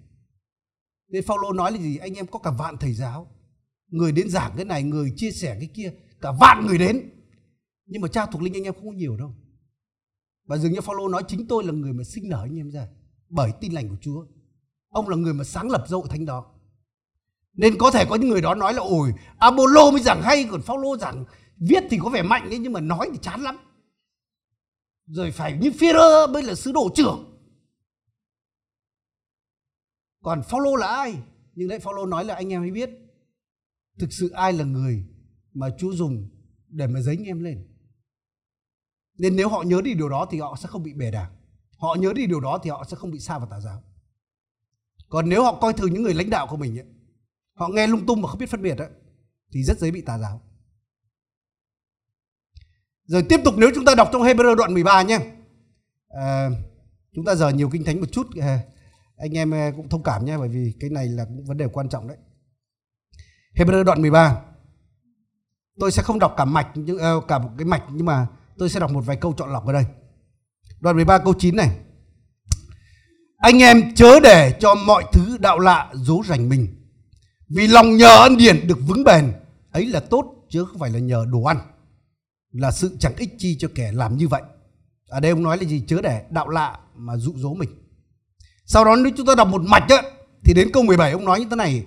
Nên 1.08 1.24
Phaolô 1.24 1.54
nói 1.54 1.72
là 1.72 1.78
gì? 1.78 1.98
Anh 1.98 2.14
em 2.14 2.28
có 2.28 2.40
cả 2.40 2.52
vạn 2.52 2.78
thầy 2.78 2.94
giáo, 2.94 3.28
người 3.88 4.12
đến 4.12 4.30
giảng 4.30 4.54
cái 4.56 4.66
này, 4.66 4.84
người 4.84 5.14
chia 5.16 5.32
sẻ 5.32 5.56
cái 5.60 5.70
kia, 5.74 5.94
cả 6.22 6.32
vạn 6.40 6.66
người 6.68 6.78
đến. 6.78 7.10
Nhưng 7.86 8.02
mà 8.02 8.08
cha 8.08 8.26
thuộc 8.26 8.42
linh 8.42 8.54
anh 8.54 8.64
em 8.64 8.74
không 8.74 8.86
có 8.86 8.92
nhiều 8.92 9.18
đâu. 9.18 9.36
Và 10.46 10.58
dường 10.58 10.72
như 10.72 10.82
Phaolô 10.82 11.08
nói 11.08 11.24
chính 11.28 11.48
tôi 11.48 11.64
là 11.64 11.72
người 11.72 11.94
mà 11.94 12.04
sinh 12.04 12.30
nở 12.30 12.42
anh 12.42 12.60
em 12.60 12.72
ra, 12.72 12.88
bởi 13.30 13.52
tin 13.62 13.72
lành 13.72 13.90
của 13.90 13.98
Chúa. 14.02 14.26
Ông 14.90 15.10
là 15.10 15.18
người 15.18 15.34
mà 15.34 15.44
sáng 15.44 15.70
lập 15.70 15.86
dậu 15.88 16.08
thánh 16.08 16.26
đó. 16.26 16.46
Nên 17.54 17.78
có 17.78 17.92
thể 17.92 18.06
có 18.10 18.16
những 18.16 18.30
người 18.30 18.42
đó 18.42 18.56
nói 18.56 18.74
là, 18.74 18.82
ôi, 18.82 19.14
Apollo 19.38 19.92
mới 19.92 20.02
giảng 20.02 20.22
hay, 20.22 20.48
còn 20.52 20.62
Phaolô 20.62 20.98
giảng 20.98 21.26
viết 21.58 21.84
thì 21.90 21.98
có 22.04 22.10
vẻ 22.10 22.22
mạnh 22.22 22.50
ấy, 22.50 22.58
nhưng 22.58 22.74
mà 22.74 22.80
nói 22.80 23.10
thì 23.12 23.20
chán 23.22 23.42
lắm 23.42 23.58
rồi 25.06 25.32
phải 25.32 25.58
như 25.58 25.70
Führer 25.70 26.34
mới 26.34 26.44
là 26.44 26.56
sứ 26.56 26.72
đồ 26.72 26.90
trưởng. 26.96 27.32
Còn 30.24 30.42
Phaolô 30.44 30.76
là 30.76 30.88
ai? 30.88 31.16
Nhưng 31.54 31.68
đấy 31.68 31.80
Phaolô 31.80 32.06
nói 32.06 32.26
là 32.26 32.36
anh 32.36 32.54
em 32.54 32.62
hãy 32.62 32.72
biết. 32.72 32.90
Thực 34.00 34.14
sự 34.14 34.30
ai 34.30 34.54
là 34.54 34.64
người 34.64 35.04
mà 35.54 35.70
Chúa 35.78 35.92
dùng 35.92 36.30
để 36.68 36.88
mà 36.88 37.02
dấy 37.02 37.16
anh 37.16 37.26
em 37.26 37.44
lên? 37.44 37.68
Nên 39.18 39.36
nếu 39.36 39.50
họ 39.50 39.64
nhớ 39.64 39.82
đi 39.82 39.94
điều 39.94 40.10
đó 40.10 40.28
thì 40.32 40.40
họ 40.40 40.56
sẽ 40.62 40.68
không 40.68 40.84
bị 40.84 40.94
bè 40.94 41.12
đảng. 41.12 41.32
Họ 41.78 41.96
nhớ 42.00 42.14
đi 42.16 42.26
điều 42.26 42.40
đó 42.40 42.60
thì 42.64 42.70
họ 42.70 42.86
sẽ 42.90 42.98
không 42.98 43.12
bị 43.12 43.20
xa 43.20 43.40
vào 43.40 43.48
tà 43.52 43.60
giáo. 43.60 43.84
Còn 45.10 45.30
nếu 45.30 45.44
họ 45.44 45.60
coi 45.62 45.74
thường 45.74 45.94
những 45.94 46.04
người 46.04 46.14
lãnh 46.14 46.30
đạo 46.30 46.48
của 46.50 46.58
mình 46.58 46.80
ấy, 46.80 46.86
họ 47.54 47.68
nghe 47.68 47.88
lung 47.88 48.06
tung 48.06 48.22
mà 48.22 48.28
không 48.28 48.40
biết 48.40 48.50
phân 48.50 48.62
biệt 48.62 48.78
ấy, 48.78 48.90
thì 49.52 49.64
rất 49.64 49.80
dễ 49.80 49.92
bị 49.92 50.02
tà 50.02 50.18
giáo 50.18 50.42
rồi 53.06 53.24
tiếp 53.30 53.40
tục 53.44 53.54
nếu 53.58 53.70
chúng 53.76 53.86
ta 53.86 53.96
đọc 53.96 54.10
trong 54.14 54.22
Hebrew 54.22 54.56
đoạn 54.56 54.74
13 54.74 55.02
nhé. 55.02 55.20
À, 56.10 56.50
chúng 57.16 57.26
ta 57.26 57.36
giờ 57.36 57.50
nhiều 57.50 57.70
kinh 57.70 57.84
thánh 57.84 58.00
một 58.00 58.08
chút 58.12 58.28
à, 58.42 58.60
anh 59.18 59.38
em 59.38 59.52
ờ, 59.52 59.72
cũng 59.76 59.90
thông 59.90 60.04
cảm 60.04 60.26
nhé 60.26 60.38
bởi 60.38 60.50
vì 60.50 60.74
cái 60.80 60.90
này 60.90 61.08
là 61.08 61.26
cũng 61.26 61.46
vấn 61.46 61.58
đề 61.58 61.68
quan 61.68 61.90
trọng 61.90 62.08
đấy. 62.08 62.18
Hebrew 63.56 63.84
đoạn 63.84 64.02
13 64.02 64.42
tôi 65.80 65.92
sẽ 65.92 66.04
không 66.04 66.20
đọc 66.20 66.34
cả 66.38 66.46
mạch 66.46 66.68
nhưng 66.76 66.98
uh, 67.18 67.28
cả 67.28 67.40
một 67.40 67.50
cái 67.58 67.66
mạch 67.66 67.84
nhưng 67.90 68.06
mà 68.06 68.28
tôi 68.58 68.70
sẽ 68.70 68.80
đọc 68.80 68.92
một 68.92 69.02
vài 69.06 69.18
câu 69.18 69.34
chọn 69.34 69.54
lọc 69.54 69.66
ở 69.66 69.74
đây. 69.74 69.86
Đoạn 70.80 70.96
13 70.96 71.18
câu 71.18 71.34
9 71.40 71.56
này. 71.56 71.78
Anh 73.38 73.62
em 73.62 73.96
chớ 73.96 74.20
để 74.20 74.58
cho 74.60 74.76
mọi 74.76 75.04
thứ 75.14 75.38
đạo 75.38 75.60
lạ 75.60 75.92
dỗ 75.94 76.22
dành 76.26 76.50
mình 76.50 76.68
vì 77.50 77.68
lòng 77.68 77.98
nhờ 77.98 78.18
ân 78.18 78.38
điển 78.38 78.68
được 78.68 78.78
vững 78.88 79.04
bền 79.04 79.34
ấy 79.72 79.86
là 79.86 80.00
tốt 80.00 80.46
chứ 80.50 80.66
không 80.66 80.80
phải 80.80 80.90
là 80.90 81.00
nhờ 81.00 81.26
đồ 81.32 81.44
ăn 81.44 81.58
là 82.56 82.72
sự 82.72 82.98
chẳng 83.00 83.16
ích 83.18 83.30
chi 83.38 83.58
cho 83.60 83.68
kẻ 83.76 83.92
làm 83.92 84.18
như 84.18 84.28
vậy. 84.28 84.42
Ở 85.08 85.20
đây 85.20 85.32
ông 85.32 85.44
nói 85.44 85.58
là 85.58 85.64
gì? 85.64 85.84
Chớ 85.88 86.02
để 86.02 86.26
đạo 86.30 86.50
lạ 86.50 86.80
mà 86.96 87.18
dụ 87.18 87.34
dỗ 87.36 87.54
mình. 87.54 87.70
Sau 88.66 88.86
đó 88.86 88.96
nếu 88.96 89.14
chúng 89.18 89.26
ta 89.26 89.36
đọc 89.36 89.48
một 89.48 89.62
mạch 89.62 89.90
á, 89.90 90.02
thì 90.44 90.54
đến 90.54 90.70
câu 90.74 90.84
17 90.84 91.12
ông 91.12 91.26
nói 91.26 91.40
như 91.40 91.46
thế 91.50 91.56
này 91.56 91.86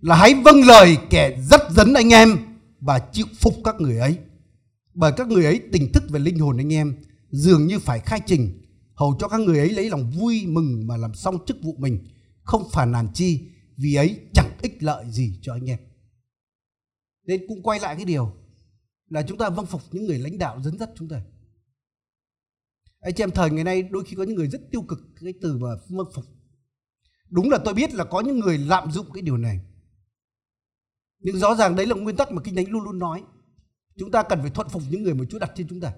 là 0.00 0.16
hãy 0.16 0.34
vâng 0.34 0.62
lời 0.66 0.98
kẻ 1.10 1.36
dắt 1.50 1.60
dẫn 1.70 1.94
anh 1.94 2.12
em 2.12 2.36
và 2.80 2.98
chịu 2.98 3.26
phục 3.40 3.54
các 3.64 3.80
người 3.80 3.98
ấy. 3.98 4.18
Bởi 4.94 5.12
các 5.16 5.28
người 5.28 5.44
ấy 5.44 5.60
tỉnh 5.72 5.92
thức 5.92 6.02
về 6.10 6.20
linh 6.20 6.38
hồn 6.38 6.56
anh 6.56 6.72
em 6.72 6.96
dường 7.30 7.66
như 7.66 7.78
phải 7.78 8.00
khai 8.00 8.20
trình 8.26 8.62
hầu 8.94 9.16
cho 9.18 9.28
các 9.28 9.40
người 9.40 9.58
ấy 9.58 9.70
lấy 9.70 9.90
lòng 9.90 10.10
vui 10.10 10.44
mừng 10.46 10.86
mà 10.86 10.96
làm 10.96 11.14
xong 11.14 11.38
chức 11.46 11.56
vụ 11.62 11.74
mình 11.78 11.98
không 12.42 12.68
phản 12.72 12.92
nàn 12.92 13.08
chi 13.14 13.40
vì 13.76 13.94
ấy 13.94 14.20
chẳng 14.34 14.50
ích 14.62 14.82
lợi 14.82 15.04
gì 15.10 15.38
cho 15.42 15.52
anh 15.52 15.70
em. 15.70 15.78
Nên 17.26 17.40
cũng 17.48 17.62
quay 17.62 17.80
lại 17.80 17.96
cái 17.96 18.04
điều 18.04 18.32
là 19.10 19.22
chúng 19.22 19.38
ta 19.38 19.48
vâng 19.48 19.66
phục 19.66 19.82
những 19.90 20.06
người 20.06 20.18
lãnh 20.18 20.38
đạo 20.38 20.60
dẫn 20.62 20.78
dắt 20.78 20.90
chúng 20.96 21.08
ta. 21.08 21.22
Anh 23.00 23.14
chị 23.14 23.22
em, 23.22 23.30
thời 23.30 23.50
ngày 23.50 23.64
nay 23.64 23.82
đôi 23.82 24.04
khi 24.04 24.16
có 24.16 24.22
những 24.22 24.36
người 24.36 24.48
rất 24.48 24.60
tiêu 24.70 24.82
cực 24.82 24.98
cái 25.20 25.34
từ 25.42 25.58
mà 25.58 25.68
vâng 25.88 26.08
phục. 26.14 26.24
Đúng 27.28 27.50
là 27.50 27.58
tôi 27.64 27.74
biết 27.74 27.94
là 27.94 28.04
có 28.04 28.20
những 28.20 28.38
người 28.38 28.58
lạm 28.58 28.90
dụng 28.90 29.12
cái 29.12 29.22
điều 29.22 29.36
này. 29.36 29.60
Nhưng 31.18 31.36
rõ 31.36 31.54
ràng 31.54 31.76
đấy 31.76 31.86
là 31.86 31.94
nguyên 31.94 32.16
tắc 32.16 32.32
mà 32.32 32.42
kinh 32.44 32.56
thánh 32.56 32.68
luôn 32.68 32.84
luôn 32.84 32.98
nói. 32.98 33.22
Chúng 33.98 34.10
ta 34.10 34.22
cần 34.22 34.40
phải 34.42 34.50
thuận 34.50 34.68
phục 34.68 34.82
những 34.90 35.02
người 35.02 35.14
mà 35.14 35.24
Chúa 35.30 35.38
đặt 35.38 35.52
trên 35.56 35.68
chúng 35.68 35.80
ta. 35.80 35.92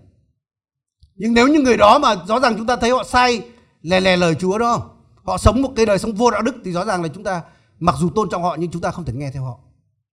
Nhưng 1.14 1.34
nếu 1.34 1.48
những 1.48 1.64
người 1.64 1.76
đó 1.76 1.98
mà 1.98 2.14
rõ 2.28 2.40
ràng 2.40 2.54
chúng 2.56 2.66
ta 2.66 2.76
thấy 2.76 2.90
họ 2.90 3.04
sai, 3.04 3.48
lè 3.82 4.00
lè 4.00 4.16
lời 4.16 4.34
Chúa 4.34 4.58
đó, 4.58 4.96
họ 5.22 5.38
sống 5.38 5.62
một 5.62 5.72
cái 5.76 5.86
đời 5.86 5.98
sống 5.98 6.12
vô 6.12 6.30
đạo 6.30 6.42
đức, 6.42 6.54
thì 6.64 6.72
rõ 6.72 6.84
ràng 6.84 7.02
là 7.02 7.08
chúng 7.08 7.24
ta 7.24 7.42
mặc 7.78 7.94
dù 7.98 8.10
tôn 8.10 8.28
trọng 8.30 8.42
họ, 8.42 8.56
nhưng 8.60 8.70
chúng 8.70 8.82
ta 8.82 8.90
không 8.90 9.04
thể 9.04 9.12
nghe 9.12 9.30
theo 9.30 9.44
họ. 9.44 9.58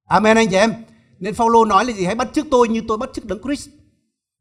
Amen 0.06 0.38
anh 0.38 0.48
chị 0.50 0.56
em 0.56 0.74
nên 1.20 1.34
Phaolô 1.34 1.66
nói 1.66 1.86
là 1.86 1.94
gì? 1.94 2.06
Hãy 2.06 2.16
bắt 2.16 2.30
chước 2.34 2.46
tôi 2.52 2.70
như 2.70 2.82
tôi 2.88 2.98
bắt 2.98 3.10
chước 3.13 3.26
đấng 3.26 3.42
Christ. 3.44 3.70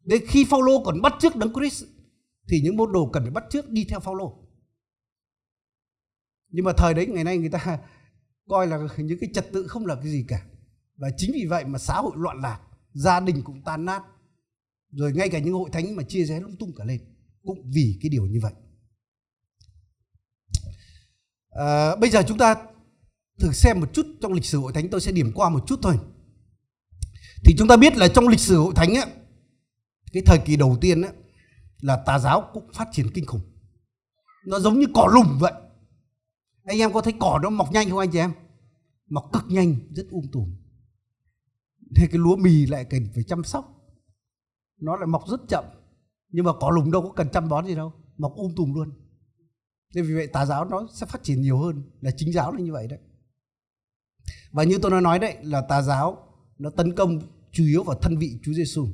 Đến 0.05 0.25
khi 0.29 0.45
Phaolô 0.51 0.83
còn 0.85 1.03
bắt 1.03 1.15
chước 1.21 1.37
đấng 1.37 1.53
Christ 1.55 1.85
thì 2.49 2.61
những 2.61 2.77
môn 2.77 2.93
đồ 2.93 3.11
cần 3.13 3.23
phải 3.23 3.31
bắt 3.31 3.45
chước 3.51 3.69
đi 3.69 3.85
theo 3.85 4.01
Phaolô. 4.01 4.45
Nhưng 6.49 6.65
mà 6.65 6.73
thời 6.73 6.95
đấy 6.95 7.07
ngày 7.07 7.25
nay 7.25 7.39
người 7.39 7.49
ta 7.49 7.79
coi 8.49 8.67
là 8.67 8.89
những 8.97 9.19
cái 9.21 9.31
trật 9.35 9.53
tự 9.53 9.67
không 9.67 9.87
là 9.87 9.95
cái 9.95 10.09
gì 10.09 10.25
cả. 10.29 10.47
Và 10.97 11.09
chính 11.17 11.31
vì 11.35 11.47
vậy 11.47 11.65
mà 11.65 11.79
xã 11.79 11.95
hội 11.95 12.13
loạn 12.17 12.41
lạc 12.41 12.61
gia 12.93 13.21
đình 13.21 13.43
cũng 13.45 13.63
tan 13.65 13.85
nát. 13.85 14.03
Rồi 14.91 15.13
ngay 15.13 15.29
cả 15.29 15.39
những 15.39 15.55
hội 15.55 15.71
thánh 15.73 15.97
mà 15.97 16.03
chia 16.03 16.25
rẽ 16.25 16.41
lung 16.41 16.57
tung 16.57 16.73
cả 16.77 16.85
lên 16.85 17.01
cũng 17.45 17.71
vì 17.75 17.99
cái 18.03 18.11
điều 18.11 18.27
như 18.27 18.39
vậy. 18.43 18.53
À, 21.51 21.97
bây 21.97 22.11
giờ 22.11 22.23
chúng 22.29 22.39
ta 22.39 22.55
thử 23.39 23.53
xem 23.53 23.81
một 23.81 23.95
chút 23.95 24.07
trong 24.21 24.33
lịch 24.33 24.45
sử 24.45 24.59
hội 24.59 24.73
thánh 24.73 24.89
tôi 24.89 25.01
sẽ 25.01 25.13
điểm 25.13 25.33
qua 25.35 25.49
một 25.49 25.65
chút 25.67 25.79
thôi 25.83 25.99
thì 27.45 27.55
chúng 27.59 27.69
ta 27.69 27.77
biết 27.77 27.97
là 27.97 28.09
trong 28.09 28.29
lịch 28.29 28.41
sử 28.41 28.59
hội 28.59 28.73
thánh 28.77 28.95
á, 28.95 29.07
cái 30.13 30.23
thời 30.27 30.39
kỳ 30.39 30.57
đầu 30.57 30.77
tiên 30.81 31.03
á, 31.03 31.13
là 31.81 32.03
tà 32.07 32.19
giáo 32.19 32.51
cũng 32.53 32.73
phát 32.73 32.89
triển 32.93 33.11
kinh 33.15 33.27
khủng. 33.27 33.41
Nó 34.47 34.61
giống 34.61 34.79
như 34.79 34.87
cỏ 34.95 35.09
lùm 35.15 35.39
vậy. 35.39 35.53
Anh 36.65 36.79
em 36.79 36.93
có 36.93 37.01
thấy 37.01 37.15
cỏ 37.21 37.39
nó 37.43 37.51
mọc 37.51 37.73
nhanh 37.73 37.91
không 37.91 37.99
anh 37.99 38.11
chị 38.11 38.19
em? 38.19 38.33
Mọc 39.11 39.31
cực 39.33 39.45
nhanh, 39.49 39.77
rất 39.91 40.07
um 40.11 40.25
tùm. 40.33 40.57
Thế 41.97 42.07
cái 42.11 42.19
lúa 42.19 42.37
mì 42.37 42.67
lại 42.67 42.85
cần 42.85 43.09
phải 43.15 43.25
chăm 43.25 43.45
sóc. 43.45 43.75
Nó 44.81 44.97
lại 44.97 45.07
mọc 45.07 45.23
rất 45.29 45.41
chậm. 45.49 45.65
Nhưng 46.29 46.45
mà 46.45 46.53
cỏ 46.61 46.71
lùng 46.71 46.91
đâu 46.91 47.03
có 47.03 47.13
cần 47.17 47.29
chăm 47.33 47.49
bón 47.49 47.67
gì 47.67 47.75
đâu. 47.75 47.93
Mọc 48.19 48.35
um 48.37 48.55
tùm 48.57 48.75
luôn. 48.75 48.91
Nên 49.95 50.05
vì 50.05 50.15
vậy 50.15 50.27
tà 50.27 50.47
giáo 50.47 50.65
nó 50.65 50.89
sẽ 50.95 51.07
phát 51.07 51.23
triển 51.23 51.43
nhiều 51.43 51.59
hơn. 51.59 51.83
Là 52.01 52.11
chính 52.17 52.33
giáo 52.33 52.53
là 52.53 52.61
như 52.61 52.73
vậy 52.73 52.87
đấy. 52.87 52.99
Và 54.53 54.65
như 54.65 54.79
tôi 54.83 54.91
đã 54.91 55.01
nói 55.01 55.19
đấy, 55.19 55.37
là 55.43 55.61
tà 55.61 55.83
giáo 55.83 56.28
nó 56.59 56.71
tấn 56.71 56.95
công 56.95 57.21
chủ 57.53 57.65
yếu 57.65 57.85
vào 57.85 57.99
thân 58.03 58.19
vị 58.19 58.39
Chúa 58.43 58.53
Giêsu 58.53 58.89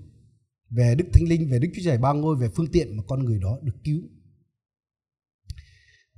về 0.70 0.94
Đức 0.98 1.04
Thánh 1.12 1.28
Linh, 1.28 1.50
về 1.50 1.58
Đức 1.58 1.68
Chúa 1.74 1.82
Trời 1.84 1.98
ba 1.98 2.12
ngôi, 2.12 2.36
về 2.36 2.48
phương 2.56 2.72
tiện 2.72 2.96
mà 2.96 3.02
con 3.08 3.24
người 3.24 3.38
đó 3.38 3.58
được 3.62 3.76
cứu. 3.84 4.02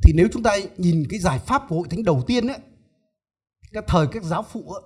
Thì 0.02 0.12
nếu 0.16 0.28
chúng 0.32 0.42
ta 0.42 0.56
nhìn 0.76 1.06
cái 1.10 1.20
giải 1.20 1.38
pháp 1.38 1.62
của 1.68 1.76
hội 1.76 1.88
thánh 1.90 2.04
đầu 2.04 2.24
tiên 2.26 2.46
ấy, 2.46 2.58
cái 3.72 3.82
thời 3.86 4.06
các 4.12 4.24
giáo 4.24 4.42
phụ 4.52 4.72
ấy, 4.72 4.82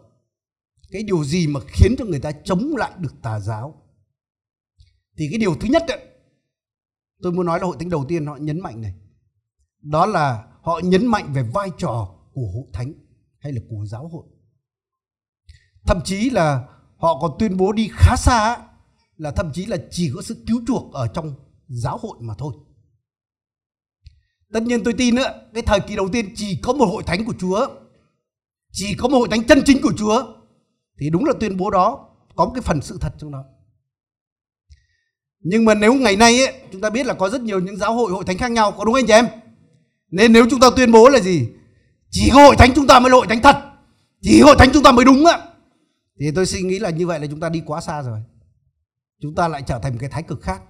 cái 0.90 1.02
điều 1.02 1.24
gì 1.24 1.46
mà 1.46 1.61
khiến 1.68 1.94
cho 1.98 2.04
người 2.04 2.20
ta 2.20 2.32
chống 2.44 2.76
lại 2.76 2.92
được 2.98 3.14
tà 3.22 3.40
giáo? 3.40 3.82
Thì 5.16 5.28
cái 5.30 5.38
điều 5.38 5.54
thứ 5.54 5.68
nhất 5.68 5.82
ấy, 5.88 6.06
tôi 7.22 7.32
muốn 7.32 7.46
nói 7.46 7.61
là 7.61 7.66
hội 7.66 7.76
thánh 7.80 7.90
đầu 7.90 8.04
tiên 8.08 8.26
họ 8.26 8.36
nhấn 8.36 8.61
mạnh 8.61 8.80
này. 8.80 8.94
Đó 9.82 10.06
là 10.06 10.46
họ 10.62 10.80
nhấn 10.84 11.06
mạnh 11.06 11.32
về 11.32 11.42
vai 11.42 11.70
trò 11.78 12.18
của 12.32 12.50
hội 12.54 12.64
thánh 12.72 12.92
hay 13.38 13.52
là 13.52 13.61
của 13.68 13.86
giáo 13.86 14.08
hội 14.08 14.26
thậm 15.87 16.01
chí 16.05 16.31
là 16.31 16.64
họ 16.97 17.18
còn 17.20 17.31
tuyên 17.39 17.57
bố 17.57 17.72
đi 17.72 17.91
khá 17.93 18.16
xa 18.16 18.57
là 19.16 19.31
thậm 19.31 19.51
chí 19.55 19.66
là 19.66 19.76
chỉ 19.91 20.11
có 20.14 20.22
sự 20.22 20.45
cứu 20.47 20.62
chuộc 20.66 20.93
ở 20.93 21.07
trong 21.14 21.35
giáo 21.68 21.99
hội 22.03 22.16
mà 22.20 22.35
thôi. 22.39 22.55
Tất 24.53 24.62
nhiên 24.62 24.85
tôi 24.85 24.95
tin 24.99 25.14
nữa 25.14 25.33
cái 25.55 25.62
thời 25.62 25.81
kỳ 25.81 25.97
đầu 25.97 26.09
tiên 26.12 26.33
chỉ 26.37 26.59
có 26.62 26.72
một 26.72 26.87
hội 26.87 27.03
thánh 27.03 27.24
của 27.24 27.35
chúa 27.39 27.66
chỉ 28.72 28.95
có 28.95 29.09
một 29.09 29.18
hội 29.18 29.28
thánh 29.31 29.45
chân 29.45 29.62
chính 29.66 29.83
của 29.83 29.93
chúa 29.99 30.24
thì 31.01 31.11
đúng 31.11 31.24
là 31.24 31.33
tuyên 31.41 31.57
bố 31.57 31.70
đó 31.70 32.09
có 32.37 32.45
một 32.45 32.53
cái 32.55 32.62
phần 32.62 32.81
sự 32.83 32.99
thật 33.01 33.14
trong 33.18 33.33
đó. 33.33 33.45
Nhưng 35.41 35.64
mà 35.64 35.74
nếu 35.74 35.95
ngày 35.95 36.16
nay 36.16 36.45
ấy, 36.45 36.55
chúng 36.72 36.81
ta 36.81 36.91
biết 36.91 37.07
là 37.07 37.14
có 37.14 37.28
rất 37.28 37.41
nhiều 37.41 37.61
những 37.61 37.76
giáo 37.76 37.95
hội 37.95 38.12
hội 38.12 38.24
thánh 38.24 38.39
khác 38.39 38.51
nhau 38.51 38.72
có 38.72 38.85
đúng 38.85 38.95
anh 38.95 39.07
chị 39.07 39.12
em? 39.12 39.26
Nên 40.11 40.33
nếu 40.33 40.47
chúng 40.51 40.61
ta 40.61 40.70
tuyên 40.76 40.93
bố 40.93 41.09
là 41.09 41.20
gì? 41.20 41.49
Chỉ 42.11 42.31
có 42.35 42.43
hội 42.43 42.57
thánh 42.57 42.72
chúng 42.74 42.87
ta 42.87 43.01
mới 43.01 43.11
là 43.11 43.16
hội 43.16 43.26
thánh 43.26 43.43
thật 43.43 43.57
chỉ 44.22 44.41
hội 44.41 44.57
thánh 44.59 44.70
chúng 44.72 44.83
ta 44.83 44.93
mới 44.93 45.05
đúng 45.05 45.26
ạ 45.26 45.39
thì 46.21 46.31
tôi 46.35 46.47
suy 46.47 46.62
nghĩ 46.62 46.79
là 46.79 46.91
như 46.91 47.07
vậy 47.07 47.21
là 47.21 47.27
chúng 47.27 47.41
ta 47.41 47.49
đi 47.49 47.62
quá 47.66 47.81
xa 47.81 48.03
rồi. 48.03 48.21
Chúng 49.21 49.35
ta 49.35 49.49
lại 49.49 49.62
trở 49.66 49.79
thành 49.79 49.93
một 49.93 49.99
cái 50.01 50.11
thái 50.11 50.23
cực 50.23 50.43
khác. 50.43 50.62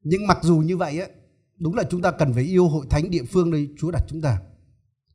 Nhưng 0.00 0.26
mặc 0.26 0.38
dù 0.42 0.58
như 0.58 0.76
vậy 0.76 1.00
á 1.00 1.08
đúng 1.56 1.74
là 1.74 1.84
chúng 1.90 2.02
ta 2.02 2.10
cần 2.10 2.34
phải 2.34 2.42
yêu 2.42 2.68
hội 2.68 2.86
thánh 2.90 3.10
địa 3.10 3.24
phương 3.24 3.50
nơi 3.50 3.68
Chúa 3.78 3.90
đặt 3.90 4.04
chúng 4.08 4.22
ta. 4.22 4.42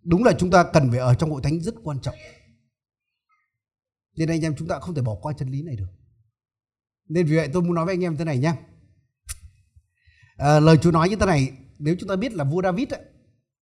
Đúng 0.04 0.24
là 0.24 0.34
chúng 0.40 0.52
ta 0.52 0.64
cần 0.74 0.90
phải 0.90 1.00
ở 1.00 1.16
trong 1.16 1.32
hội 1.32 1.42
thánh 1.42 1.60
rất 1.60 1.76
quan 1.84 2.00
trọng. 2.00 2.16
Nên 4.16 4.30
anh 4.30 4.42
em 4.42 4.56
chúng 4.58 4.68
ta 4.68 4.80
không 4.80 4.96
thể 4.96 5.02
bỏ 5.02 5.16
qua 5.22 5.34
chân 5.34 5.50
lý 5.50 5.62
này 5.62 5.76
được. 5.76 5.90
Nên 7.10 7.26
vì 7.26 7.36
vậy 7.36 7.50
tôi 7.54 7.62
muốn 7.62 7.74
nói 7.74 7.86
với 7.86 7.94
anh 7.94 8.04
em 8.04 8.18
thế 8.18 8.26
này 8.26 8.38
nhé 8.38 8.48
à, 8.50 8.58
ờ, 10.38 10.60
lời 10.60 10.78
Chúa 10.82 10.92
nói 10.92 11.10
như 11.10 11.16
thế 11.16 11.26
này 11.26 11.52
nếu 11.80 11.96
chúng 12.00 12.10
ta 12.10 12.16
biết 12.16 12.34
là 12.34 12.44
vua 12.44 12.62
David 12.62 12.94
ấy, 12.94 13.02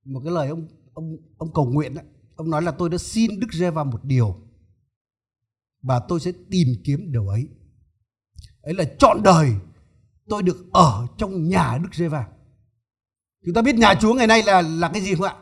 một 0.05 0.22
cái 0.24 0.34
lời 0.34 0.47
ông 0.47 0.68
ông 0.93 1.18
ông 1.38 1.53
cầu 1.53 1.66
nguyện 1.66 1.95
ấy, 1.95 2.05
ông 2.36 2.49
nói 2.49 2.62
là 2.62 2.72
tôi 2.72 2.89
đã 2.89 2.97
xin 2.97 3.39
Đức 3.39 3.47
giê 3.53 3.70
va 3.72 3.84
một 3.84 4.03
điều 4.03 4.50
và 5.82 5.99
tôi 6.07 6.19
sẽ 6.19 6.32
tìm 6.49 6.67
kiếm 6.84 7.11
điều 7.11 7.27
ấy. 7.27 7.47
Ấy 8.61 8.73
là 8.73 8.84
chọn 8.99 9.23
đời 9.23 9.51
tôi 10.29 10.43
được 10.43 10.65
ở 10.71 11.07
trong 11.17 11.49
nhà 11.49 11.77
Đức 11.84 11.89
giê 11.93 12.07
va 12.07 12.27
chúng 13.45 13.53
ta 13.53 13.61
biết 13.61 13.75
nhà 13.75 13.95
Chúa 14.01 14.13
ngày 14.13 14.27
nay 14.27 14.43
là 14.43 14.61
là 14.61 14.89
cái 14.93 15.01
gì 15.01 15.15
không 15.15 15.25
ạ? 15.25 15.36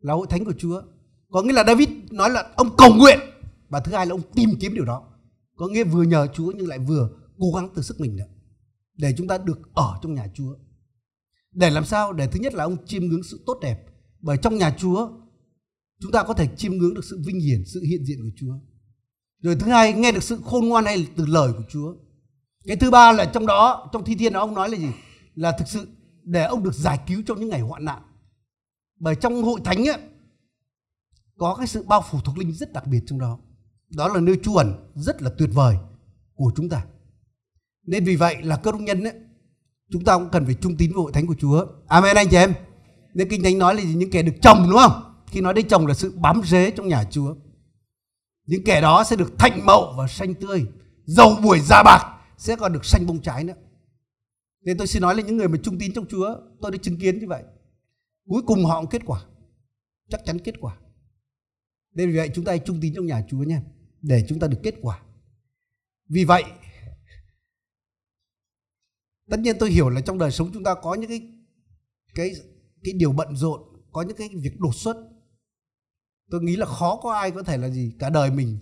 Là 0.00 0.14
hội 0.14 0.26
thánh 0.30 0.44
của 0.44 0.54
Chúa. 0.58 0.82
Có 1.30 1.42
nghĩa 1.42 1.52
là 1.52 1.64
David 1.66 1.88
nói 2.10 2.30
là 2.30 2.52
ông 2.56 2.76
cầu 2.78 2.94
nguyện 2.94 3.18
và 3.68 3.80
thứ 3.80 3.92
hai 3.92 4.06
là 4.06 4.14
ông 4.14 4.22
tìm 4.34 4.50
kiếm 4.60 4.74
điều 4.74 4.84
đó. 4.84 5.02
Có 5.56 5.68
nghĩa 5.68 5.84
vừa 5.84 6.02
nhờ 6.02 6.26
Chúa 6.34 6.52
nhưng 6.56 6.68
lại 6.68 6.78
vừa 6.78 7.10
cố 7.38 7.46
gắng 7.56 7.68
từ 7.74 7.82
sức 7.82 8.00
mình 8.00 8.16
nữa 8.16 8.26
để 8.96 9.14
chúng 9.16 9.28
ta 9.28 9.38
được 9.38 9.74
ở 9.74 9.98
trong 10.02 10.14
nhà 10.14 10.26
Chúa. 10.34 10.56
Để 11.52 11.70
làm 11.70 11.84
sao? 11.84 12.12
Để 12.12 12.26
thứ 12.26 12.40
nhất 12.40 12.54
là 12.54 12.64
ông 12.64 12.86
chiêm 12.86 13.02
ngưỡng 13.02 13.22
sự 13.22 13.42
tốt 13.46 13.58
đẹp. 13.62 13.86
Bởi 14.20 14.36
trong 14.42 14.58
nhà 14.58 14.76
Chúa, 14.78 15.10
chúng 16.00 16.12
ta 16.12 16.22
có 16.22 16.34
thể 16.34 16.48
chiêm 16.56 16.72
ngưỡng 16.72 16.94
được 16.94 17.04
sự 17.04 17.22
vinh 17.26 17.40
hiển, 17.40 17.64
sự 17.64 17.82
hiện 17.82 18.04
diện 18.04 18.18
của 18.22 18.36
Chúa 18.36 18.54
rồi 19.46 19.56
thứ 19.56 19.66
hai 19.66 19.92
nghe 19.92 20.12
được 20.12 20.22
sự 20.22 20.40
khôn 20.44 20.68
ngoan 20.68 20.84
hay 20.84 21.06
từ 21.16 21.26
lời 21.26 21.52
của 21.52 21.62
Chúa. 21.68 21.94
Cái 22.66 22.76
thứ 22.76 22.90
ba 22.90 23.12
là 23.12 23.24
trong 23.24 23.46
đó 23.46 23.88
trong 23.92 24.04
thi 24.04 24.14
thiên 24.14 24.32
đó 24.32 24.40
ông 24.40 24.54
nói 24.54 24.68
là 24.70 24.78
gì? 24.78 24.88
Là 25.34 25.52
thực 25.58 25.68
sự 25.68 25.88
để 26.22 26.44
ông 26.44 26.62
được 26.62 26.74
giải 26.74 26.98
cứu 27.06 27.22
trong 27.26 27.40
những 27.40 27.48
ngày 27.48 27.60
hoạn 27.60 27.84
nạn. 27.84 28.02
Bởi 29.00 29.14
trong 29.14 29.42
hội 29.42 29.60
thánh 29.64 29.88
ấy, 29.88 29.98
có 31.38 31.54
cái 31.54 31.66
sự 31.66 31.82
bao 31.82 32.04
phủ 32.10 32.18
thuộc 32.24 32.38
linh 32.38 32.52
rất 32.52 32.72
đặc 32.72 32.86
biệt 32.86 33.00
trong 33.06 33.18
đó. 33.18 33.38
Đó 33.88 34.08
là 34.08 34.20
nơi 34.20 34.38
trú 34.42 34.56
ẩn 34.56 34.74
rất 34.94 35.22
là 35.22 35.30
tuyệt 35.38 35.50
vời 35.52 35.76
của 36.34 36.52
chúng 36.56 36.68
ta. 36.68 36.84
Nên 37.86 38.04
vì 38.04 38.16
vậy 38.16 38.42
là 38.42 38.56
cơ 38.56 38.72
đốc 38.72 38.80
nhân 38.80 39.04
ấy, 39.04 39.14
chúng 39.90 40.04
ta 40.04 40.18
cũng 40.18 40.28
cần 40.32 40.44
phải 40.44 40.54
trung 40.54 40.76
tín 40.76 40.92
với 40.92 41.02
hội 41.02 41.12
thánh 41.12 41.26
của 41.26 41.36
Chúa. 41.38 41.66
Amen 41.86 42.16
anh 42.16 42.28
chị 42.30 42.36
em. 42.36 42.54
Nên 43.14 43.28
kinh 43.28 43.42
thánh 43.42 43.58
nói 43.58 43.74
là 43.74 43.82
gì? 43.82 43.94
những 43.94 44.10
kẻ 44.10 44.22
được 44.22 44.34
trồng 44.42 44.66
đúng 44.70 44.78
không? 44.78 45.02
Khi 45.26 45.40
nói 45.40 45.54
đến 45.54 45.68
trồng 45.68 45.86
là 45.86 45.94
sự 45.94 46.12
bám 46.16 46.40
rễ 46.44 46.70
trong 46.70 46.88
nhà 46.88 47.04
Chúa 47.10 47.34
những 48.46 48.64
kẻ 48.64 48.80
đó 48.80 49.04
sẽ 49.04 49.16
được 49.16 49.32
thanh 49.38 49.66
mậu 49.66 49.94
và 49.96 50.08
xanh 50.08 50.34
tươi. 50.34 50.66
Dầu 51.04 51.36
buổi 51.42 51.60
da 51.60 51.82
bạc 51.82 52.22
sẽ 52.38 52.56
còn 52.56 52.72
được 52.72 52.84
xanh 52.84 53.06
bông 53.06 53.22
trái 53.22 53.44
nữa. 53.44 53.54
Nên 54.60 54.78
tôi 54.78 54.86
xin 54.86 55.02
nói 55.02 55.14
là 55.14 55.22
những 55.22 55.36
người 55.36 55.48
mà 55.48 55.58
trung 55.62 55.78
tín 55.78 55.92
trong 55.94 56.06
Chúa, 56.06 56.36
tôi 56.60 56.70
đã 56.70 56.78
chứng 56.82 56.98
kiến 56.98 57.18
như 57.18 57.26
vậy. 57.28 57.42
Cuối 58.28 58.42
cùng 58.46 58.64
họ 58.64 58.80
cũng 58.80 58.90
kết 58.90 59.02
quả. 59.06 59.24
Chắc 60.10 60.20
chắn 60.24 60.38
kết 60.38 60.54
quả. 60.60 60.76
Nên 61.92 62.10
vì 62.10 62.16
vậy 62.16 62.30
chúng 62.34 62.44
ta 62.44 62.52
hãy 62.52 62.58
trung 62.58 62.78
tín 62.80 62.94
trong 62.94 63.06
nhà 63.06 63.24
Chúa 63.28 63.42
nha 63.42 63.62
để 64.02 64.24
chúng 64.28 64.38
ta 64.38 64.46
được 64.46 64.60
kết 64.62 64.74
quả. 64.80 65.02
Vì 66.08 66.24
vậy, 66.24 66.44
tất 69.30 69.40
nhiên 69.40 69.56
tôi 69.60 69.70
hiểu 69.70 69.88
là 69.88 70.00
trong 70.00 70.18
đời 70.18 70.30
sống 70.30 70.50
chúng 70.52 70.64
ta 70.64 70.74
có 70.82 70.94
những 70.94 71.10
cái 71.10 71.22
cái 72.14 72.30
cái 72.84 72.92
điều 72.92 73.12
bận 73.12 73.36
rộn, 73.36 73.60
có 73.92 74.02
những 74.02 74.16
cái 74.16 74.28
việc 74.42 74.60
đột 74.60 74.74
xuất 74.74 74.96
tôi 76.30 76.42
nghĩ 76.42 76.56
là 76.56 76.66
khó 76.66 76.98
có 77.02 77.12
ai 77.12 77.30
có 77.30 77.42
thể 77.42 77.56
là 77.56 77.68
gì 77.68 77.92
cả 77.98 78.10
đời 78.10 78.30
mình 78.30 78.58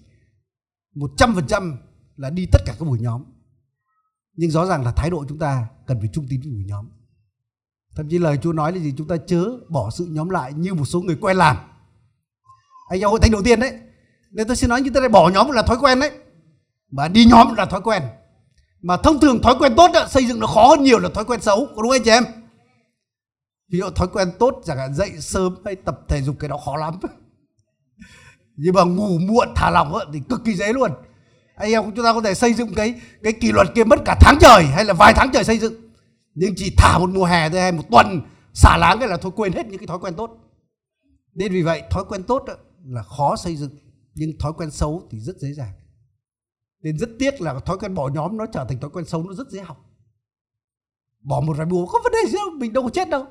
một 0.95 1.11
trăm 1.17 1.35
phần 1.35 1.47
trăm 1.47 1.77
là 2.17 2.31
đi 2.31 2.47
tất 2.53 2.63
cả 2.67 2.75
các 2.79 2.85
buổi 2.85 2.99
nhóm. 2.99 3.25
Nhưng 4.37 4.51
rõ 4.51 4.67
ràng 4.67 4.85
là 4.85 4.93
thái 4.93 5.11
độ 5.11 5.25
chúng 5.29 5.39
ta 5.39 5.69
cần 5.87 6.01
phải 6.01 6.09
trung 6.13 6.27
tín 6.31 6.41
với 6.41 6.51
buổi 6.53 6.65
nhóm. 6.65 6.89
Thậm 7.97 8.09
chí 8.09 8.19
lời 8.19 8.39
Chúa 8.43 8.53
nói 8.53 8.73
là 8.73 8.79
gì? 8.79 8.95
Chúng 8.99 9.09
ta 9.09 9.17
chớ 9.27 9.45
bỏ 9.69 9.91
sự 9.91 10.07
nhóm 10.11 10.29
lại 10.29 10.53
như 10.53 10.75
một 10.75 10.85
số 10.85 11.01
người 11.01 11.17
quen 11.21 11.37
làm. 11.37 11.57
Anh 12.89 13.01
em 13.01 13.11
hội 13.11 13.21
thánh 13.21 13.33
đầu 13.33 13.43
tiên 13.43 13.61
đấy. 13.61 13.79
Nên 14.31 14.47
tôi 14.47 14.57
xin 14.57 14.71
nói 14.71 14.83
như 14.83 14.91
thế 14.95 15.01
này 15.01 15.09
bỏ 15.09 15.31
nhóm 15.31 15.51
là 15.51 15.63
thói 15.63 15.77
quen 15.81 16.01
đấy. 16.01 16.11
Mà 16.91 17.09
đi 17.09 17.25
nhóm 17.25 17.55
là 17.55 17.67
thói 17.67 17.81
quen. 17.81 18.03
Mà 18.83 18.97
thông 18.97 19.21
thường 19.21 19.43
thói 19.43 19.55
quen 19.59 19.73
tốt 19.77 19.91
đó, 19.95 20.07
xây 20.11 20.27
dựng 20.27 20.41
nó 20.41 20.47
khó 20.47 20.69
hơn 20.69 20.83
nhiều 20.83 20.99
là 20.99 21.09
thói 21.09 21.25
quen 21.25 21.41
xấu 21.41 21.67
có 21.77 21.83
đúng 21.83 21.93
anh 21.93 22.03
chị 22.05 22.11
em? 22.11 22.25
Ví 23.69 23.79
dụ 23.79 23.91
thói 23.91 24.09
quen 24.09 24.33
tốt 24.39 24.63
chẳng 24.65 24.79
hạn 24.79 24.95
dậy 24.95 25.11
sớm 25.21 25.57
hay 25.65 25.77
tập 25.77 26.01
thể 26.09 26.23
dục 26.23 26.37
cái 26.41 26.49
đó 26.49 26.57
khó 26.65 26.77
lắm 26.77 26.99
nhưng 28.57 28.75
mà 28.75 28.85
ngủ 28.85 29.19
muộn 29.19 29.49
thả 29.57 29.71
lỏng 29.71 29.93
thì 30.13 30.21
cực 30.29 30.45
kỳ 30.45 30.55
dễ 30.55 30.73
luôn. 30.73 30.91
Anh 31.57 31.73
em 31.73 31.93
chúng 31.97 32.05
ta 32.05 32.13
có 32.13 32.21
thể 32.21 32.35
xây 32.35 32.55
dựng 32.55 32.75
cái 32.75 33.01
cái 33.23 33.33
kỷ 33.33 33.53
luật 33.53 33.67
kia 33.75 33.85
mất 33.85 34.01
cả 34.05 34.17
tháng 34.21 34.39
trời 34.41 34.65
hay 34.65 34.85
là 34.85 34.95
vài 34.95 35.13
tháng 35.17 35.31
trời 35.33 35.45
xây 35.45 35.59
dựng. 35.59 35.75
Nhưng 36.35 36.55
chỉ 36.57 36.75
thả 36.77 36.99
một 36.99 37.11
mùa 37.11 37.25
hè 37.25 37.51
thôi 37.51 37.61
hay 37.61 37.73
một 37.73 37.83
tuần 37.91 38.21
xả 38.55 38.77
láng 38.77 38.99
cái 38.99 39.09
là 39.09 39.17
thôi 39.17 39.33
quên 39.37 39.53
hết 39.53 39.67
những 39.67 39.79
cái 39.79 39.87
thói 39.87 39.99
quen 39.99 40.15
tốt. 40.17 40.31
Nên 41.35 41.53
vì 41.53 41.63
vậy 41.63 41.83
thói 41.91 42.05
quen 42.09 42.23
tốt 42.23 42.45
là 42.85 43.03
khó 43.03 43.37
xây 43.37 43.57
dựng 43.57 43.79
nhưng 44.15 44.39
thói 44.39 44.53
quen 44.53 44.71
xấu 44.71 45.09
thì 45.11 45.21
rất 45.21 45.37
dễ 45.37 45.53
dàng. 45.53 45.73
Nên 46.83 46.99
rất 46.99 47.11
tiếc 47.19 47.41
là 47.41 47.59
thói 47.59 47.79
quen 47.79 47.95
bỏ 47.95 48.09
nhóm 48.09 48.37
nó 48.37 48.47
trở 48.47 48.65
thành 48.69 48.81
thói 48.81 48.91
quen 48.91 49.05
xấu 49.05 49.23
nó 49.23 49.35
rất 49.35 49.49
dễ 49.49 49.61
học. 49.61 49.77
Bỏ 51.21 51.41
một 51.41 51.57
vài 51.57 51.67
mùa 51.67 51.87
có 51.87 52.01
vấn 52.05 52.13
đề 52.13 52.31
gì 52.31 52.39
đâu 52.39 52.51
mình 52.57 52.73
đâu 52.73 52.83
có 52.83 52.91
chết 52.91 53.09
đâu. 53.09 53.27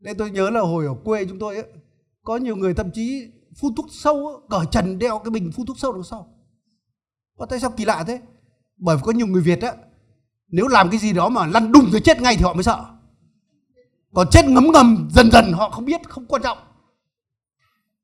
Nên 0.00 0.16
tôi 0.16 0.30
nhớ 0.30 0.50
là 0.50 0.60
hồi 0.60 0.86
ở 0.86 0.94
quê 1.04 1.24
chúng 1.24 1.38
tôi 1.38 1.56
ấy, 1.56 1.64
có 2.28 2.36
nhiều 2.36 2.56
người 2.56 2.74
thậm 2.74 2.90
chí 2.90 3.28
phun 3.60 3.74
thuốc 3.74 3.86
sâu 3.90 4.42
cởi 4.50 4.66
trần 4.70 4.98
đeo 4.98 5.18
cái 5.18 5.30
bình 5.30 5.52
phun 5.52 5.66
thuốc 5.66 5.78
sâu 5.78 5.92
đằng 5.92 6.02
sau. 6.02 6.28
Có 7.38 7.46
tại 7.46 7.60
sao 7.60 7.70
kỳ 7.70 7.84
lạ 7.84 8.04
thế? 8.06 8.20
Bởi 8.76 8.96
vì 8.96 9.02
có 9.04 9.12
nhiều 9.12 9.26
người 9.26 9.42
việt 9.42 9.62
á, 9.62 9.72
nếu 10.48 10.68
làm 10.68 10.90
cái 10.90 10.98
gì 10.98 11.12
đó 11.12 11.28
mà 11.28 11.46
lăn 11.46 11.72
đùng 11.72 11.90
rồi 11.90 12.00
chết 12.00 12.20
ngay 12.20 12.36
thì 12.36 12.44
họ 12.44 12.52
mới 12.52 12.62
sợ. 12.62 12.84
Còn 14.14 14.26
chết 14.30 14.44
ngấm 14.44 14.72
ngầm, 14.72 15.08
dần 15.12 15.30
dần 15.30 15.52
họ 15.52 15.70
không 15.70 15.84
biết, 15.84 16.08
không 16.08 16.26
quan 16.26 16.42
trọng. 16.42 16.58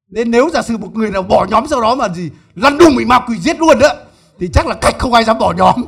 Nên 0.09 0.31
nếu 0.31 0.51
giả 0.51 0.63
sử 0.63 0.79
một 0.79 0.95
người 0.95 1.11
nào 1.11 1.23
bỏ 1.23 1.47
nhóm 1.51 1.67
sau 1.71 1.81
đó 1.81 1.95
mà 1.95 2.09
gì 2.09 2.31
lăn 2.55 2.79
đùng 2.79 2.97
bị 2.97 3.05
ma 3.05 3.25
quỷ 3.29 3.39
giết 3.39 3.61
luôn 3.61 3.79
đó 3.79 3.89
thì 4.39 4.49
chắc 4.53 4.67
là 4.67 4.75
cách 4.81 4.95
không 4.99 5.13
ai 5.13 5.25
dám 5.25 5.39
bỏ 5.39 5.55
nhóm. 5.57 5.85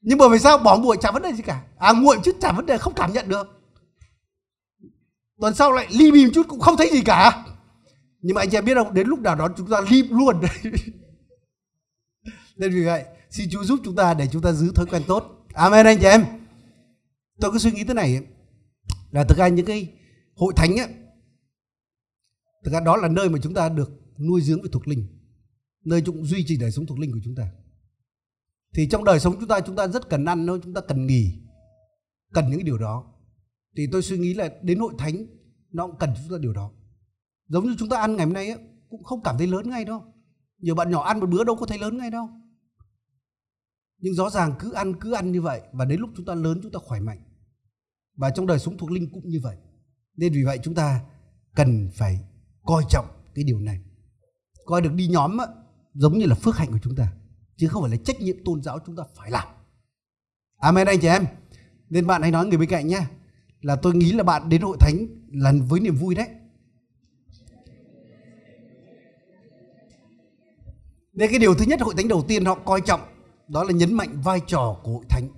Nhưng 0.00 0.18
mà 0.18 0.28
vì 0.28 0.38
sao 0.38 0.58
bỏ 0.58 0.76
muội 0.76 0.96
chả 1.00 1.10
vấn 1.10 1.22
đề 1.22 1.32
gì 1.32 1.42
cả? 1.42 1.62
À 1.78 1.92
muội 1.92 2.18
chứ 2.24 2.32
chả 2.40 2.52
vấn 2.52 2.66
đề, 2.66 2.78
không 2.78 2.94
cảm 2.94 3.12
nhận 3.12 3.28
được 3.28 3.59
tuần 5.40 5.54
sau 5.54 5.72
lại 5.72 5.86
ly 5.90 6.12
bìm 6.12 6.30
chút 6.34 6.46
cũng 6.48 6.60
không 6.60 6.76
thấy 6.76 6.90
gì 6.92 7.02
cả. 7.02 7.46
Nhưng 8.20 8.34
mà 8.34 8.42
anh 8.42 8.50
em 8.50 8.64
biết 8.64 8.74
không? 8.74 8.94
Đến 8.94 9.08
lúc 9.08 9.20
nào 9.20 9.36
đó 9.36 9.48
chúng 9.56 9.70
ta 9.70 9.80
lim 9.90 10.06
luôn 10.10 10.40
đấy. 10.40 10.72
Nên 12.56 12.72
vì 12.72 12.84
vậy, 12.84 13.04
xin 13.30 13.48
Chúa 13.50 13.64
giúp 13.64 13.78
chúng 13.84 13.96
ta 13.96 14.14
để 14.14 14.26
chúng 14.32 14.42
ta 14.42 14.52
giữ 14.52 14.72
thói 14.74 14.86
quen 14.86 15.02
tốt. 15.06 15.46
Amen 15.54 15.86
anh 15.86 15.98
chị 15.98 16.06
em. 16.06 16.24
Tôi 17.40 17.50
cứ 17.52 17.58
suy 17.58 17.72
nghĩ 17.72 17.84
thế 17.84 17.94
này 17.94 18.20
là 19.10 19.24
thực 19.24 19.38
ra 19.38 19.48
những 19.48 19.66
cái 19.66 19.92
hội 20.36 20.52
thánh 20.56 20.76
á, 20.76 20.88
thực 22.64 22.70
ra 22.72 22.80
đó 22.80 22.96
là 22.96 23.08
nơi 23.08 23.28
mà 23.28 23.38
chúng 23.42 23.54
ta 23.54 23.68
được 23.68 23.90
nuôi 24.18 24.40
dưỡng 24.40 24.62
về 24.62 24.68
thuộc 24.72 24.88
linh, 24.88 25.06
nơi 25.84 26.02
chúng 26.06 26.24
duy 26.24 26.44
trì 26.46 26.56
đời 26.56 26.70
sống 26.70 26.86
thuộc 26.86 26.98
linh 26.98 27.12
của 27.12 27.18
chúng 27.24 27.34
ta. 27.34 27.50
Thì 28.74 28.88
trong 28.90 29.04
đời 29.04 29.20
sống 29.20 29.36
chúng 29.40 29.48
ta 29.48 29.60
chúng 29.60 29.76
ta 29.76 29.86
rất 29.86 30.08
cần 30.08 30.24
ăn 30.24 30.46
thôi 30.46 30.60
chúng 30.62 30.74
ta 30.74 30.80
cần 30.80 31.06
nghỉ, 31.06 31.32
cần 32.32 32.50
những 32.50 32.64
điều 32.64 32.78
đó 32.78 33.04
thì 33.76 33.86
tôi 33.92 34.02
suy 34.02 34.18
nghĩ 34.18 34.34
là 34.34 34.48
đến 34.62 34.78
hội 34.78 34.94
thánh 34.98 35.26
nó 35.72 35.86
cũng 35.86 35.96
cần 35.98 36.10
chúng 36.16 36.30
ta 36.30 36.38
điều 36.40 36.52
đó. 36.52 36.70
Giống 37.48 37.64
như 37.64 37.74
chúng 37.78 37.88
ta 37.88 38.00
ăn 38.00 38.16
ngày 38.16 38.26
hôm 38.26 38.34
nay 38.34 38.50
ấy, 38.50 38.58
cũng 38.88 39.04
không 39.04 39.22
cảm 39.22 39.38
thấy 39.38 39.46
lớn 39.46 39.70
ngay 39.70 39.84
đâu. 39.84 40.04
Nhiều 40.58 40.74
bạn 40.74 40.90
nhỏ 40.90 41.02
ăn 41.02 41.20
một 41.20 41.30
bữa 41.30 41.44
đâu 41.44 41.56
có 41.56 41.66
thấy 41.66 41.78
lớn 41.78 41.98
ngay 41.98 42.10
đâu. 42.10 42.28
Nhưng 43.98 44.14
rõ 44.14 44.30
ràng 44.30 44.54
cứ 44.58 44.72
ăn 44.72 44.94
cứ 45.00 45.12
ăn 45.12 45.32
như 45.32 45.42
vậy 45.42 45.60
và 45.72 45.84
đến 45.84 46.00
lúc 46.00 46.10
chúng 46.16 46.26
ta 46.26 46.34
lớn 46.34 46.60
chúng 46.62 46.72
ta 46.72 46.78
khỏe 46.82 47.00
mạnh. 47.00 47.20
Và 48.16 48.30
trong 48.30 48.46
đời 48.46 48.58
sống 48.58 48.76
thuộc 48.78 48.90
linh 48.90 49.10
cũng 49.12 49.28
như 49.28 49.40
vậy. 49.42 49.56
Nên 50.16 50.32
vì 50.32 50.44
vậy 50.44 50.58
chúng 50.62 50.74
ta 50.74 51.04
cần 51.54 51.90
phải 51.94 52.20
coi 52.62 52.84
trọng 52.88 53.06
cái 53.34 53.44
điều 53.44 53.60
này. 53.60 53.80
Coi 54.64 54.82
được 54.82 54.92
đi 54.94 55.08
nhóm 55.08 55.38
á, 55.38 55.46
giống 55.94 56.18
như 56.18 56.26
là 56.26 56.34
phước 56.34 56.56
hạnh 56.56 56.68
của 56.72 56.78
chúng 56.82 56.96
ta 56.96 57.12
chứ 57.60 57.68
không 57.68 57.82
phải 57.82 57.90
là 57.90 57.96
trách 58.04 58.20
nhiệm 58.20 58.36
tôn 58.44 58.62
giáo 58.62 58.78
chúng 58.86 58.96
ta 58.96 59.02
phải 59.16 59.30
làm. 59.30 59.48
Amen 60.56 60.86
anh 60.86 61.00
chị 61.00 61.08
em. 61.08 61.24
Nên 61.90 62.06
bạn 62.06 62.22
hãy 62.22 62.30
nói 62.30 62.46
người 62.46 62.58
bên 62.58 62.68
cạnh 62.68 62.86
nhé 62.86 63.06
là 63.60 63.76
tôi 63.76 63.94
nghĩ 63.94 64.12
là 64.12 64.22
bạn 64.22 64.48
đến 64.48 64.62
hội 64.62 64.76
thánh 64.80 65.06
là 65.32 65.52
với 65.68 65.80
niềm 65.80 65.96
vui 65.96 66.14
đấy. 66.14 66.28
Nên 71.12 71.30
cái 71.30 71.38
điều 71.38 71.54
thứ 71.54 71.64
nhất 71.64 71.80
hội 71.80 71.94
thánh 71.96 72.08
đầu 72.08 72.24
tiên 72.28 72.44
họ 72.44 72.54
coi 72.54 72.80
trọng 72.80 73.00
đó 73.48 73.64
là 73.64 73.72
nhấn 73.72 73.94
mạnh 73.94 74.20
vai 74.24 74.40
trò 74.46 74.80
của 74.82 74.92
hội 74.92 75.04
thánh. 75.08 75.28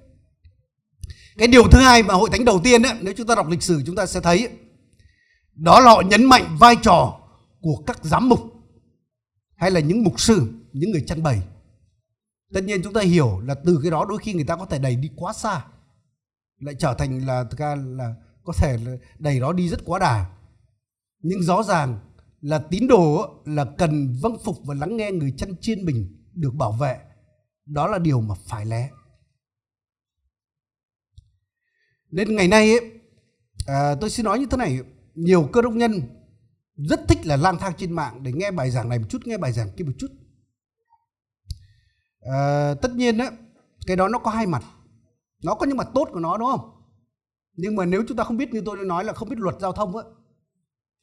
Cái 1.37 1.49
điều 1.49 1.63
thứ 1.69 1.79
hai 1.79 2.03
mà 2.03 2.15
hội 2.15 2.31
thánh 2.33 2.45
đầu 2.45 2.61
tiên 2.65 2.83
ấy, 2.83 2.99
nếu 3.01 3.15
chúng 3.17 3.27
ta 3.27 3.35
đọc 3.35 3.49
lịch 3.49 3.63
sử 3.63 3.83
chúng 3.87 3.97
ta 3.97 4.07
sẽ 4.07 4.21
thấy 4.21 4.49
đó 5.55 5.81
là 5.81 5.91
họ 5.91 6.01
nhấn 6.01 6.25
mạnh 6.25 6.57
vai 6.61 6.77
trò 6.83 7.21
của 7.61 7.83
các 7.87 8.05
giám 8.05 8.29
mục 8.29 8.41
hay 9.57 9.71
là 9.71 9.81
những 9.81 10.05
mục 10.05 10.21
sư 10.21 10.53
những 10.73 10.91
người 10.91 11.05
chăn 11.07 11.23
bày. 11.23 11.43
Tất 12.53 12.65
nhiên 12.65 12.83
chúng 12.85 12.93
ta 12.93 13.01
hiểu 13.01 13.41
là 13.41 13.55
từ 13.55 13.79
cái 13.83 13.91
đó 13.91 14.07
đôi 14.09 14.19
khi 14.19 14.33
người 14.33 14.45
ta 14.45 14.57
có 14.57 14.67
thể 14.67 14.79
đẩy 14.79 14.97
đi 14.97 15.11
quá 15.17 15.33
xa 15.33 15.65
lại 16.63 16.75
trở 16.79 16.95
thành 16.95 17.27
là 17.27 17.45
thực 17.45 17.59
ra 17.59 17.75
là 17.75 18.15
có 18.45 18.53
thể 18.57 18.79
là 18.85 18.93
đẩy 19.19 19.41
nó 19.41 19.53
đi 19.53 19.69
rất 19.69 19.81
quá 19.85 19.99
đà. 19.99 20.31
Nhưng 21.23 21.43
rõ 21.43 21.63
ràng 21.63 21.99
là 22.41 22.59
tín 22.59 22.87
đồ 22.87 23.35
là 23.45 23.65
cần 23.79 24.19
vâng 24.21 24.37
phục 24.45 24.57
và 24.65 24.75
lắng 24.75 24.97
nghe 24.97 25.11
người 25.11 25.35
chăn 25.37 25.57
chiên 25.61 25.85
mình 25.85 26.25
được 26.35 26.55
bảo 26.55 26.73
vệ. 26.73 26.99
Đó 27.67 27.87
là 27.87 27.99
điều 27.99 28.21
mà 28.21 28.35
phải 28.49 28.67
lẽ. 28.67 28.91
Nên 32.11 32.37
ngày 32.37 32.49
nay 32.49 32.71
ấy, 32.71 32.91
à, 33.67 33.95
tôi 34.01 34.11
xin 34.11 34.25
nói 34.25 34.39
như 34.39 34.47
thế 34.51 34.57
này 34.57 34.81
nhiều 35.15 35.49
cơ 35.53 35.63
đốc 35.63 35.73
nhân 35.73 36.03
rất 36.77 37.01
thích 37.09 37.27
là 37.27 37.37
lang 37.37 37.59
thang 37.59 37.73
trên 37.79 37.93
mạng 37.93 38.23
để 38.23 38.33
nghe 38.33 38.51
bài 38.51 38.71
giảng 38.71 38.89
này 38.89 38.99
một 38.99 39.07
chút 39.09 39.23
nghe 39.25 39.39
bài 39.39 39.53
giảng 39.53 39.71
kia 39.77 39.85
một 39.85 39.93
chút. 39.99 40.09
À, 42.21 42.75
tất 42.83 42.93
nhiên 42.95 43.19
á 43.19 43.31
cái 43.87 43.97
đó 43.97 44.09
nó 44.09 44.19
có 44.19 44.31
hai 44.31 44.47
mặt 44.47 44.65
nó 45.45 45.55
có 45.55 45.67
những 45.67 45.77
mặt 45.77 45.89
tốt 45.95 46.09
của 46.13 46.21
nó 46.21 46.39
đúng 46.39 46.49
không? 46.51 46.71
Nhưng 47.55 47.77
mà 47.77 47.85
nếu 47.85 48.05
chúng 48.09 48.17
ta 48.17 48.25
không 48.25 48.37
biết 48.37 48.53
như 48.53 48.63
tôi 48.65 48.77
đã 48.77 48.83
nói 48.83 49.05
là 49.05 49.13
không 49.13 49.29
biết 49.29 49.39
luật 49.39 49.57
giao 49.61 49.73
thông 49.73 49.97
ấy, 49.97 50.05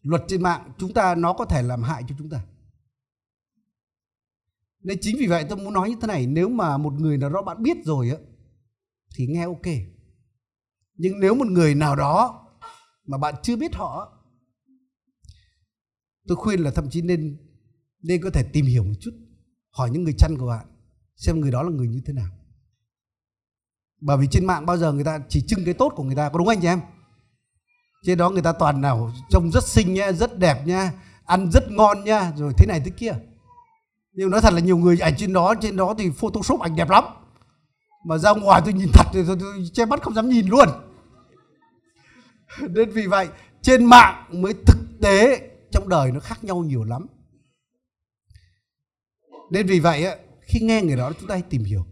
luật 0.01 0.21
trên 0.27 0.41
mạng 0.41 0.71
chúng 0.77 0.93
ta 0.93 1.15
nó 1.15 1.33
có 1.33 1.45
thể 1.45 1.63
làm 1.63 1.83
hại 1.83 2.03
cho 2.07 2.15
chúng 2.17 2.29
ta. 2.29 2.45
Nên 4.83 4.97
chính 5.01 5.15
vì 5.19 5.27
vậy 5.27 5.45
tôi 5.49 5.57
muốn 5.57 5.73
nói 5.73 5.89
như 5.89 5.95
thế 6.01 6.07
này 6.07 6.27
nếu 6.27 6.49
mà 6.49 6.77
một 6.77 6.93
người 6.93 7.17
nào 7.17 7.29
đó 7.29 7.41
bạn 7.41 7.63
biết 7.63 7.77
rồi 7.85 8.09
ấy 8.09 8.19
thì 9.15 9.27
nghe 9.27 9.45
ok. 9.45 9.67
Nhưng 10.95 11.19
nếu 11.19 11.35
một 11.35 11.47
người 11.47 11.75
nào 11.75 11.95
đó 11.95 12.47
mà 13.05 13.17
bạn 13.17 13.35
chưa 13.43 13.55
biết 13.55 13.75
họ 13.75 14.15
tôi 16.27 16.35
khuyên 16.35 16.59
là 16.59 16.71
thậm 16.71 16.89
chí 16.89 17.01
nên 17.01 17.37
nên 18.01 18.21
có 18.21 18.29
thể 18.29 18.43
tìm 18.53 18.65
hiểu 18.65 18.83
một 18.83 18.93
chút 18.99 19.11
hỏi 19.71 19.89
những 19.89 20.03
người 20.03 20.13
chăn 20.17 20.37
của 20.37 20.47
bạn 20.47 20.65
xem 21.15 21.39
người 21.39 21.51
đó 21.51 21.63
là 21.63 21.69
người 21.69 21.87
như 21.87 22.01
thế 22.05 22.13
nào 22.13 22.38
bởi 24.01 24.17
vì 24.17 24.27
trên 24.31 24.45
mạng 24.45 24.65
bao 24.65 24.77
giờ 24.77 24.91
người 24.91 25.03
ta 25.03 25.19
chỉ 25.29 25.41
trưng 25.47 25.65
cái 25.65 25.73
tốt 25.73 25.93
của 25.95 26.03
người 26.03 26.15
ta 26.15 26.29
có 26.29 26.39
đúng 26.39 26.47
anh 26.47 26.61
chị 26.61 26.67
em? 26.67 26.81
Trên 28.03 28.17
đó 28.17 28.29
người 28.29 28.41
ta 28.41 28.51
toàn 28.51 28.81
nào 28.81 29.11
trông 29.29 29.51
rất 29.51 29.63
xinh 29.63 29.93
nhá 29.93 30.11
rất 30.11 30.39
đẹp 30.39 30.67
nha 30.67 30.91
ăn 31.25 31.51
rất 31.51 31.71
ngon 31.71 32.03
nha 32.03 32.31
rồi 32.37 32.53
thế 32.57 32.65
này 32.65 32.81
thế 32.85 32.91
kia. 32.97 33.13
Nhưng 34.11 34.29
nói 34.29 34.41
thật 34.41 34.53
là 34.53 34.59
nhiều 34.59 34.77
người 34.77 34.99
ảnh 34.99 35.13
trên 35.17 35.33
đó 35.33 35.53
trên 35.61 35.75
đó 35.75 35.95
thì 35.97 36.09
photoshop 36.09 36.59
ảnh 36.59 36.75
đẹp 36.75 36.89
lắm. 36.89 37.03
Mà 38.05 38.17
ra 38.17 38.31
ngoài 38.31 38.61
tôi 38.65 38.73
nhìn 38.73 38.89
thật 38.93 39.07
thì 39.13 39.19
tôi, 39.27 39.37
tôi 39.39 39.69
che 39.73 39.85
mắt 39.85 40.01
không 40.01 40.13
dám 40.13 40.29
nhìn 40.29 40.47
luôn. 40.47 40.69
Nên 42.69 42.91
vì 42.91 43.07
vậy 43.07 43.27
trên 43.61 43.85
mạng 43.85 44.25
mới 44.29 44.53
thực 44.53 44.77
tế 45.01 45.49
trong 45.71 45.89
đời 45.89 46.11
nó 46.11 46.19
khác 46.19 46.43
nhau 46.43 46.63
nhiều 46.63 46.83
lắm. 46.83 47.05
Nên 49.51 49.67
vì 49.67 49.79
vậy 49.79 50.17
khi 50.41 50.59
nghe 50.59 50.81
người 50.81 50.95
đó 50.95 51.11
chúng 51.19 51.27
ta 51.27 51.35
hãy 51.35 51.43
tìm 51.49 51.63
hiểu 51.63 51.85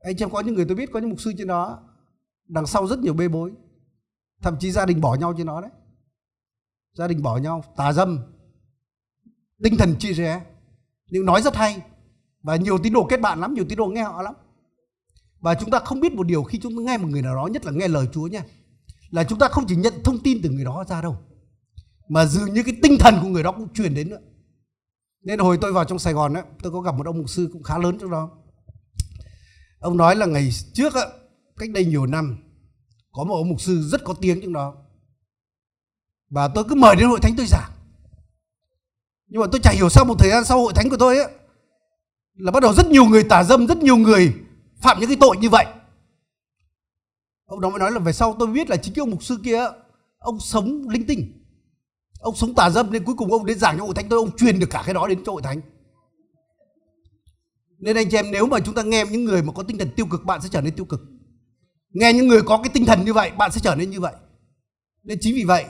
anh 0.00 0.16
chị 0.16 0.24
em 0.24 0.30
có 0.30 0.40
những 0.40 0.54
người 0.54 0.64
tôi 0.64 0.76
biết 0.76 0.90
có 0.92 1.00
những 1.00 1.10
mục 1.10 1.20
sư 1.20 1.32
trên 1.38 1.46
đó, 1.46 1.82
đằng 2.48 2.66
sau 2.66 2.86
rất 2.86 2.98
nhiều 2.98 3.14
bê 3.14 3.28
bối. 3.28 3.52
Thậm 4.42 4.56
chí 4.60 4.70
gia 4.70 4.86
đình 4.86 5.00
bỏ 5.00 5.14
nhau 5.14 5.34
trên 5.36 5.46
đó 5.46 5.60
đấy. 5.60 5.70
Gia 6.92 7.08
đình 7.08 7.22
bỏ 7.22 7.36
nhau, 7.36 7.64
tà 7.76 7.92
dâm. 7.92 8.18
Tinh 9.62 9.76
thần 9.78 9.96
chia 9.98 10.12
rẽ. 10.12 10.42
Nhưng 11.10 11.24
nói 11.24 11.42
rất 11.42 11.56
hay. 11.56 11.82
Và 12.42 12.56
nhiều 12.56 12.78
tín 12.78 12.92
đồ 12.92 13.06
kết 13.10 13.20
bạn 13.20 13.40
lắm, 13.40 13.54
nhiều 13.54 13.64
tín 13.68 13.78
đồ 13.78 13.86
nghe 13.86 14.02
họ 14.02 14.22
lắm. 14.22 14.34
Và 15.40 15.54
chúng 15.54 15.70
ta 15.70 15.78
không 15.78 16.00
biết 16.00 16.12
một 16.12 16.26
điều 16.26 16.42
khi 16.42 16.58
chúng 16.58 16.76
ta 16.76 16.82
nghe 16.82 16.98
một 16.98 17.08
người 17.08 17.22
nào 17.22 17.34
đó, 17.34 17.46
nhất 17.46 17.64
là 17.64 17.72
nghe 17.72 17.88
lời 17.88 18.08
Chúa 18.12 18.26
nha, 18.26 18.44
là 19.10 19.24
chúng 19.24 19.38
ta 19.38 19.48
không 19.48 19.64
chỉ 19.68 19.76
nhận 19.76 19.94
thông 20.04 20.18
tin 20.18 20.42
từ 20.42 20.50
người 20.50 20.64
đó 20.64 20.84
ra 20.88 21.02
đâu, 21.02 21.16
mà 22.08 22.26
dường 22.26 22.54
như 22.54 22.62
cái 22.62 22.76
tinh 22.82 22.96
thần 23.00 23.14
của 23.22 23.28
người 23.28 23.42
đó 23.42 23.52
cũng 23.52 23.72
truyền 23.72 23.94
đến 23.94 24.08
nữa. 24.08 24.20
Nên 25.22 25.38
hồi 25.38 25.58
tôi 25.60 25.72
vào 25.72 25.84
trong 25.84 25.98
Sài 25.98 26.12
Gòn 26.12 26.34
á, 26.34 26.44
tôi 26.62 26.72
có 26.72 26.80
gặp 26.80 26.94
một 26.94 27.06
ông 27.06 27.18
mục 27.18 27.30
sư 27.30 27.48
cũng 27.52 27.62
khá 27.62 27.78
lớn 27.78 27.98
trong 28.00 28.10
đó 28.10 28.30
ông 29.78 29.96
nói 29.96 30.16
là 30.16 30.26
ngày 30.26 30.50
trước 30.72 30.94
á, 30.94 31.02
cách 31.56 31.70
đây 31.70 31.84
nhiều 31.84 32.06
năm, 32.06 32.38
có 33.12 33.24
một 33.24 33.34
ông 33.34 33.48
mục 33.48 33.60
sư 33.60 33.82
rất 33.82 34.04
có 34.04 34.14
tiếng 34.20 34.40
trong 34.42 34.52
đó. 34.52 34.74
Và 36.30 36.48
tôi 36.48 36.64
cứ 36.68 36.74
mời 36.74 36.96
đến 36.96 37.08
hội 37.08 37.20
thánh 37.22 37.34
tôi 37.36 37.46
giảng. 37.46 37.70
Nhưng 39.26 39.40
mà 39.40 39.46
tôi 39.52 39.60
chả 39.64 39.72
hiểu 39.74 39.88
sao 39.88 40.04
một 40.04 40.14
thời 40.18 40.30
gian 40.30 40.44
sau 40.44 40.60
hội 40.60 40.72
thánh 40.72 40.90
của 40.90 40.96
tôi 40.96 41.18
ấy 41.18 41.32
là 42.34 42.50
bắt 42.50 42.62
đầu 42.62 42.72
rất 42.74 42.86
nhiều 42.86 43.04
người 43.04 43.24
tà 43.24 43.44
dâm, 43.44 43.66
rất 43.66 43.78
nhiều 43.78 43.96
người 43.96 44.34
phạm 44.80 45.00
những 45.00 45.08
cái 45.08 45.16
tội 45.20 45.36
như 45.36 45.48
vậy. 45.48 45.66
Ông 47.46 47.60
đó 47.60 47.70
mới 47.70 47.78
nói 47.78 47.92
là 47.92 47.98
về 47.98 48.12
sau 48.12 48.36
tôi 48.38 48.48
biết 48.48 48.70
là 48.70 48.76
chính 48.76 48.94
cái 48.94 49.00
ông 49.02 49.10
mục 49.10 49.22
sư 49.22 49.38
kia 49.44 49.66
ông 50.18 50.40
sống 50.40 50.88
linh 50.88 51.06
tinh. 51.06 51.32
Ông 52.20 52.36
sống 52.36 52.54
tà 52.54 52.70
dâm 52.70 52.92
nên 52.92 53.04
cuối 53.04 53.14
cùng 53.18 53.32
ông 53.32 53.46
đến 53.46 53.58
giảng 53.58 53.78
cho 53.78 53.84
hội 53.84 53.94
thánh 53.94 54.08
tôi, 54.08 54.18
ông 54.18 54.36
truyền 54.36 54.58
được 54.58 54.66
cả 54.70 54.82
cái 54.84 54.94
đó 54.94 55.06
đến 55.06 55.24
cho 55.26 55.32
hội 55.32 55.42
thánh 55.42 55.60
nên 57.78 57.96
anh 57.96 58.10
chị 58.10 58.16
em 58.16 58.30
nếu 58.30 58.46
mà 58.46 58.60
chúng 58.60 58.74
ta 58.74 58.82
nghe 58.82 59.04
những 59.10 59.24
người 59.24 59.42
mà 59.42 59.52
có 59.52 59.62
tinh 59.62 59.78
thần 59.78 59.90
tiêu 59.96 60.06
cực 60.06 60.24
bạn 60.24 60.40
sẽ 60.42 60.48
trở 60.52 60.60
nên 60.60 60.74
tiêu 60.74 60.84
cực. 60.84 61.00
Nghe 61.90 62.12
những 62.12 62.28
người 62.28 62.42
có 62.42 62.56
cái 62.62 62.70
tinh 62.74 62.84
thần 62.86 63.04
như 63.04 63.12
vậy 63.12 63.30
bạn 63.30 63.52
sẽ 63.52 63.60
trở 63.64 63.74
nên 63.74 63.90
như 63.90 64.00
vậy. 64.00 64.14
Nên 65.02 65.18
chính 65.20 65.34
vì 65.34 65.44
vậy 65.44 65.64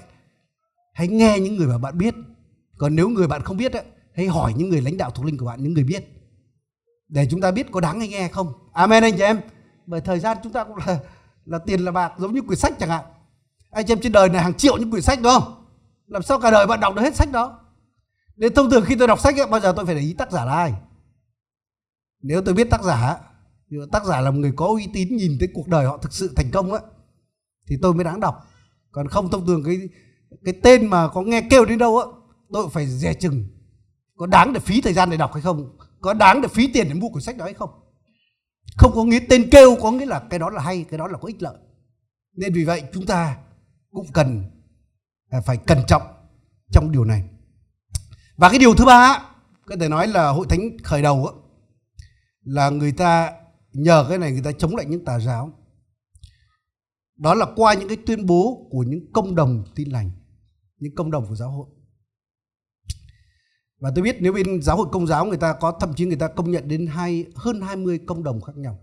hãy 0.94 1.08
nghe 1.08 1.38
những 1.40 1.56
người 1.56 1.66
mà 1.66 1.78
bạn 1.78 1.98
biết. 1.98 2.14
Còn 2.78 2.96
nếu 2.96 3.08
người 3.08 3.28
bạn 3.28 3.42
không 3.42 3.56
biết 3.56 3.72
ấy, 3.72 3.84
hãy 4.16 4.26
hỏi 4.26 4.54
những 4.56 4.68
người 4.68 4.80
lãnh 4.80 4.96
đạo 4.96 5.10
thuộc 5.10 5.26
linh 5.26 5.38
của 5.38 5.46
bạn 5.46 5.62
những 5.62 5.74
người 5.74 5.84
biết. 5.84 6.04
Để 7.08 7.26
chúng 7.30 7.40
ta 7.40 7.50
biết 7.50 7.66
có 7.70 7.80
đáng 7.80 7.98
hay 7.98 8.08
nghe 8.08 8.28
không. 8.28 8.52
Amen 8.72 9.02
anh 9.02 9.16
chị 9.16 9.22
em. 9.22 9.40
Bởi 9.86 10.00
thời 10.00 10.18
gian 10.18 10.36
chúng 10.42 10.52
ta 10.52 10.64
cũng 10.64 10.76
là 10.76 10.98
là 11.44 11.58
tiền 11.58 11.80
là 11.80 11.92
bạc 11.92 12.12
giống 12.18 12.34
như 12.34 12.42
quyển 12.42 12.58
sách 12.58 12.72
chẳng 12.78 12.88
hạn. 12.88 13.04
Anh 13.70 13.86
chị 13.86 13.92
em 13.92 14.00
trên 14.00 14.12
đời 14.12 14.28
này 14.28 14.42
hàng 14.42 14.54
triệu 14.54 14.76
những 14.76 14.90
quyển 14.90 15.02
sách 15.02 15.18
đúng 15.22 15.32
không? 15.32 15.66
Làm 16.06 16.22
sao 16.22 16.40
cả 16.40 16.50
đời 16.50 16.66
bạn 16.66 16.80
đọc 16.80 16.94
được 16.94 17.02
hết 17.02 17.16
sách 17.16 17.32
đó? 17.32 17.60
Nên 18.36 18.54
thông 18.54 18.70
thường 18.70 18.84
khi 18.84 18.94
tôi 18.98 19.08
đọc 19.08 19.20
sách 19.20 19.36
ấy, 19.36 19.46
bao 19.46 19.60
giờ 19.60 19.72
tôi 19.76 19.86
phải 19.86 19.94
để 19.94 20.00
ý 20.00 20.14
tác 20.18 20.32
giả 20.32 20.44
là 20.44 20.52
ai? 20.52 20.72
Nếu 22.22 22.42
tôi 22.42 22.54
biết 22.54 22.70
tác 22.70 22.82
giả 22.82 23.16
tác 23.92 24.04
giả 24.04 24.20
là 24.20 24.30
một 24.30 24.38
người 24.38 24.52
có 24.56 24.66
uy 24.66 24.88
tín 24.92 25.16
nhìn 25.16 25.36
thấy 25.38 25.48
cuộc 25.54 25.68
đời 25.68 25.86
họ 25.86 25.98
thực 25.98 26.12
sự 26.12 26.32
thành 26.36 26.50
công 26.50 26.72
á 26.72 26.80
thì 27.68 27.76
tôi 27.82 27.94
mới 27.94 28.04
đáng 28.04 28.20
đọc. 28.20 28.46
Còn 28.90 29.08
không 29.08 29.30
thông 29.30 29.46
thường 29.46 29.62
cái 29.64 29.88
cái 30.44 30.54
tên 30.62 30.86
mà 30.86 31.08
có 31.08 31.22
nghe 31.22 31.42
kêu 31.50 31.64
đến 31.64 31.78
đâu 31.78 31.98
á 31.98 32.04
tôi 32.52 32.68
phải 32.72 32.86
dè 32.86 33.14
chừng. 33.14 33.48
Có 34.16 34.26
đáng 34.26 34.52
để 34.52 34.60
phí 34.60 34.80
thời 34.80 34.92
gian 34.92 35.10
để 35.10 35.16
đọc 35.16 35.32
hay 35.32 35.42
không? 35.42 35.76
Có 36.00 36.14
đáng 36.14 36.42
để 36.42 36.48
phí 36.48 36.72
tiền 36.72 36.86
để 36.88 36.94
mua 36.94 37.08
cuốn 37.08 37.22
sách 37.22 37.36
đó 37.36 37.44
hay 37.44 37.54
không? 37.54 37.70
Không 38.76 38.92
có 38.94 39.04
nghĩa 39.04 39.20
tên 39.28 39.50
kêu 39.50 39.76
có 39.82 39.90
nghĩa 39.90 40.06
là 40.06 40.22
cái 40.30 40.38
đó 40.38 40.50
là 40.50 40.62
hay 40.62 40.84
cái 40.90 40.98
đó 40.98 41.08
là 41.08 41.18
có 41.18 41.28
ích 41.28 41.42
lợi. 41.42 41.56
Nên 42.36 42.52
vì 42.52 42.64
vậy 42.64 42.82
chúng 42.92 43.06
ta 43.06 43.36
cũng 43.90 44.06
cần 44.12 44.44
à, 45.30 45.40
phải 45.46 45.56
cẩn 45.56 45.78
trọng 45.86 46.02
trong 46.72 46.92
điều 46.92 47.04
này. 47.04 47.24
Và 48.36 48.48
cái 48.48 48.58
điều 48.58 48.74
thứ 48.74 48.84
ba 48.84 49.22
có 49.66 49.76
thể 49.80 49.88
nói 49.88 50.08
là 50.08 50.28
hội 50.28 50.46
thánh 50.48 50.78
khởi 50.84 51.02
đầu 51.02 51.26
á, 51.26 51.32
là 52.48 52.70
người 52.70 52.92
ta, 52.92 53.32
nhờ 53.72 54.06
cái 54.08 54.18
này 54.18 54.32
người 54.32 54.42
ta 54.42 54.52
chống 54.52 54.76
lại 54.76 54.86
những 54.86 55.04
tà 55.04 55.18
giáo. 55.18 55.52
Đó 57.16 57.34
là 57.34 57.46
qua 57.56 57.74
những 57.74 57.88
cái 57.88 57.96
tuyên 58.06 58.26
bố 58.26 58.68
của 58.70 58.84
những 58.88 59.12
công 59.12 59.34
đồng 59.34 59.64
tin 59.74 59.90
lành, 59.90 60.10
những 60.78 60.94
công 60.94 61.10
đồng 61.10 61.26
của 61.28 61.34
giáo 61.34 61.50
hội. 61.50 61.66
Và 63.80 63.90
tôi 63.94 64.04
biết 64.04 64.16
nếu 64.20 64.32
bên 64.32 64.62
giáo 64.62 64.76
hội 64.76 64.86
công 64.92 65.06
giáo 65.06 65.24
người 65.24 65.38
ta 65.38 65.54
có, 65.60 65.76
thậm 65.80 65.94
chí 65.94 66.04
người 66.04 66.16
ta 66.16 66.28
công 66.28 66.50
nhận 66.50 66.68
đến 66.68 66.86
hai, 66.86 67.24
hơn 67.34 67.60
20 67.60 67.98
công 68.06 68.22
đồng 68.22 68.40
khác 68.40 68.56
nhau. 68.56 68.78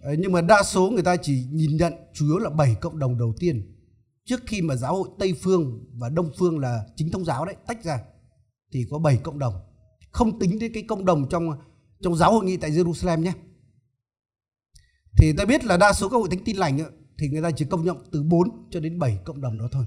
Ờ, 0.00 0.14
nhưng 0.18 0.32
mà 0.32 0.40
đa 0.40 0.62
số 0.62 0.90
người 0.90 1.02
ta 1.02 1.16
chỉ 1.16 1.46
nhìn 1.50 1.76
nhận 1.76 1.92
chủ 2.14 2.26
yếu 2.26 2.38
là 2.38 2.50
7 2.50 2.74
cộng 2.80 2.98
đồng 2.98 3.18
đầu 3.18 3.34
tiên, 3.38 3.76
trước 4.24 4.40
khi 4.46 4.62
mà 4.62 4.76
giáo 4.76 4.96
hội 4.96 5.08
Tây 5.18 5.34
phương 5.42 5.84
và 5.98 6.08
Đông 6.08 6.30
phương 6.38 6.58
là 6.58 6.86
chính 6.96 7.10
thống 7.10 7.24
giáo 7.24 7.44
đấy 7.44 7.56
tách 7.66 7.84
ra, 7.84 8.00
thì 8.72 8.86
có 8.90 8.98
7 8.98 9.16
cộng 9.16 9.38
đồng 9.38 9.54
không 10.10 10.38
tính 10.38 10.58
đến 10.58 10.72
cái 10.74 10.82
cộng 10.88 11.04
đồng 11.04 11.28
trong 11.28 11.50
trong 12.00 12.16
giáo 12.16 12.32
hội 12.32 12.44
nghị 12.44 12.56
tại 12.56 12.70
Jerusalem 12.70 13.20
nhé. 13.20 13.32
Thì 15.16 15.32
ta 15.32 15.44
biết 15.44 15.64
là 15.64 15.76
đa 15.76 15.92
số 15.92 16.08
các 16.08 16.16
hội 16.16 16.28
thánh 16.30 16.44
tin 16.44 16.56
lành 16.56 16.78
thì 17.18 17.28
người 17.28 17.42
ta 17.42 17.50
chỉ 17.50 17.64
công 17.64 17.84
nhận 17.84 17.96
từ 18.12 18.22
4 18.22 18.68
cho 18.70 18.80
đến 18.80 18.98
7 18.98 19.18
cộng 19.24 19.40
đồng 19.40 19.58
đó 19.58 19.68
thôi. 19.72 19.84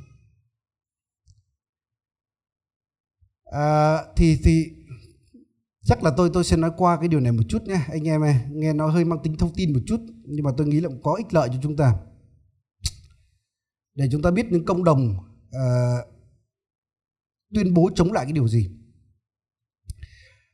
À, 3.46 3.98
thì 4.16 4.38
thì 4.44 4.66
chắc 5.86 6.04
là 6.04 6.12
tôi 6.18 6.30
tôi 6.34 6.44
sẽ 6.44 6.58
nói 6.58 6.72
qua 6.78 6.98
cái 7.00 7.08
điều 7.08 7.20
này 7.20 7.32
một 7.32 7.44
chút 7.50 7.64
nhé. 7.64 7.86
Anh 7.92 8.08
em 8.08 8.22
ơi 8.22 8.36
nghe 8.52 8.74
nó 8.74 8.88
hơi 8.88 9.06
mang 9.06 9.20
tính 9.24 9.38
thông 9.38 9.54
tin 9.56 9.74
một 9.74 9.80
chút 9.86 10.02
nhưng 10.24 10.44
mà 10.46 10.52
tôi 10.58 10.68
nghĩ 10.68 10.80
là 10.80 10.90
cũng 10.90 11.02
có 11.04 11.14
ích 11.14 11.34
lợi 11.34 11.50
cho 11.52 11.60
chúng 11.64 11.76
ta. 11.76 11.96
Để 13.96 14.08
chúng 14.12 14.22
ta 14.22 14.32
biết 14.32 14.46
những 14.52 14.66
cộng 14.66 14.84
đồng 14.84 15.16
uh, 15.48 16.08
tuyên 17.54 17.74
bố 17.74 17.90
chống 17.96 18.14
lại 18.14 18.26
cái 18.26 18.34
điều 18.34 18.48
gì 18.48 18.70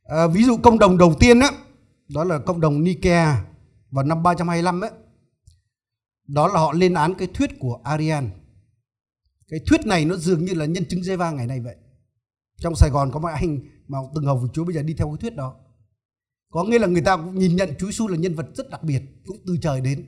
à, 0.09 0.27
ví 0.27 0.43
dụ 0.43 0.57
cộng 0.57 0.79
đồng 0.79 0.97
đầu 0.97 1.15
tiên 1.19 1.39
đó 1.39 1.49
đó 2.09 2.23
là 2.23 2.39
cộng 2.39 2.61
đồng 2.61 2.83
Nikea 2.83 3.45
vào 3.91 4.05
năm 4.05 4.23
325 4.23 4.81
ấy 4.81 4.91
đó 6.27 6.47
là 6.47 6.59
họ 6.59 6.73
lên 6.73 6.93
án 6.93 7.15
cái 7.15 7.27
thuyết 7.33 7.59
của 7.59 7.79
Arian 7.83 8.29
cái 9.49 9.59
thuyết 9.65 9.85
này 9.85 10.05
nó 10.05 10.15
dường 10.15 10.45
như 10.45 10.53
là 10.53 10.65
nhân 10.65 10.85
chứng 10.85 11.03
giê 11.03 11.15
va 11.15 11.31
ngày 11.31 11.47
nay 11.47 11.59
vậy. 11.59 11.75
Trong 12.57 12.75
Sài 12.75 12.89
Gòn 12.89 13.11
có 13.11 13.19
một 13.19 13.27
anh 13.27 13.59
mà 13.87 13.97
từng 14.15 14.25
hầu 14.25 14.37
với 14.37 14.49
Chúa 14.53 14.63
bây 14.63 14.75
giờ 14.75 14.83
đi 14.83 14.93
theo 14.93 15.07
cái 15.07 15.17
thuyết 15.21 15.35
đó. 15.35 15.55
Có 16.51 16.63
nghĩa 16.63 16.79
là 16.79 16.87
người 16.87 17.01
ta 17.01 17.17
cũng 17.17 17.39
nhìn 17.39 17.55
nhận 17.55 17.69
Chúa 17.79 17.87
Giêsu 17.87 18.07
là 18.07 18.17
nhân 18.17 18.35
vật 18.35 18.47
rất 18.55 18.69
đặc 18.69 18.83
biệt 18.83 19.01
cũng 19.25 19.37
từ 19.47 19.57
trời 19.61 19.81
đến 19.81 20.07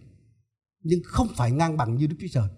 nhưng 0.84 1.00
không 1.06 1.28
phải 1.36 1.52
ngang 1.52 1.78
bằng 1.78 1.96
như 1.96 2.08
Đức 2.08 2.16
Chúa 2.20 2.28
Trời. 2.32 2.50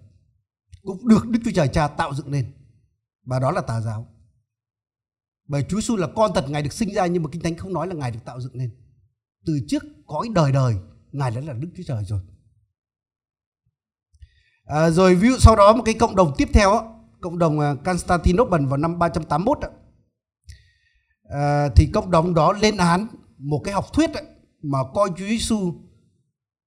Cũng 0.82 1.08
được 1.08 1.26
Đức 1.28 1.40
Chúa 1.44 1.50
Trời 1.54 1.68
Cha 1.68 1.88
tạo 1.88 2.14
dựng 2.14 2.32
lên 2.32 2.52
và 3.24 3.38
đó 3.38 3.50
là 3.50 3.60
tà 3.60 3.80
giáo 3.80 4.06
bởi 5.46 5.64
Chúa 5.68 5.80
Giêsu 5.80 5.96
là 5.96 6.06
con 6.16 6.30
thật 6.34 6.50
ngài 6.50 6.62
được 6.62 6.72
sinh 6.72 6.94
ra 6.94 7.06
nhưng 7.06 7.22
mà 7.22 7.28
kinh 7.32 7.42
thánh 7.42 7.56
không 7.56 7.72
nói 7.72 7.86
là 7.86 7.94
ngài 7.94 8.10
được 8.10 8.24
tạo 8.24 8.40
dựng 8.40 8.58
nên 8.58 8.70
từ 9.46 9.60
trước 9.68 9.84
cõi 10.06 10.28
đời 10.34 10.52
đời 10.52 10.74
ngài 11.12 11.30
đã 11.30 11.40
là 11.40 11.52
Đức 11.52 11.68
Chúa 11.76 11.82
Trời 11.86 12.04
rồi. 12.04 12.20
À, 14.64 14.90
rồi 14.90 15.14
ví 15.14 15.28
dụ 15.28 15.36
sau 15.38 15.56
đó 15.56 15.72
một 15.72 15.82
cái 15.84 15.94
cộng 15.94 16.16
đồng 16.16 16.34
tiếp 16.36 16.48
theo 16.52 16.70
cộng 17.20 17.38
đồng 17.38 17.60
à, 17.60 17.74
Constantinople 17.84 18.58
vào 18.66 18.76
năm 18.76 18.98
381 18.98 19.58
à, 21.30 21.68
thì 21.76 21.90
cộng 21.94 22.10
đồng 22.10 22.34
đó 22.34 22.52
lên 22.52 22.76
án 22.76 23.06
một 23.38 23.60
cái 23.64 23.74
học 23.74 23.92
thuyết 23.92 24.10
mà 24.62 24.78
coi 24.94 25.08
Chúa 25.08 25.26
Giêsu 25.26 25.74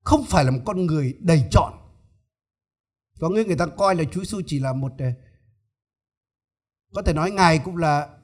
không 0.03 0.25
phải 0.25 0.45
là 0.45 0.51
một 0.51 0.59
con 0.65 0.85
người 0.85 1.17
đầy 1.19 1.47
chọn. 1.51 1.73
Có 3.19 3.29
nghĩa 3.29 3.43
người 3.43 3.57
ta 3.57 3.65
coi 3.65 3.95
là 3.95 4.03
Chúa 4.03 4.21
Giêsu 4.21 4.41
chỉ 4.45 4.59
là 4.59 4.73
một 4.73 4.91
à, 4.97 5.13
có 6.93 7.01
thể 7.01 7.13
nói 7.13 7.31
ngài 7.31 7.59
cũng 7.59 7.77
là 7.77 8.16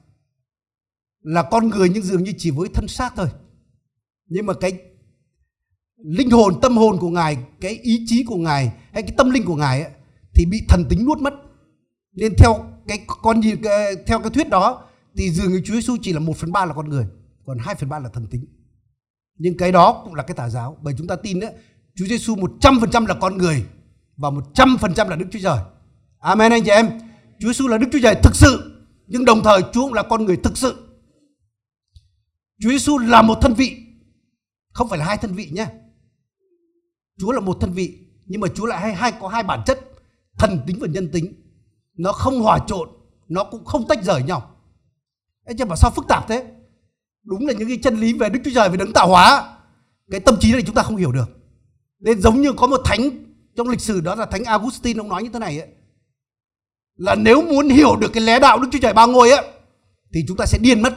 là 1.24 1.42
con 1.42 1.68
người 1.68 1.88
nhưng 1.88 2.02
dường 2.02 2.24
như 2.24 2.32
chỉ 2.38 2.50
với 2.50 2.68
thân 2.74 2.88
xác 2.88 3.12
thôi. 3.16 3.28
Nhưng 4.28 4.46
mà 4.46 4.54
cái 4.54 4.78
linh 5.96 6.30
hồn 6.30 6.60
tâm 6.62 6.76
hồn 6.76 6.98
của 6.98 7.10
ngài 7.10 7.38
cái 7.60 7.78
ý 7.82 8.04
chí 8.06 8.24
của 8.24 8.36
ngài 8.36 8.72
hay 8.92 9.02
cái 9.02 9.14
tâm 9.16 9.30
linh 9.30 9.44
của 9.44 9.56
ngài 9.56 9.82
ấy, 9.82 9.92
thì 10.34 10.46
bị 10.46 10.62
thần 10.68 10.84
tính 10.88 11.04
nuốt 11.04 11.18
mất. 11.18 11.34
Nên 12.12 12.32
theo 12.38 12.64
cái 12.88 13.06
con 13.22 13.40
nhìn 13.40 13.62
theo 14.06 14.20
cái 14.20 14.30
thuyết 14.30 14.48
đó 14.48 14.82
thì 15.16 15.30
dường 15.30 15.52
như 15.52 15.62
Chúa 15.64 15.74
Giêsu 15.74 15.96
chỉ 16.02 16.12
là 16.12 16.20
một 16.20 16.36
phần 16.36 16.52
ba 16.52 16.64
là 16.64 16.74
con 16.74 16.88
người 16.88 17.06
còn 17.44 17.58
hai 17.58 17.74
phần 17.74 17.88
ba 17.88 17.98
là 17.98 18.08
thần 18.08 18.26
tính. 18.26 18.46
Nhưng 19.38 19.56
cái 19.56 19.72
đó 19.72 20.02
cũng 20.04 20.14
là 20.14 20.22
cái 20.22 20.34
tà 20.34 20.48
giáo 20.48 20.78
bởi 20.82 20.94
chúng 20.98 21.06
ta 21.06 21.16
tin 21.16 21.40
đấy 21.40 21.52
Chúa 21.94 22.06
Giêsu 22.06 22.36
một 22.36 22.52
trăm 22.60 22.80
phần 22.80 22.90
trăm 22.90 23.06
là 23.06 23.14
con 23.14 23.38
người 23.38 23.64
và 24.16 24.30
một 24.30 24.44
trăm 24.54 24.76
phần 24.80 24.94
trăm 24.94 25.08
là 25.08 25.16
Đức 25.16 25.26
Chúa 25.32 25.38
Trời. 25.42 25.58
Amen 26.18 26.52
anh 26.52 26.64
chị 26.64 26.70
em. 26.70 26.90
Chúa 27.40 27.48
Giêsu 27.48 27.68
là 27.68 27.78
Đức 27.78 27.86
Chúa 27.92 27.98
Trời 28.02 28.14
thực 28.22 28.36
sự 28.36 28.80
nhưng 29.06 29.24
đồng 29.24 29.42
thời 29.44 29.62
Chúa 29.72 29.82
cũng 29.82 29.94
là 29.94 30.02
con 30.02 30.24
người 30.24 30.36
thực 30.36 30.58
sự. 30.58 30.74
Chúa 32.60 32.70
Giêsu 32.70 32.98
là 32.98 33.22
một 33.22 33.38
thân 33.40 33.54
vị 33.54 33.76
không 34.72 34.88
phải 34.88 34.98
là 34.98 35.04
hai 35.04 35.16
thân 35.16 35.34
vị 35.34 35.50
nhé. 35.52 35.66
Chúa 37.18 37.32
là 37.32 37.40
một 37.40 37.56
thân 37.60 37.72
vị 37.72 37.98
nhưng 38.26 38.40
mà 38.40 38.48
Chúa 38.54 38.66
lại 38.66 38.80
hai, 38.80 38.94
hai 38.94 39.12
có 39.20 39.28
hai 39.28 39.42
bản 39.42 39.62
chất 39.66 39.80
thần 40.38 40.60
tính 40.66 40.78
và 40.80 40.88
nhân 40.90 41.10
tính. 41.12 41.34
Nó 41.96 42.12
không 42.12 42.40
hòa 42.40 42.58
trộn 42.66 42.88
nó 43.28 43.44
cũng 43.44 43.64
không 43.64 43.86
tách 43.88 44.04
rời 44.04 44.22
nhau. 44.22 44.50
Ê, 45.44 45.54
chứ 45.58 45.64
mà 45.64 45.76
sao 45.76 45.90
phức 45.90 46.08
tạp 46.08 46.28
thế? 46.28 46.46
Đúng 47.22 47.46
là 47.46 47.52
những 47.52 47.68
cái 47.68 47.78
chân 47.82 48.00
lý 48.00 48.12
về 48.12 48.28
Đức 48.28 48.40
Chúa 48.44 48.50
Trời 48.54 48.68
về 48.68 48.76
đấng 48.76 48.92
tạo 48.92 49.08
hóa 49.08 49.56
cái 50.10 50.20
tâm 50.20 50.36
trí 50.40 50.52
này 50.52 50.62
chúng 50.62 50.74
ta 50.74 50.82
không 50.82 50.96
hiểu 50.96 51.12
được. 51.12 51.28
Nên 51.98 52.20
giống 52.20 52.40
như 52.40 52.52
có 52.52 52.66
một 52.66 52.80
thánh 52.84 53.10
trong 53.56 53.68
lịch 53.68 53.80
sử 53.80 54.00
đó 54.00 54.14
là 54.14 54.26
thánh 54.26 54.44
Augustine 54.44 55.00
ông 55.00 55.08
nói 55.08 55.22
như 55.22 55.28
thế 55.32 55.38
này 55.38 55.60
ấy 55.60 55.68
là 56.96 57.14
nếu 57.14 57.42
muốn 57.42 57.68
hiểu 57.68 57.96
được 57.96 58.12
cái 58.12 58.22
lẽ 58.22 58.38
đạo 58.38 58.58
Đức 58.58 58.68
Chúa 58.72 58.78
Trời 58.78 58.92
ba 58.92 59.06
ngôi 59.06 59.30
ấy 59.30 59.44
thì 60.14 60.24
chúng 60.28 60.36
ta 60.36 60.46
sẽ 60.46 60.58
điên 60.58 60.82
mất 60.82 60.94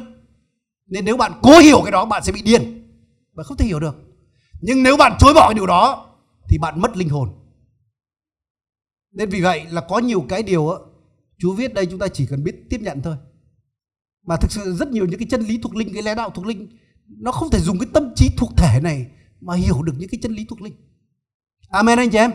nên 0.87 1.05
nếu 1.05 1.17
bạn 1.17 1.31
cố 1.41 1.59
hiểu 1.59 1.81
cái 1.83 1.91
đó, 1.91 2.05
bạn 2.05 2.23
sẽ 2.23 2.31
bị 2.31 2.41
điên. 2.41 2.87
Và 3.33 3.43
không 3.43 3.57
thể 3.57 3.65
hiểu 3.65 3.79
được. 3.79 3.95
Nhưng 4.61 4.83
nếu 4.83 4.97
bạn 4.97 5.17
chối 5.19 5.33
bỏ 5.33 5.47
cái 5.49 5.55
điều 5.55 5.65
đó, 5.65 6.15
thì 6.49 6.57
bạn 6.57 6.81
mất 6.81 6.97
linh 6.97 7.09
hồn. 7.09 7.29
Nên 9.11 9.29
vì 9.29 9.41
vậy 9.41 9.65
là 9.71 9.81
có 9.81 9.99
nhiều 9.99 10.25
cái 10.29 10.43
điều 10.43 10.69
á, 10.69 10.79
Chúa 11.37 11.53
viết 11.53 11.73
đây 11.73 11.85
chúng 11.85 11.99
ta 11.99 12.07
chỉ 12.07 12.25
cần 12.25 12.43
biết 12.43 12.55
tiếp 12.69 12.81
nhận 12.81 13.01
thôi. 13.01 13.15
Mà 14.23 14.37
thực 14.37 14.51
sự 14.51 14.75
rất 14.75 14.91
nhiều 14.91 15.05
những 15.05 15.19
cái 15.19 15.27
chân 15.29 15.41
lý 15.41 15.57
thuộc 15.57 15.75
linh, 15.75 15.93
cái 15.93 16.03
lẽ 16.03 16.15
đạo 16.15 16.29
thuộc 16.29 16.45
linh, 16.45 16.77
nó 17.07 17.31
không 17.31 17.49
thể 17.49 17.59
dùng 17.59 17.79
cái 17.79 17.87
tâm 17.93 18.13
trí 18.15 18.29
thuộc 18.37 18.51
thể 18.57 18.79
này 18.81 19.07
mà 19.41 19.55
hiểu 19.55 19.83
được 19.83 19.93
những 19.97 20.09
cái 20.09 20.19
chân 20.23 20.33
lý 20.33 20.45
thuộc 20.45 20.61
linh. 20.61 20.73
Amen 21.69 21.99
anh 21.99 22.09
chị 22.09 22.17
em. 22.17 22.31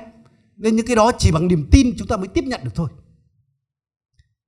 Nên 0.57 0.77
những 0.77 0.87
cái 0.87 0.97
đó 0.97 1.13
chỉ 1.19 1.33
bằng 1.33 1.49
niềm 1.49 1.69
tin 1.71 1.95
chúng 1.99 2.09
ta 2.09 2.17
mới 2.17 2.29
tiếp 2.29 2.45
nhận 2.45 2.61
được 2.65 2.75
thôi. 2.75 2.89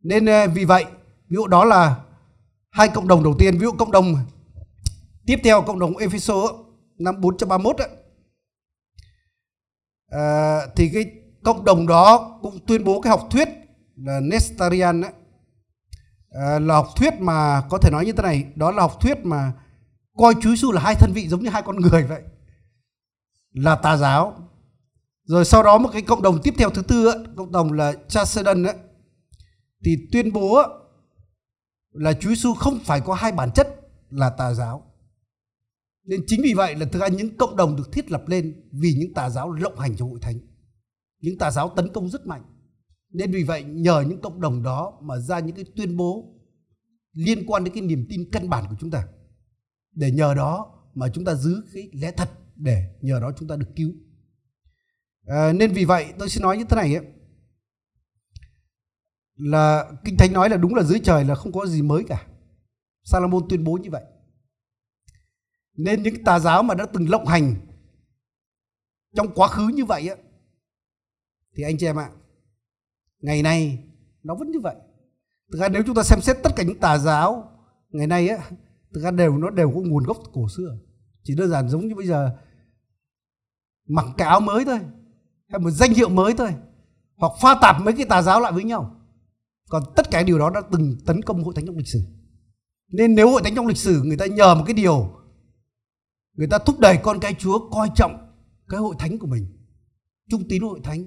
Nên 0.03 0.27
ờ, 0.27 0.49
vì 0.55 0.65
vậy, 0.65 0.85
ví 1.29 1.35
dụ 1.35 1.47
đó 1.47 1.65
là 1.65 2.05
hai 2.75 2.89
cộng 2.89 3.09
đồng 3.09 3.25
đầu 3.25 3.35
tiên 3.39 3.55
ví 3.59 3.61
dụ 3.61 3.73
cộng 3.73 3.91
đồng 3.91 4.17
tiếp 5.27 5.37
theo 5.45 5.63
cộng 5.63 5.79
đồng 5.79 5.97
Epheso 5.97 6.35
năm 6.99 7.21
431 7.21 7.77
ấy, 7.77 7.89
à, 10.11 10.59
thì 10.77 10.91
cái 10.95 11.05
cộng 11.45 11.65
đồng 11.65 11.87
đó 11.87 12.39
cũng 12.43 12.59
tuyên 12.67 12.85
bố 12.85 13.01
cái 13.01 13.11
học 13.11 13.29
thuyết 13.31 13.49
là 13.97 14.21
Nestarian 14.21 15.01
ấy, 15.01 15.13
à, 16.31 16.41
ờ, 16.41 16.59
là 16.59 16.75
học 16.75 16.89
thuyết 16.97 17.15
mà 17.21 17.63
có 17.71 17.79
thể 17.79 17.91
nói 17.91 18.07
như 18.07 18.13
thế 18.13 18.23
này 18.23 18.45
đó 18.55 18.71
là 18.71 18.83
học 18.83 19.01
thuyết 19.01 19.19
mà 19.23 19.53
coi 20.17 20.35
Chúa 20.35 20.51
Giêsu 20.51 20.73
là 20.73 20.81
hai 20.81 20.95
thân 20.95 21.13
vị 21.15 21.29
giống 21.29 21.43
như 21.43 21.51
hai 21.51 21.63
con 21.63 21.77
người 21.77 22.03
vậy 22.03 22.23
là 23.53 23.75
tà 23.75 23.97
giáo. 23.97 24.37
Rồi 25.25 25.45
sau 25.45 25.63
đó 25.63 25.79
một 25.79 25.91
cái 25.93 26.03
cộng 26.03 26.23
đồng 26.23 26.43
tiếp 26.43 26.55
theo 26.59 26.71
thứ 26.71 26.83
tư 26.83 27.07
ấy, 27.07 27.19
cộng 27.37 27.53
đồng 27.53 27.73
là 27.73 27.93
Chalcedon 28.09 28.63
ấy, 28.63 28.75
thì 29.85 29.97
tuyên 30.13 30.33
bố 30.33 30.63
là 31.95 32.13
Chúa 32.13 32.29
Giêsu 32.29 32.55
không 32.55 32.79
phải 32.85 33.01
có 33.01 33.15
hai 33.15 33.33
bản 33.33 33.51
chất 33.55 33.81
là 34.11 34.31
tà 34.31 34.55
giáo. 34.55 34.93
Nên 36.05 36.21
chính 36.27 36.41
vì 36.43 36.55
vậy 36.55 36.75
là 36.75 36.87
thực 36.87 36.99
ra 36.99 37.09
những 37.09 37.37
cộng 37.37 37.57
đồng 37.57 37.77
được 37.77 37.93
thiết 37.93 38.11
lập 38.11 38.29
lên 38.29 38.69
vì 38.73 38.95
những 38.95 39.15
tà 39.15 39.31
giáo 39.31 39.53
lộng 39.53 39.79
hành 39.79 39.97
trong 39.97 40.11
hội 40.11 40.19
thánh. 40.23 40.39
Những 41.21 41.39
tà 41.39 41.51
giáo 41.51 41.73
tấn 41.77 41.93
công 41.93 42.09
rất 42.09 42.27
mạnh. 42.27 42.43
Nên 43.11 43.31
vì 43.31 43.43
vậy 43.43 43.65
nhờ 43.65 44.05
những 44.09 44.21
cộng 44.21 44.41
đồng 44.41 44.63
đó 44.63 44.99
mà 45.03 45.19
ra 45.19 45.39
những 45.39 45.57
cái 45.57 45.65
tuyên 45.77 45.97
bố 45.97 46.35
liên 47.13 47.47
quan 47.47 47.65
đến 47.65 47.75
cái 47.75 47.83
niềm 47.83 48.07
tin 48.09 48.31
căn 48.33 48.49
bản 48.51 48.65
của 48.71 48.77
chúng 48.81 48.91
ta. 48.91 49.09
Để 49.93 50.11
nhờ 50.11 50.35
đó 50.35 50.75
mà 50.95 51.09
chúng 51.15 51.25
ta 51.25 51.35
giữ 51.35 51.63
cái 51.75 51.89
lẽ 51.93 52.13
thật 52.13 52.31
để 52.57 52.95
nhờ 53.01 53.21
đó 53.21 53.33
chúng 53.39 53.49
ta 53.49 53.57
được 53.57 53.69
cứu. 53.77 53.93
À, 55.27 55.53
nên 55.53 55.73
vì 55.73 55.85
vậy 55.85 56.07
tôi 56.19 56.29
xin 56.29 56.43
nói 56.43 56.59
như 56.59 56.65
thế 56.65 56.77
này 56.77 56.95
ấy, 56.95 57.07
là 59.37 59.93
kinh 60.05 60.17
thánh 60.17 60.33
nói 60.33 60.49
là 60.49 60.57
đúng 60.57 60.75
là 60.75 60.83
dưới 60.83 61.01
trời 61.05 61.25
là 61.25 61.35
không 61.35 61.53
có 61.53 61.67
gì 61.67 61.83
mới 61.83 62.05
cả. 62.09 62.27
Salomon 63.05 63.49
tuyên 63.49 63.65
bố 63.65 63.73
như 63.73 63.91
vậy. 63.91 64.03
Nên 65.77 66.03
những 66.03 66.25
tà 66.25 66.39
giáo 66.39 66.63
mà 66.63 66.75
đã 66.75 66.87
từng 66.87 67.11
lộng 67.11 67.27
hành 67.27 67.55
trong 69.15 69.35
quá 69.35 69.49
khứ 69.49 69.69
như 69.69 69.85
vậy 69.85 70.09
á, 70.09 70.17
thì 71.57 71.63
anh 71.63 71.79
chị 71.79 71.87
em 71.87 71.99
ạ, 71.99 72.11
ngày 73.21 73.43
nay 73.43 73.79
nó 74.23 74.35
vẫn 74.35 74.51
như 74.51 74.61
vậy. 74.61 74.77
Thực 75.53 75.59
ra 75.59 75.69
nếu 75.69 75.83
chúng 75.87 75.95
ta 75.95 76.03
xem 76.03 76.21
xét 76.23 76.37
tất 76.43 76.51
cả 76.57 76.63
những 76.63 76.81
tà 76.81 76.99
giáo 76.99 77.51
ngày 77.89 78.07
nay 78.07 78.29
á, 78.29 78.51
thực 78.95 79.01
ra 79.01 79.11
đều, 79.11 79.39
nó 79.39 79.51
đều 79.51 79.73
có 79.75 79.81
nguồn 79.81 80.05
gốc 80.05 80.17
cổ 80.33 80.49
xưa. 80.49 80.79
Chỉ 81.23 81.35
đơn 81.37 81.51
giản 81.51 81.69
giống 81.69 81.89
như 81.89 81.95
bây 81.95 82.07
giờ, 82.07 82.37
mặc 83.89 84.07
cái 84.17 84.29
áo 84.29 84.41
mới 84.41 84.65
thôi, 84.65 84.79
hay 85.49 85.59
một 85.59 85.71
danh 85.71 85.91
hiệu 85.91 86.09
mới 86.09 86.35
thôi, 86.35 86.55
hoặc 87.17 87.33
pha 87.41 87.59
tạp 87.63 87.83
mấy 87.83 87.95
cái 87.97 88.07
tà 88.07 88.23
giáo 88.23 88.41
lại 88.41 88.53
với 88.53 88.65
nhau 88.65 89.01
còn 89.75 89.83
tất 89.97 90.11
cả 90.11 90.23
điều 90.23 90.39
đó 90.39 90.51
đã 90.51 90.61
từng 90.73 90.97
tấn 91.07 91.23
công 91.23 91.45
hội 91.45 91.55
thánh 91.55 91.67
trong 91.67 91.77
lịch 91.77 91.89
sử. 91.89 92.01
Nên 92.89 93.15
nếu 93.15 93.31
hội 93.31 93.43
thánh 93.45 93.55
trong 93.55 93.67
lịch 93.67 93.77
sử 93.77 94.03
người 94.03 94.17
ta 94.17 94.27
nhờ 94.27 94.55
một 94.55 94.65
cái 94.67 94.75
điều, 94.75 95.11
người 96.33 96.47
ta 96.47 96.59
thúc 96.59 96.79
đẩy 96.79 96.99
con 97.03 97.21
cái 97.21 97.35
chúa 97.39 97.71
coi 97.71 97.89
trọng 97.95 98.33
cái 98.69 98.81
hội 98.81 98.95
thánh 98.99 99.19
của 99.19 99.27
mình, 99.27 99.47
trung 100.31 100.43
tín 100.49 100.63
hội 100.63 100.81
thánh, 100.85 101.05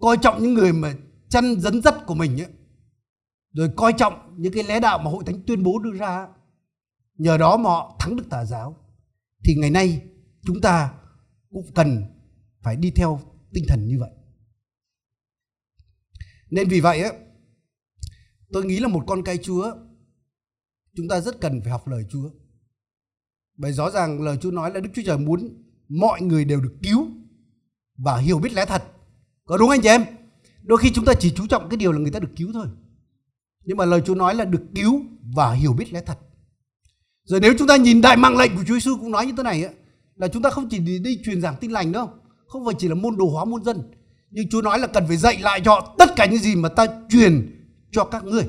coi 0.00 0.16
trọng 0.22 0.42
những 0.42 0.54
người 0.54 0.72
mà 0.72 0.94
chân 1.28 1.60
dẫn 1.60 1.82
dắt 1.82 1.94
của 2.06 2.14
mình 2.14 2.40
ấy, 2.40 2.48
rồi 3.52 3.70
coi 3.76 3.92
trọng 3.92 4.34
những 4.36 4.52
cái 4.52 4.64
lẽ 4.64 4.80
đạo 4.80 4.98
mà 4.98 5.10
hội 5.10 5.24
thánh 5.26 5.42
tuyên 5.46 5.62
bố 5.62 5.78
đưa 5.78 5.92
ra 5.92 6.28
nhờ 7.14 7.38
đó 7.38 7.56
mà 7.56 7.70
họ 7.70 7.96
thắng 8.00 8.16
được 8.16 8.30
tà 8.30 8.44
giáo, 8.44 8.76
thì 9.44 9.54
ngày 9.54 9.70
nay 9.70 10.02
chúng 10.42 10.60
ta 10.60 10.94
cũng 11.50 11.66
cần 11.74 12.02
phải 12.62 12.76
đi 12.76 12.90
theo 12.90 13.20
tinh 13.52 13.64
thần 13.68 13.88
như 13.88 13.98
vậy. 14.00 14.10
Nên 16.50 16.68
vì 16.68 16.80
vậy 16.80 17.02
ấy 17.02 17.12
tôi 18.52 18.64
nghĩ 18.64 18.78
là 18.78 18.88
một 18.88 19.04
con 19.06 19.22
cái 19.22 19.38
Chúa 19.38 19.72
chúng 20.96 21.08
ta 21.08 21.20
rất 21.20 21.40
cần 21.40 21.60
phải 21.62 21.70
học 21.70 21.88
lời 21.88 22.04
Chúa. 22.10 22.30
Bởi 23.56 23.72
rõ 23.72 23.90
ràng 23.90 24.22
lời 24.22 24.36
Chúa 24.40 24.50
nói 24.50 24.74
là 24.74 24.80
Đức 24.80 24.90
Chúa 24.94 25.02
Trời 25.06 25.18
muốn 25.18 25.62
mọi 25.88 26.22
người 26.22 26.44
đều 26.44 26.60
được 26.60 26.74
cứu 26.82 27.08
và 27.96 28.16
hiểu 28.16 28.38
biết 28.38 28.52
lẽ 28.52 28.64
thật. 28.66 28.84
Có 29.44 29.56
đúng 29.56 29.70
anh 29.70 29.80
chị 29.80 29.88
em? 29.88 30.04
Đôi 30.62 30.78
khi 30.78 30.90
chúng 30.94 31.04
ta 31.04 31.12
chỉ 31.20 31.32
chú 31.36 31.46
trọng 31.46 31.68
cái 31.68 31.76
điều 31.76 31.92
là 31.92 31.98
người 31.98 32.10
ta 32.10 32.18
được 32.18 32.30
cứu 32.36 32.50
thôi. 32.52 32.66
Nhưng 33.64 33.76
mà 33.76 33.84
lời 33.84 34.02
Chúa 34.06 34.14
nói 34.14 34.34
là 34.34 34.44
được 34.44 34.62
cứu 34.74 35.02
và 35.34 35.52
hiểu 35.52 35.72
biết 35.72 35.92
lẽ 35.92 36.02
thật. 36.06 36.18
Rồi 37.24 37.40
nếu 37.40 37.54
chúng 37.58 37.68
ta 37.68 37.76
nhìn 37.76 38.00
đại 38.00 38.16
mạng 38.16 38.38
lệnh 38.38 38.56
của 38.56 38.64
Chúa 38.66 38.74
Giêsu 38.74 38.96
cũng 39.00 39.10
nói 39.10 39.26
như 39.26 39.32
thế 39.36 39.42
này 39.42 39.74
là 40.16 40.28
chúng 40.28 40.42
ta 40.42 40.50
không 40.50 40.68
chỉ 40.68 40.78
đi, 40.78 40.98
đi 40.98 41.20
truyền 41.24 41.40
giảng 41.40 41.56
tin 41.60 41.70
lành 41.70 41.92
đâu 41.92 42.10
không 42.48 42.64
phải 42.64 42.74
chỉ 42.78 42.88
là 42.88 42.94
môn 42.94 43.16
đồ 43.16 43.30
hóa 43.30 43.44
môn 43.44 43.64
dân. 43.64 43.82
Nhưng 44.30 44.48
Chúa 44.48 44.62
nói 44.62 44.78
là 44.78 44.86
cần 44.86 45.04
phải 45.06 45.16
dạy 45.16 45.38
lại 45.38 45.60
cho 45.64 45.94
tất 45.98 46.16
cả 46.16 46.26
những 46.26 46.40
gì 46.40 46.56
mà 46.56 46.68
ta 46.68 46.86
truyền 47.08 47.57
cho 47.90 48.04
các 48.04 48.24
ngươi. 48.24 48.44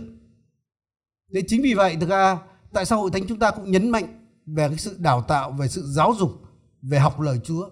Thế 1.33 1.41
chính 1.47 1.61
vì 1.61 1.73
vậy, 1.73 1.97
thực 1.99 2.09
ra, 2.09 2.41
tại 2.73 2.85
sao 2.85 3.01
hội 3.01 3.11
thánh 3.11 3.27
chúng 3.27 3.39
ta 3.39 3.51
cũng 3.51 3.71
nhấn 3.71 3.89
mạnh 3.89 4.27
về 4.45 4.67
cái 4.67 4.77
sự 4.77 4.95
đào 4.99 5.21
tạo, 5.21 5.51
về 5.51 5.67
sự 5.67 5.81
giáo 5.81 6.13
dục, 6.19 6.31
về 6.81 6.99
học 6.99 7.19
lời 7.19 7.39
Chúa? 7.43 7.69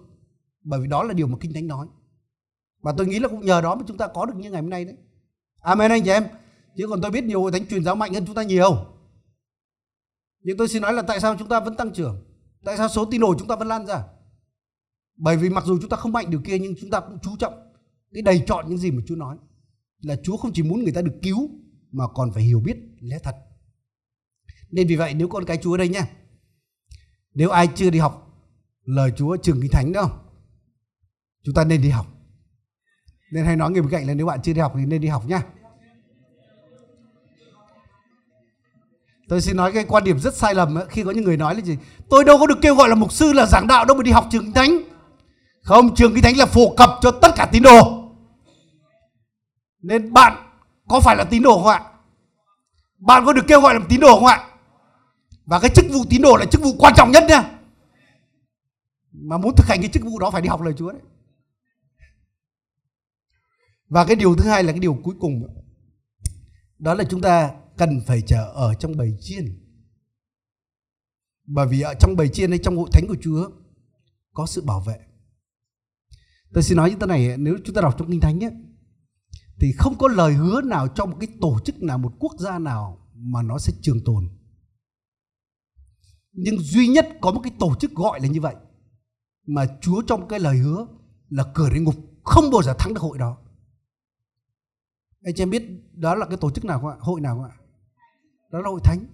Bởi 0.62 0.80
vì 0.80 0.86
đó 0.86 1.02
là 1.02 1.12
điều 1.12 1.26
mà 1.26 1.36
kinh 1.40 1.52
thánh 1.52 1.66
nói. 1.66 1.86
Và 2.80 2.94
tôi 2.96 3.06
nghĩ 3.06 3.18
là 3.18 3.28
cũng 3.28 3.46
nhờ 3.46 3.60
đó 3.60 3.74
mà 3.74 3.82
chúng 3.86 3.96
ta 3.96 4.06
có 4.06 4.26
được 4.26 4.34
như 4.36 4.50
ngày 4.50 4.62
hôm 4.62 4.70
nay 4.70 4.84
đấy. 4.84 4.96
Amen, 5.60 5.90
anh 5.90 6.04
chị 6.04 6.10
em. 6.10 6.24
Chứ 6.76 6.86
còn 6.90 7.00
tôi 7.00 7.10
biết 7.10 7.24
nhiều 7.24 7.42
hội 7.42 7.52
thánh 7.52 7.66
truyền 7.66 7.84
giáo 7.84 7.94
mạnh 7.94 8.14
hơn 8.14 8.26
chúng 8.26 8.34
ta 8.34 8.42
nhiều. 8.42 8.86
Nhưng 10.40 10.56
tôi 10.56 10.68
xin 10.68 10.82
nói 10.82 10.92
là 10.92 11.02
tại 11.02 11.20
sao 11.20 11.36
chúng 11.38 11.48
ta 11.48 11.60
vẫn 11.60 11.76
tăng 11.76 11.92
trưởng? 11.92 12.24
Tại 12.64 12.76
sao 12.76 12.88
số 12.88 13.04
tin 13.04 13.20
đồ 13.20 13.34
chúng 13.38 13.48
ta 13.48 13.56
vẫn 13.56 13.68
lan 13.68 13.86
ra? 13.86 14.04
Bởi 15.16 15.36
vì 15.36 15.48
mặc 15.48 15.64
dù 15.66 15.78
chúng 15.80 15.90
ta 15.90 15.96
không 15.96 16.12
mạnh 16.12 16.30
điều 16.30 16.40
kia, 16.44 16.58
nhưng 16.58 16.74
chúng 16.80 16.90
ta 16.90 17.00
cũng 17.00 17.18
chú 17.22 17.36
trọng 17.38 17.72
cái 18.12 18.22
đầy 18.22 18.44
chọn 18.46 18.68
những 18.68 18.78
gì 18.78 18.90
mà 18.90 19.02
Chúa 19.06 19.16
nói 19.16 19.36
là 20.00 20.16
Chúa 20.22 20.36
không 20.36 20.52
chỉ 20.52 20.62
muốn 20.62 20.82
người 20.82 20.92
ta 20.92 21.02
được 21.02 21.18
cứu 21.22 21.50
mà 21.92 22.04
còn 22.14 22.32
phải 22.32 22.42
hiểu 22.42 22.60
biết 22.60 22.76
lẽ 23.00 23.18
thật. 23.22 23.36
Nên 24.70 24.88
vì 24.88 24.96
vậy 24.96 25.14
nếu 25.14 25.28
con 25.28 25.44
cái 25.44 25.58
Chúa 25.62 25.76
đây 25.76 25.88
nha 25.88 26.08
nếu 27.34 27.50
ai 27.50 27.68
chưa 27.74 27.90
đi 27.90 27.98
học 27.98 28.44
lời 28.84 29.12
Chúa 29.16 29.36
trường 29.36 29.60
kinh 29.60 29.70
thánh 29.70 29.92
đâu 29.92 30.10
chúng 31.44 31.54
ta 31.54 31.64
nên 31.64 31.82
đi 31.82 31.88
học. 31.88 32.06
Nên 33.32 33.44
hay 33.44 33.56
nói 33.56 33.70
người 33.70 33.82
bên 33.82 33.90
cạnh 33.90 34.06
là 34.06 34.14
nếu 34.14 34.26
bạn 34.26 34.42
chưa 34.42 34.52
đi 34.52 34.60
học 34.60 34.72
thì 34.76 34.86
nên 34.86 35.00
đi 35.00 35.08
học 35.08 35.22
nhá. 35.26 35.42
Tôi 39.28 39.40
xin 39.40 39.56
nói 39.56 39.72
cái 39.72 39.84
quan 39.84 40.04
điểm 40.04 40.18
rất 40.18 40.36
sai 40.36 40.54
lầm 40.54 40.74
ấy, 40.74 40.84
khi 40.88 41.02
có 41.02 41.10
những 41.10 41.24
người 41.24 41.36
nói 41.36 41.54
là 41.54 41.60
gì? 41.60 41.76
Tôi 42.10 42.24
đâu 42.24 42.38
có 42.38 42.46
được 42.46 42.58
kêu 42.62 42.74
gọi 42.74 42.88
là 42.88 42.94
mục 42.94 43.12
sư 43.12 43.32
là 43.32 43.46
giảng 43.46 43.66
đạo 43.66 43.84
đâu 43.84 43.96
mà 43.96 44.02
đi 44.02 44.10
học 44.10 44.26
trường 44.30 44.44
kinh 44.44 44.52
thánh. 44.52 44.82
Không 45.62 45.94
trường 45.94 46.14
kinh 46.14 46.22
thánh 46.22 46.36
là 46.36 46.46
phổ 46.46 46.74
cập 46.76 46.90
cho 47.02 47.10
tất 47.10 47.28
cả 47.36 47.48
tín 47.52 47.62
đồ 47.62 47.97
nên 49.82 50.12
bạn 50.12 50.50
có 50.88 51.00
phải 51.00 51.16
là 51.16 51.24
tín 51.24 51.42
đồ 51.42 51.62
không 51.62 51.72
ạ? 51.72 51.92
Bạn 52.98 53.22
có 53.26 53.32
được 53.32 53.44
kêu 53.48 53.60
gọi 53.60 53.74
làm 53.74 53.86
tín 53.88 54.00
đồ 54.00 54.14
không 54.14 54.26
ạ? 54.26 54.50
Và 55.44 55.60
cái 55.60 55.70
chức 55.74 55.84
vụ 55.92 56.04
tín 56.10 56.22
đồ 56.22 56.36
là 56.36 56.44
chức 56.44 56.62
vụ 56.62 56.74
quan 56.78 56.94
trọng 56.96 57.10
nhất 57.10 57.24
nha. 57.28 57.58
Mà 59.12 59.38
muốn 59.38 59.54
thực 59.56 59.66
hành 59.66 59.80
cái 59.80 59.90
chức 59.92 60.02
vụ 60.02 60.18
đó 60.18 60.30
phải 60.30 60.42
đi 60.42 60.48
học 60.48 60.62
lời 60.62 60.74
Chúa 60.76 60.92
đấy. 60.92 61.02
Và 63.88 64.04
cái 64.04 64.16
điều 64.16 64.36
thứ 64.36 64.48
hai 64.48 64.64
là 64.64 64.72
cái 64.72 64.80
điều 64.80 64.94
cuối 64.94 65.14
cùng. 65.20 65.46
Đó 66.78 66.94
là 66.94 67.04
chúng 67.04 67.20
ta 67.20 67.50
cần 67.76 68.00
phải 68.06 68.22
chờ 68.22 68.52
ở 68.54 68.74
trong 68.74 68.96
bầy 68.96 69.16
chiên. 69.20 69.44
Bởi 71.46 71.66
vì 71.66 71.80
ở 71.80 71.94
trong 71.94 72.16
bầy 72.16 72.28
chiên 72.28 72.50
hay 72.50 72.58
trong 72.58 72.76
hội 72.76 72.90
thánh 72.92 73.04
của 73.08 73.16
Chúa 73.20 73.50
có 74.32 74.46
sự 74.46 74.62
bảo 74.62 74.80
vệ. 74.80 74.98
Tôi 76.52 76.62
xin 76.62 76.76
nói 76.76 76.90
như 76.90 76.96
thế 77.00 77.06
này 77.06 77.36
nếu 77.38 77.56
chúng 77.64 77.74
ta 77.74 77.82
đọc 77.82 77.94
trong 77.98 78.10
kinh 78.10 78.20
thánh 78.20 78.44
ấy, 78.44 78.52
thì 79.60 79.72
không 79.72 79.98
có 79.98 80.08
lời 80.08 80.34
hứa 80.34 80.60
nào 80.60 80.88
trong 80.88 81.10
một 81.10 81.16
cái 81.20 81.28
tổ 81.40 81.58
chức 81.64 81.82
nào, 81.82 81.98
một 81.98 82.12
quốc 82.18 82.32
gia 82.38 82.58
nào 82.58 83.08
mà 83.14 83.42
nó 83.42 83.58
sẽ 83.58 83.72
trường 83.82 84.04
tồn. 84.04 84.28
Nhưng 86.32 86.58
duy 86.58 86.88
nhất 86.88 87.08
có 87.20 87.32
một 87.32 87.40
cái 87.44 87.52
tổ 87.58 87.74
chức 87.80 87.94
gọi 87.94 88.20
là 88.20 88.28
như 88.28 88.40
vậy, 88.40 88.54
mà 89.46 89.66
Chúa 89.80 90.02
trong 90.02 90.28
cái 90.28 90.40
lời 90.40 90.56
hứa 90.56 90.86
là 91.28 91.44
cửa 91.54 91.70
địa 91.70 91.80
ngục, 91.80 91.94
không 92.24 92.50
bao 92.52 92.62
giờ 92.62 92.74
thắng 92.78 92.94
được 92.94 93.00
hội 93.00 93.18
đó. 93.18 93.38
Anh 95.22 95.34
chị 95.34 95.42
em 95.42 95.50
biết 95.50 95.62
đó 95.94 96.14
là 96.14 96.26
cái 96.26 96.36
tổ 96.36 96.50
chức 96.50 96.64
nào 96.64 96.80
không 96.80 96.90
ạ? 96.90 96.96
Hội 97.00 97.20
nào 97.20 97.36
không 97.36 97.44
ạ? 97.44 97.56
Đó 98.52 98.60
là 98.60 98.68
hội 98.68 98.80
thánh. 98.84 99.06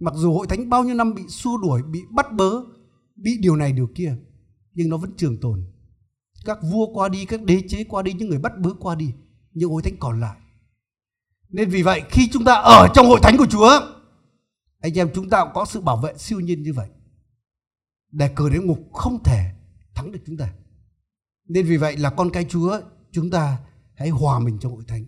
Mặc 0.00 0.14
dù 0.16 0.32
hội 0.32 0.46
thánh 0.46 0.68
bao 0.68 0.84
nhiêu 0.84 0.94
năm 0.94 1.14
bị 1.14 1.22
xua 1.28 1.56
đuổi, 1.62 1.82
bị 1.82 2.00
bắt 2.10 2.26
bớ, 2.32 2.50
bị 3.16 3.38
điều 3.40 3.56
này 3.56 3.72
điều 3.72 3.88
kia, 3.94 4.16
nhưng 4.72 4.88
nó 4.88 4.96
vẫn 4.96 5.12
trường 5.16 5.40
tồn 5.40 5.64
các 6.44 6.58
vua 6.62 6.86
qua 6.94 7.08
đi 7.08 7.24
các 7.24 7.42
đế 7.42 7.62
chế 7.68 7.84
qua 7.84 8.02
đi 8.02 8.12
những 8.12 8.28
người 8.28 8.38
bắt 8.38 8.52
bớ 8.58 8.70
qua 8.80 8.94
đi 8.94 9.12
nhưng 9.52 9.70
hội 9.70 9.82
thánh 9.82 9.96
còn 10.00 10.20
lại. 10.20 10.36
Nên 11.48 11.70
vì 11.70 11.82
vậy 11.82 12.02
khi 12.10 12.28
chúng 12.32 12.44
ta 12.44 12.54
ở 12.54 12.88
trong 12.94 13.06
hội 13.06 13.20
thánh 13.22 13.36
của 13.38 13.46
chúa 13.46 13.80
anh 14.80 14.98
em 14.98 15.10
chúng 15.14 15.30
ta 15.30 15.44
cũng 15.44 15.52
có 15.54 15.64
sự 15.64 15.80
bảo 15.80 15.96
vệ 15.96 16.14
siêu 16.18 16.40
nhiên 16.40 16.62
như 16.62 16.72
vậy. 16.72 16.88
Để 18.10 18.28
cờ 18.28 18.50
đến 18.50 18.66
ngục 18.66 18.78
không 18.92 19.22
thể 19.22 19.50
thắng 19.94 20.12
được 20.12 20.20
chúng 20.26 20.36
ta. 20.36 20.52
Nên 21.48 21.66
vì 21.66 21.76
vậy 21.76 21.96
là 21.96 22.10
con 22.10 22.30
cái 22.30 22.46
chúa 22.48 22.80
chúng 23.10 23.30
ta 23.30 23.58
hãy 23.94 24.08
hòa 24.08 24.38
mình 24.38 24.58
trong 24.58 24.72
hội 24.72 24.84
thánh. 24.88 25.04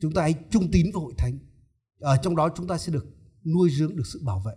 Chúng 0.00 0.12
ta 0.12 0.22
hãy 0.22 0.34
trung 0.50 0.70
tín 0.70 0.86
với 0.92 1.02
hội 1.02 1.14
thánh. 1.18 1.38
Ở 2.00 2.16
trong 2.16 2.36
đó 2.36 2.48
chúng 2.56 2.66
ta 2.66 2.78
sẽ 2.78 2.92
được 2.92 3.06
nuôi 3.44 3.70
dưỡng 3.70 3.96
được 3.96 4.06
sự 4.06 4.20
bảo 4.24 4.42
vệ. 4.46 4.52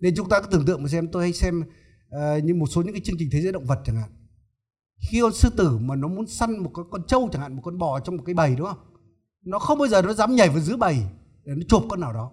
Nên 0.00 0.14
chúng 0.16 0.28
ta 0.28 0.40
cứ 0.40 0.48
tưởng 0.50 0.66
tượng 0.66 0.82
mà 0.82 0.88
xem 0.88 1.08
tôi 1.12 1.22
hay 1.22 1.32
xem 1.32 1.60
uh, 1.60 2.44
như 2.44 2.54
một 2.54 2.66
số 2.66 2.82
những 2.82 2.94
cái 2.94 3.02
chương 3.04 3.16
trình 3.18 3.28
thế 3.32 3.40
giới 3.40 3.52
động 3.52 3.66
vật 3.66 3.80
chẳng 3.84 3.96
hạn 3.96 4.10
khi 5.02 5.20
con 5.22 5.32
sư 5.32 5.50
tử 5.56 5.78
mà 5.78 5.96
nó 5.96 6.08
muốn 6.08 6.26
săn 6.26 6.58
một 6.58 6.70
con, 6.72 6.90
con 6.90 7.06
trâu 7.06 7.28
chẳng 7.32 7.42
hạn 7.42 7.56
một 7.56 7.62
con 7.64 7.78
bò 7.78 8.00
trong 8.00 8.16
một 8.16 8.22
cái 8.26 8.34
bầy 8.34 8.56
đúng 8.56 8.66
không? 8.66 8.78
Nó 9.44 9.58
không 9.58 9.78
bao 9.78 9.88
giờ 9.88 10.02
nó 10.02 10.12
dám 10.12 10.34
nhảy 10.34 10.48
vào 10.48 10.60
giữa 10.60 10.76
bầy 10.76 10.96
để 11.44 11.52
nó 11.56 11.62
chộp 11.68 11.84
con 11.88 12.00
nào 12.00 12.12
đó. 12.12 12.32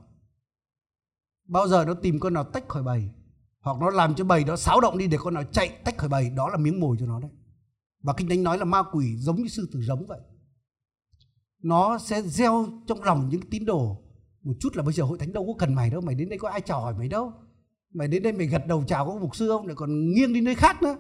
Bao 1.48 1.68
giờ 1.68 1.86
nó 1.86 1.94
tìm 1.94 2.20
con 2.20 2.34
nào 2.34 2.44
tách 2.44 2.68
khỏi 2.68 2.84
bầy 2.84 3.10
hoặc 3.62 3.78
nó 3.80 3.90
làm 3.90 4.16
cho 4.16 4.24
bầy 4.24 4.44
đó 4.44 4.56
xáo 4.56 4.82
động 4.82 4.98
đi 4.98 5.08
để 5.08 5.18
con 5.22 5.34
nào 5.34 5.44
chạy 5.52 5.70
tách 5.70 5.98
khỏi 5.98 6.10
bầy 6.10 6.30
đó 6.30 6.50
là 6.50 6.58
miếng 6.58 6.80
mồi 6.80 6.98
cho 7.00 7.06
nó 7.06 7.20
đấy. 7.20 7.32
Và 8.04 8.14
kinh 8.18 8.30
thánh 8.30 8.44
nói 8.44 8.58
là 8.58 8.66
ma 8.66 8.84
quỷ 8.92 9.18
giống 9.18 9.36
như 9.36 9.48
sư 9.48 9.70
tử 9.74 9.82
giống 9.82 10.06
vậy. 10.08 10.20
Nó 11.64 11.98
sẽ 11.98 12.22
gieo 12.22 12.66
trong 12.88 13.04
lòng 13.04 13.30
những 13.30 13.42
tín 13.50 13.66
đồ 13.66 13.98
một 14.44 14.54
chút 14.60 14.76
là 14.76 14.84
bây 14.84 14.94
giờ 14.94 15.04
hội 15.04 15.18
thánh 15.18 15.34
đâu 15.34 15.46
có 15.48 15.54
cần 15.60 15.74
mày 15.74 15.90
đâu 15.90 16.02
mày 16.02 16.16
đến 16.16 16.30
đây 16.30 16.40
có 16.40 16.50
ai 16.50 16.62
chào 16.62 16.82
hỏi 16.82 16.94
mày 16.98 17.08
đâu. 17.08 17.34
Mày 17.94 18.08
đến 18.08 18.24
đây 18.24 18.34
mày 18.34 18.48
gật 18.48 18.68
đầu 18.68 18.84
chào 18.88 19.06
có 19.06 19.16
mục 19.16 19.36
sư 19.36 19.50
không? 19.50 19.68
Lại 19.68 19.76
còn 19.76 20.12
nghiêng 20.14 20.34
đi 20.34 20.42
nơi 20.42 20.56
khác 20.56 20.82
nữa 20.84 20.96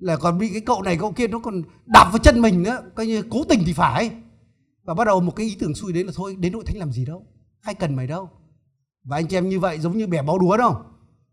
là 0.00 0.16
còn 0.16 0.38
bị 0.38 0.48
cái 0.48 0.60
cậu 0.60 0.82
này 0.82 0.96
cậu 1.00 1.12
kia 1.12 1.26
nó 1.26 1.38
còn 1.38 1.62
đạp 1.86 2.08
vào 2.12 2.18
chân 2.18 2.40
mình 2.40 2.62
nữa 2.62 2.82
coi 2.94 3.06
như 3.06 3.22
cố 3.30 3.44
tình 3.48 3.62
thì 3.66 3.72
phải. 3.72 4.10
Và 4.84 4.94
bắt 4.94 5.04
đầu 5.04 5.20
một 5.20 5.36
cái 5.36 5.46
ý 5.46 5.56
tưởng 5.60 5.74
xui 5.74 5.92
đến 5.92 6.06
là 6.06 6.12
thôi 6.16 6.36
đến 6.38 6.52
hội 6.52 6.64
thánh 6.66 6.76
làm 6.76 6.92
gì 6.92 7.04
đâu 7.04 7.26
ai 7.62 7.74
cần 7.74 7.96
mày 7.96 8.06
đâu. 8.06 8.30
Và 9.04 9.16
anh 9.16 9.26
chị 9.26 9.36
em 9.36 9.48
như 9.48 9.60
vậy 9.60 9.78
giống 9.78 9.98
như 9.98 10.06
bẻ 10.06 10.22
báo 10.22 10.38
đúa 10.38 10.56
đâu. 10.56 10.82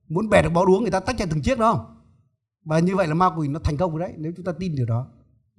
Muốn 0.08 0.30
bẻ 0.30 0.42
được 0.42 0.50
báo 0.50 0.66
đúa 0.66 0.80
người 0.80 0.92
ta 0.92 1.00
tách 1.00 1.20
ra 1.20 1.26
từng 1.30 1.42
chiếc 1.42 1.60
đâu. 1.60 1.86
Và 2.66 2.80
như 2.80 2.96
vậy 2.96 3.08
là 3.08 3.14
ma 3.14 3.30
quỷ 3.38 3.48
nó 3.48 3.60
thành 3.60 3.78
công 3.78 3.92
rồi 3.92 4.00
đấy 4.00 4.14
nếu 4.18 4.32
chúng 4.36 4.46
ta 4.46 4.52
tin 4.60 4.76
điều 4.76 4.86
đó. 4.86 5.08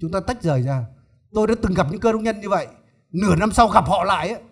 Chúng 0.00 0.12
ta 0.12 0.20
tách 0.20 0.42
rời 0.42 0.62
ra. 0.62 0.86
Tôi 1.32 1.46
đã 1.46 1.54
từng 1.62 1.74
gặp 1.74 1.86
những 1.90 2.00
cơ 2.00 2.12
đốc 2.12 2.20
nhân 2.20 2.40
như 2.40 2.48
vậy. 2.48 2.66
Nửa 3.12 3.36
năm 3.36 3.52
sau 3.52 3.68
gặp 3.68 3.88
họ 3.88 4.04
lại 4.04 4.28
ấy, 4.28 4.42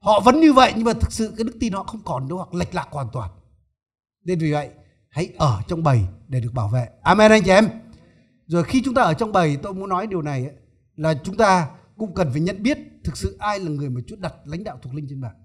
họ 0.00 0.20
vẫn 0.20 0.40
như 0.40 0.52
vậy 0.52 0.72
nhưng 0.76 0.84
mà 0.84 0.92
thực 0.92 1.12
sự 1.12 1.32
cái 1.36 1.44
đức 1.44 1.56
tin 1.60 1.72
họ 1.72 1.82
không 1.82 2.00
còn 2.04 2.28
đâu 2.28 2.38
hoặc 2.38 2.54
lệch 2.54 2.74
lạc 2.74 2.88
hoàn 2.90 3.08
toàn. 3.12 3.30
Nên 4.24 4.38
vì 4.38 4.52
vậy 4.52 4.70
hãy 5.08 5.32
ở 5.38 5.62
trong 5.68 5.82
bầy 5.82 6.00
để 6.28 6.40
được 6.40 6.50
bảo 6.54 6.68
vệ. 6.68 6.88
Amen 7.02 7.30
anh 7.30 7.42
chị 7.42 7.50
em 7.50 7.68
rồi 8.50 8.64
khi 8.64 8.82
chúng 8.84 8.94
ta 8.94 9.02
ở 9.02 9.14
trong 9.14 9.32
bầy 9.32 9.56
tôi 9.56 9.74
muốn 9.74 9.88
nói 9.88 10.06
điều 10.06 10.22
này 10.22 10.44
ấy, 10.44 10.56
là 10.96 11.14
chúng 11.24 11.36
ta 11.36 11.70
cũng 11.96 12.14
cần 12.14 12.28
phải 12.32 12.40
nhận 12.40 12.62
biết 12.62 12.78
thực 13.04 13.16
sự 13.16 13.36
ai 13.38 13.60
là 13.60 13.70
người 13.70 13.90
mà 13.90 14.00
Chúa 14.06 14.16
đặt 14.16 14.34
lãnh 14.44 14.64
đạo 14.64 14.78
thuộc 14.82 14.94
linh 14.94 15.06
trên 15.08 15.20
bạn 15.20 15.36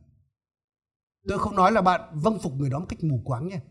tôi 1.28 1.40
không 1.40 1.56
nói 1.56 1.72
là 1.72 1.82
bạn 1.82 2.20
vâng 2.20 2.40
phục 2.40 2.54
người 2.54 2.70
đó 2.70 2.80
một 2.80 2.86
cách 2.90 3.04
mù 3.04 3.22
quáng 3.26 3.48
nha. 3.48 3.62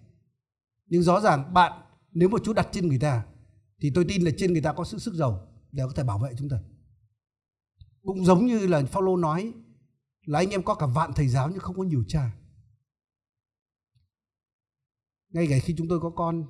Nhưng 0.87 1.03
rõ 1.03 1.21
ràng 1.21 1.55
bạn 1.55 1.73
nếu 2.13 2.29
mà 2.29 2.39
Chúa 2.45 2.53
đặt 2.53 2.69
trên 2.73 2.89
người 2.89 2.99
ta 2.99 3.27
thì 3.81 3.91
tôi 3.95 4.05
tin 4.09 4.23
là 4.23 4.31
trên 4.37 4.53
người 4.53 4.63
ta 4.63 4.73
có 4.73 4.85
sự 4.85 4.99
sức 4.99 5.15
giàu 5.15 5.49
để 5.73 5.83
có 5.87 5.93
thể 5.97 6.05
bảo 6.05 6.19
vệ 6.19 6.31
chúng 6.39 6.49
ta. 6.49 6.57
Cũng 8.03 8.25
giống 8.25 8.47
như 8.47 8.67
là 8.67 8.85
Phaolô 8.85 9.17
nói 9.17 9.53
là 10.27 10.39
anh 10.39 10.51
em 10.51 10.63
có 10.63 10.75
cả 10.75 10.87
vạn 10.87 11.13
thầy 11.13 11.29
giáo 11.29 11.49
nhưng 11.51 11.59
không 11.59 11.77
có 11.77 11.83
nhiều 11.83 12.05
cha. 12.09 12.37
Ngay 15.29 15.47
cả 15.51 15.57
khi 15.63 15.75
chúng 15.79 15.89
tôi 15.89 16.01
có 16.01 16.11
con 16.11 16.47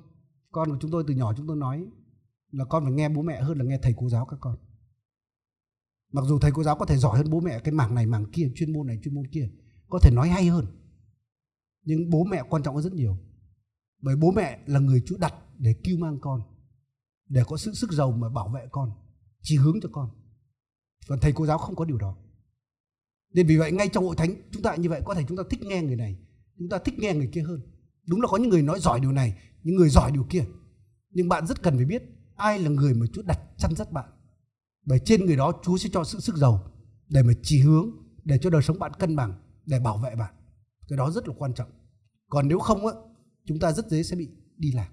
con 0.51 0.69
của 0.69 0.77
chúng 0.81 0.91
tôi 0.91 1.03
từ 1.07 1.13
nhỏ 1.13 1.33
chúng 1.37 1.47
tôi 1.47 1.57
nói 1.57 1.87
là 2.57 2.65
con 2.65 2.83
phải 2.83 2.93
nghe 2.93 3.09
bố 3.09 3.21
mẹ 3.21 3.41
hơn 3.41 3.57
là 3.57 3.65
nghe 3.65 3.79
thầy 3.81 3.93
cô 3.97 4.09
giáo 4.09 4.25
các 4.25 4.37
con. 4.39 4.57
Mặc 6.11 6.25
dù 6.27 6.39
thầy 6.39 6.51
cô 6.51 6.63
giáo 6.63 6.75
có 6.75 6.85
thể 6.85 6.97
giỏi 6.97 7.17
hơn 7.17 7.29
bố 7.29 7.39
mẹ 7.39 7.59
cái 7.59 7.73
mảng 7.73 7.95
này, 7.95 8.05
mảng 8.05 8.25
kia, 8.31 8.51
chuyên 8.55 8.73
môn 8.73 8.87
này, 8.87 8.99
chuyên 9.03 9.15
môn 9.15 9.27
kia, 9.27 9.49
có 9.89 9.99
thể 9.99 10.11
nói 10.15 10.29
hay 10.29 10.47
hơn. 10.47 10.65
Nhưng 11.83 12.09
bố 12.09 12.23
mẹ 12.23 12.43
quan 12.49 12.63
trọng 12.63 12.75
hơn 12.75 12.83
rất 12.83 12.93
nhiều. 12.93 13.17
Bởi 14.01 14.15
bố 14.15 14.31
mẹ 14.31 14.59
là 14.65 14.79
người 14.79 15.03
Chúa 15.05 15.17
đặt 15.17 15.33
để 15.57 15.75
cứu 15.83 15.97
mang 15.97 16.19
con, 16.21 16.41
để 17.29 17.43
có 17.47 17.57
sự 17.57 17.73
sức 17.73 17.91
giàu 17.91 18.11
mà 18.11 18.29
bảo 18.29 18.49
vệ 18.55 18.67
con, 18.71 18.91
chỉ 19.41 19.57
hướng 19.57 19.79
cho 19.81 19.89
con. 19.91 20.09
Còn 21.07 21.19
thầy 21.19 21.31
cô 21.31 21.45
giáo 21.45 21.57
không 21.57 21.75
có 21.75 21.85
điều 21.85 21.97
đó. 21.97 22.17
Nên 23.33 23.47
vì 23.47 23.57
vậy 23.57 23.71
ngay 23.71 23.89
trong 23.89 24.05
hội 24.05 24.15
thánh, 24.15 24.35
chúng 24.51 24.61
ta 24.61 24.75
như 24.75 24.89
vậy, 24.89 25.01
có 25.05 25.13
thể 25.13 25.23
chúng 25.27 25.37
ta 25.37 25.43
thích 25.49 25.59
nghe 25.63 25.81
người 25.81 25.95
này, 25.95 26.17
chúng 26.57 26.69
ta 26.69 26.79
thích 26.79 26.99
nghe 26.99 27.13
người 27.13 27.29
kia 27.33 27.41
hơn. 27.41 27.61
Đúng 28.07 28.21
là 28.21 28.27
có 28.27 28.37
những 28.37 28.49
người 28.49 28.61
nói 28.61 28.79
giỏi 28.79 28.99
điều 28.99 29.11
này, 29.11 29.37
những 29.63 29.75
người 29.75 29.89
giỏi 29.89 30.11
điều 30.11 30.23
kia. 30.29 30.45
Nhưng 31.09 31.29
bạn 31.29 31.47
rất 31.47 31.63
cần 31.63 31.75
phải 31.75 31.85
biết 31.85 32.03
ai 32.35 32.59
là 32.59 32.69
người 32.69 32.93
mà 32.93 33.05
Chúa 33.13 33.21
đặt 33.21 33.39
chăn 33.57 33.75
dắt 33.75 33.91
bạn? 33.91 34.09
Bởi 34.85 34.99
trên 35.05 35.25
người 35.25 35.35
đó 35.35 35.51
Chúa 35.63 35.77
sẽ 35.77 35.89
cho 35.93 36.03
sự 36.03 36.19
sức 36.19 36.35
giàu 36.35 36.71
để 37.07 37.23
mà 37.23 37.33
chỉ 37.43 37.61
hướng 37.61 37.91
để 38.23 38.37
cho 38.41 38.49
đời 38.49 38.61
sống 38.61 38.79
bạn 38.79 38.91
cân 38.99 39.15
bằng 39.15 39.33
để 39.65 39.79
bảo 39.79 39.97
vệ 39.97 40.15
bạn. 40.15 40.33
Cái 40.87 40.97
đó 40.97 41.11
rất 41.11 41.27
là 41.27 41.33
quan 41.37 41.53
trọng. 41.53 41.69
Còn 42.29 42.47
nếu 42.47 42.59
không 42.59 42.87
á 42.87 42.93
chúng 43.45 43.59
ta 43.59 43.71
rất 43.71 43.89
dễ 43.89 44.03
sẽ 44.03 44.15
bị 44.15 44.29
đi 44.57 44.71
lạc. 44.71 44.89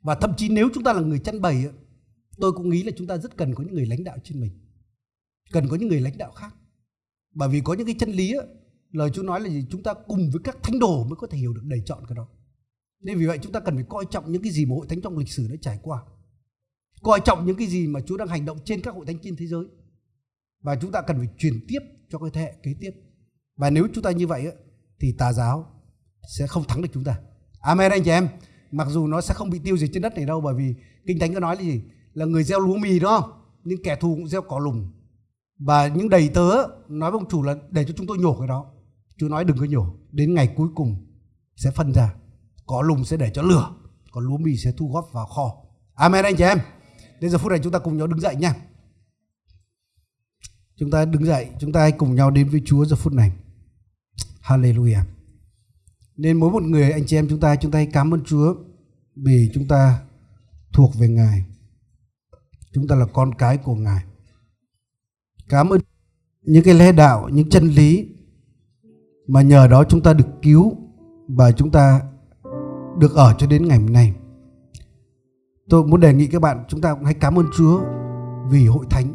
Và 0.00 0.14
thậm 0.14 0.32
chí 0.36 0.48
nếu 0.48 0.68
chúng 0.74 0.84
ta 0.84 0.92
là 0.92 1.00
người 1.00 1.18
chăn 1.18 1.40
bầy, 1.40 1.66
á 1.66 1.72
tôi 2.38 2.52
cũng 2.52 2.68
nghĩ 2.68 2.82
là 2.82 2.92
chúng 2.96 3.06
ta 3.06 3.16
rất 3.16 3.36
cần 3.36 3.54
có 3.54 3.64
những 3.64 3.74
người 3.74 3.86
lãnh 3.86 4.04
đạo 4.04 4.16
trên 4.24 4.40
mình. 4.40 4.52
Cần 5.52 5.68
có 5.68 5.76
những 5.76 5.88
người 5.88 6.00
lãnh 6.00 6.18
đạo 6.18 6.32
khác. 6.32 6.54
Bởi 7.34 7.48
vì 7.48 7.60
có 7.60 7.74
những 7.74 7.86
cái 7.86 7.94
chân 7.98 8.10
lý 8.10 8.32
á 8.32 8.44
lời 8.90 9.10
Chúa 9.14 9.22
nói 9.22 9.40
là 9.40 9.48
gì? 9.48 9.66
Chúng 9.70 9.82
ta 9.82 9.94
cùng 9.94 10.30
với 10.30 10.40
các 10.44 10.56
thánh 10.62 10.78
đồ 10.78 11.04
mới 11.04 11.16
có 11.16 11.26
thể 11.26 11.38
hiểu 11.38 11.52
được 11.52 11.64
đầy 11.64 11.82
chọn 11.86 12.06
cái 12.08 12.16
đó. 12.16 12.28
Nên 13.00 13.18
vì 13.18 13.26
vậy 13.26 13.38
chúng 13.42 13.52
ta 13.52 13.60
cần 13.60 13.74
phải 13.74 13.84
coi 13.88 14.04
trọng 14.10 14.32
những 14.32 14.42
cái 14.42 14.52
gì 14.52 14.64
mà 14.66 14.74
hội 14.74 14.86
thánh 14.88 15.00
trong 15.00 15.18
lịch 15.18 15.28
sử 15.28 15.48
đã 15.48 15.56
trải 15.60 15.78
qua 15.82 16.02
coi 17.02 17.20
trọng 17.24 17.46
những 17.46 17.56
cái 17.56 17.66
gì 17.66 17.86
mà 17.86 18.00
Chúa 18.06 18.16
đang 18.16 18.28
hành 18.28 18.44
động 18.44 18.58
trên 18.64 18.80
các 18.80 18.94
hội 18.94 19.06
thánh 19.06 19.18
trên 19.22 19.36
thế 19.36 19.46
giới. 19.46 19.64
Và 20.62 20.76
chúng 20.76 20.92
ta 20.92 21.02
cần 21.02 21.18
phải 21.18 21.28
truyền 21.38 21.66
tiếp 21.68 21.80
cho 22.10 22.18
cái 22.18 22.30
thế 22.32 22.40
hệ 22.40 22.54
kế 22.62 22.74
tiếp. 22.80 22.90
Và 23.56 23.70
nếu 23.70 23.88
chúng 23.94 24.04
ta 24.04 24.10
như 24.10 24.26
vậy 24.26 24.46
thì 25.00 25.12
tà 25.18 25.32
giáo 25.32 25.66
sẽ 26.36 26.46
không 26.46 26.64
thắng 26.64 26.82
được 26.82 26.88
chúng 26.92 27.04
ta. 27.04 27.18
Amen, 27.60 27.90
anh 27.90 28.02
chị 28.04 28.10
em. 28.10 28.28
Mặc 28.70 28.88
dù 28.90 29.06
nó 29.06 29.20
sẽ 29.20 29.34
không 29.34 29.50
bị 29.50 29.58
tiêu 29.58 29.76
diệt 29.76 29.90
trên 29.92 30.02
đất 30.02 30.14
này 30.16 30.26
đâu, 30.26 30.40
bởi 30.40 30.54
vì 30.54 30.74
kinh 31.06 31.18
thánh 31.18 31.34
có 31.34 31.40
nói 31.40 31.56
là 31.56 31.62
gì? 31.62 31.82
Là 32.12 32.26
người 32.26 32.44
gieo 32.44 32.60
lúa 32.60 32.76
mì 32.76 32.98
đó 32.98 33.32
nhưng 33.64 33.82
kẻ 33.82 33.96
thù 33.96 34.14
cũng 34.14 34.28
gieo 34.28 34.42
cỏ 34.42 34.58
lùng 34.58 34.92
và 35.58 35.88
những 35.88 36.08
đầy 36.08 36.28
tớ, 36.28 36.50
nói 36.88 37.10
với 37.10 37.20
ông 37.20 37.28
chủ 37.28 37.42
là 37.42 37.56
để 37.70 37.84
cho 37.84 37.94
chúng 37.96 38.06
tôi 38.06 38.18
nhổ 38.18 38.36
cái 38.38 38.48
đó. 38.48 38.66
Chúa 39.16 39.28
nói 39.28 39.44
đừng 39.44 39.58
có 39.58 39.64
nhổ, 39.64 39.86
đến 40.12 40.34
ngày 40.34 40.52
cuối 40.56 40.68
cùng 40.74 41.06
sẽ 41.56 41.70
phân 41.70 41.92
ra. 41.92 42.14
Cỏ 42.66 42.82
lùng 42.82 43.04
sẽ 43.04 43.16
để 43.16 43.30
cho 43.34 43.42
lửa, 43.42 43.74
còn 44.10 44.24
lúa 44.24 44.36
mì 44.36 44.56
sẽ 44.56 44.72
thu 44.76 44.90
góp 44.92 45.08
vào 45.12 45.26
kho. 45.26 45.54
Amen, 45.94 46.24
anh 46.24 46.36
chị 46.36 46.44
em 46.44 46.58
đến 47.20 47.30
giờ 47.30 47.38
phút 47.38 47.50
này 47.50 47.60
chúng 47.62 47.72
ta 47.72 47.78
cùng 47.78 47.96
nhau 47.96 48.06
đứng 48.06 48.20
dậy 48.20 48.36
nha. 48.36 48.54
Chúng 50.76 50.90
ta 50.90 51.04
đứng 51.04 51.24
dậy, 51.24 51.48
chúng 51.60 51.72
ta 51.72 51.80
hãy 51.80 51.92
cùng 51.92 52.14
nhau 52.14 52.30
đến 52.30 52.48
với 52.48 52.62
Chúa 52.64 52.84
giờ 52.84 52.96
phút 52.96 53.12
này. 53.12 53.32
Hallelujah. 54.42 55.02
Nên 56.16 56.40
mỗi 56.40 56.50
một 56.50 56.62
người 56.62 56.90
anh 56.90 57.06
chị 57.06 57.16
em 57.16 57.28
chúng 57.28 57.40
ta 57.40 57.56
chúng 57.56 57.70
ta 57.70 57.78
hãy 57.78 57.88
cảm 57.92 58.14
ơn 58.14 58.24
Chúa 58.24 58.54
vì 59.16 59.50
chúng 59.54 59.68
ta 59.68 60.02
thuộc 60.72 60.94
về 60.98 61.08
Ngài. 61.08 61.44
Chúng 62.72 62.88
ta 62.88 62.94
là 62.96 63.06
con 63.12 63.34
cái 63.34 63.56
của 63.56 63.74
Ngài. 63.74 64.04
Cảm 65.48 65.68
ơn 65.68 65.80
những 66.42 66.64
cái 66.64 66.74
lẽ 66.74 66.92
đạo, 66.92 67.28
những 67.28 67.50
chân 67.50 67.68
lý 67.68 68.08
mà 69.26 69.42
nhờ 69.42 69.66
đó 69.66 69.84
chúng 69.84 70.02
ta 70.02 70.12
được 70.12 70.28
cứu 70.42 70.76
và 71.28 71.52
chúng 71.52 71.70
ta 71.70 72.00
được 72.98 73.14
ở 73.14 73.34
cho 73.38 73.46
đến 73.46 73.68
ngày 73.68 73.78
hôm 73.78 73.92
nay 73.92 74.14
tôi 75.68 75.84
muốn 75.84 76.00
đề 76.00 76.14
nghị 76.14 76.26
các 76.26 76.42
bạn, 76.42 76.64
chúng 76.68 76.80
ta 76.80 76.94
cũng 76.94 77.04
hãy 77.04 77.14
cảm 77.14 77.38
ơn 77.38 77.46
Chúa 77.56 77.80
vì 78.50 78.66
hội 78.66 78.86
thánh. 78.90 79.06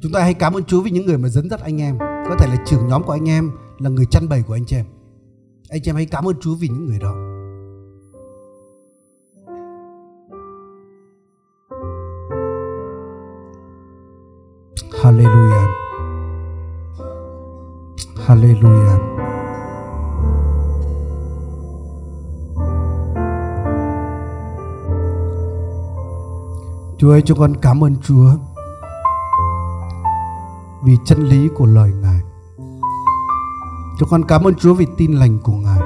Chúng 0.00 0.12
ta 0.12 0.20
hãy 0.20 0.34
cảm 0.34 0.54
ơn 0.54 0.64
Chúa 0.64 0.82
vì 0.82 0.90
những 0.90 1.06
người 1.06 1.18
mà 1.18 1.28
dẫn 1.28 1.50
dắt 1.50 1.60
anh 1.60 1.80
em. 1.80 1.98
Có 1.98 2.36
thể 2.38 2.46
là 2.46 2.56
trưởng 2.66 2.86
nhóm 2.88 3.02
của 3.02 3.12
anh 3.12 3.28
em, 3.28 3.50
là 3.78 3.90
người 3.90 4.06
chăn 4.10 4.28
bầy 4.28 4.42
của 4.42 4.54
anh 4.54 4.64
chị 4.66 4.76
em. 4.76 4.86
Anh 5.70 5.80
chị 5.82 5.90
em 5.90 5.96
hãy 5.96 6.06
cảm 6.06 6.28
ơn 6.28 6.36
Chúa 6.40 6.54
vì 6.54 6.68
những 6.68 6.86
người 6.86 6.98
đó. 6.98 7.14
Hallelujah. 15.02 15.68
Hallelujah. 18.26 19.15
Chúa 26.98 27.10
ơi 27.10 27.22
chúng 27.22 27.38
con 27.38 27.56
cảm 27.56 27.84
ơn 27.84 27.96
Chúa 28.02 28.30
vì 30.84 30.98
chân 31.04 31.18
lý 31.18 31.48
của 31.54 31.66
lời 31.66 31.92
Ngài. 32.02 32.20
Chúng 33.98 34.08
con 34.10 34.24
cảm 34.28 34.44
ơn 34.44 34.54
Chúa 34.54 34.74
vì 34.74 34.86
tin 34.96 35.12
lành 35.12 35.38
của 35.42 35.52
Ngài. 35.52 35.80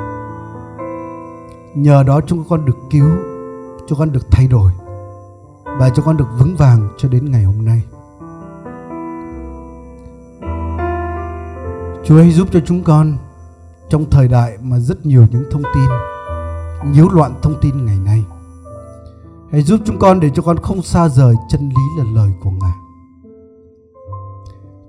Nhờ 1.74 2.02
đó 2.02 2.20
chúng 2.26 2.44
con 2.48 2.64
được 2.64 2.76
cứu, 2.90 3.10
chúng 3.88 3.98
con 3.98 4.12
được 4.12 4.30
thay 4.30 4.46
đổi 4.46 4.72
và 5.64 5.90
chúng 5.94 6.04
con 6.04 6.16
được 6.16 6.28
vững 6.38 6.56
vàng 6.56 6.88
cho 6.98 7.08
đến 7.08 7.30
ngày 7.30 7.44
hôm 7.44 7.64
nay. 7.64 7.82
Chúa 12.04 12.16
hãy 12.16 12.30
giúp 12.30 12.48
cho 12.52 12.60
chúng 12.66 12.84
con 12.84 13.16
trong 13.88 14.10
thời 14.10 14.28
đại 14.28 14.58
mà 14.62 14.78
rất 14.78 15.06
nhiều 15.06 15.26
những 15.30 15.44
thông 15.50 15.62
tin 15.74 15.88
nhiễu 16.92 17.08
loạn 17.08 17.34
thông 17.42 17.60
tin 17.60 17.86
ngày 17.86 17.98
nay 18.04 18.24
Hãy 19.52 19.62
giúp 19.62 19.80
chúng 19.84 19.98
con 19.98 20.20
để 20.20 20.30
cho 20.34 20.42
con 20.42 20.56
không 20.56 20.82
xa 20.82 21.08
rời 21.08 21.34
chân 21.48 21.68
lý 21.68 21.98
là 21.98 22.04
lời 22.14 22.30
của 22.40 22.50
Ngài. 22.50 22.72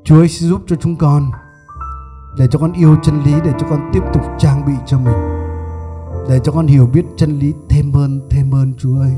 Chúa 0.03 0.27
sẽ 0.27 0.47
giúp 0.47 0.61
cho 0.67 0.75
chúng 0.75 0.95
con 0.95 1.31
để 2.37 2.47
cho 2.51 2.59
con 2.59 2.73
yêu 2.73 2.95
chân 3.03 3.21
lý, 3.23 3.33
để 3.43 3.51
cho 3.59 3.67
con 3.69 3.89
tiếp 3.93 4.03
tục 4.13 4.23
trang 4.39 4.65
bị 4.65 4.73
cho 4.85 4.99
mình, 4.99 5.17
để 6.29 6.39
cho 6.43 6.51
con 6.51 6.67
hiểu 6.67 6.87
biết 6.93 7.05
chân 7.15 7.39
lý 7.39 7.53
thêm 7.69 7.91
hơn 7.91 8.21
thêm 8.29 8.51
hơn, 8.51 8.73
Chúa 8.77 8.99
ơi. 8.99 9.17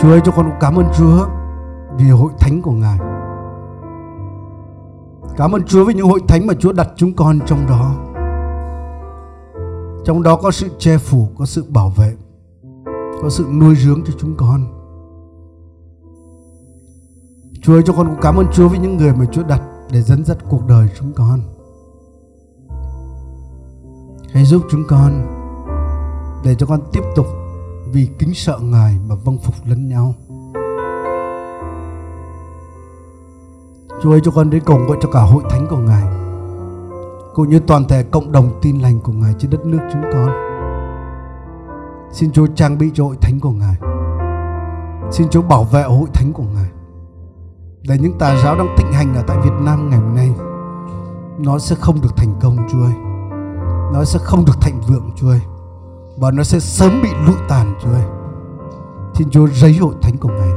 Chúa 0.00 0.10
ơi, 0.10 0.20
cho 0.24 0.32
con 0.32 0.46
cũng 0.46 0.58
cảm 0.60 0.76
ơn 0.76 0.86
Chúa 0.98 1.26
vì 1.98 2.10
hội 2.10 2.32
thánh 2.38 2.62
của 2.62 2.72
Ngài. 2.72 2.98
Cảm 5.36 5.52
ơn 5.52 5.62
Chúa 5.62 5.84
vì 5.84 5.94
những 5.94 6.08
hội 6.08 6.20
thánh 6.28 6.46
mà 6.46 6.54
Chúa 6.58 6.72
đặt 6.72 6.88
chúng 6.96 7.12
con 7.12 7.38
trong 7.46 7.66
đó 7.66 8.05
trong 10.06 10.22
đó 10.22 10.36
có 10.36 10.50
sự 10.50 10.68
che 10.78 10.98
phủ, 10.98 11.28
có 11.38 11.46
sự 11.46 11.64
bảo 11.68 11.90
vệ, 11.96 12.14
có 13.22 13.28
sự 13.30 13.46
nuôi 13.52 13.74
dưỡng 13.76 14.04
cho 14.06 14.12
chúng 14.18 14.34
con. 14.36 14.66
Chúa 17.62 17.74
ơi, 17.74 17.82
cho 17.86 17.92
con 17.92 18.06
cũng 18.06 18.20
cảm 18.22 18.36
ơn 18.36 18.46
Chúa 18.52 18.68
với 18.68 18.78
những 18.78 18.96
người 18.96 19.12
mà 19.14 19.24
Chúa 19.32 19.42
đặt 19.42 19.62
để 19.90 20.02
dẫn 20.02 20.24
dắt 20.24 20.38
cuộc 20.50 20.66
đời 20.68 20.88
chúng 20.98 21.12
con. 21.12 21.40
Hãy 24.32 24.44
giúp 24.44 24.62
chúng 24.70 24.84
con 24.88 25.26
để 26.44 26.54
cho 26.54 26.66
con 26.66 26.80
tiếp 26.92 27.02
tục 27.16 27.26
vì 27.92 28.08
kính 28.18 28.34
sợ 28.34 28.58
Ngài 28.62 28.96
mà 29.08 29.14
vâng 29.14 29.38
phục 29.38 29.54
lẫn 29.66 29.88
nhau. 29.88 30.14
Chúa 34.02 34.10
ơi, 34.10 34.20
cho 34.24 34.30
con 34.30 34.50
đến 34.50 34.62
cùng 34.66 34.86
với 34.86 34.98
cho 35.00 35.08
cả 35.12 35.20
hội 35.20 35.42
thánh 35.50 35.66
của 35.70 35.78
Ngài 35.78 36.25
cũng 37.36 37.48
như 37.48 37.58
toàn 37.58 37.84
thể 37.84 38.02
cộng 38.02 38.32
đồng 38.32 38.58
tin 38.62 38.78
lành 38.78 39.00
của 39.00 39.12
Ngài 39.12 39.34
trên 39.38 39.50
đất 39.50 39.66
nước 39.66 39.78
chúng 39.92 40.02
con. 40.12 40.28
Xin 42.12 42.32
Chúa 42.32 42.46
trang 42.46 42.78
bị 42.78 42.90
cho 42.94 43.04
hội 43.04 43.16
thánh 43.20 43.40
của 43.40 43.50
Ngài. 43.50 43.76
Xin 45.10 45.28
Chúa 45.28 45.42
bảo 45.42 45.64
vệ 45.64 45.82
hội 45.82 46.08
thánh 46.14 46.32
của 46.32 46.42
Ngài. 46.54 46.70
Để 47.88 47.98
những 47.98 48.18
tà 48.18 48.36
giáo 48.44 48.56
đang 48.58 48.76
thịnh 48.76 48.92
hành 48.92 49.14
ở 49.14 49.22
tại 49.26 49.36
Việt 49.44 49.52
Nam 49.60 49.90
ngày 49.90 49.98
hôm 49.98 50.14
nay, 50.14 50.32
nó 51.38 51.58
sẽ 51.58 51.76
không 51.80 52.00
được 52.00 52.16
thành 52.16 52.34
công, 52.40 52.56
Chúa 52.72 52.82
ơi. 52.84 52.94
Nó 53.92 54.04
sẽ 54.04 54.18
không 54.22 54.44
được 54.44 54.60
thịnh 54.60 54.80
vượng, 54.88 55.10
Chúa 55.16 55.28
ơi. 55.28 55.40
Và 56.18 56.30
nó 56.30 56.42
sẽ 56.42 56.60
sớm 56.60 57.00
bị 57.02 57.08
lụi 57.26 57.36
tàn, 57.48 57.74
Chúa 57.82 57.90
ơi. 57.90 58.04
Xin 59.14 59.30
Chúa 59.30 59.48
giấy 59.48 59.76
hội 59.76 59.94
thánh 60.02 60.16
của 60.16 60.28
Ngài 60.28 60.50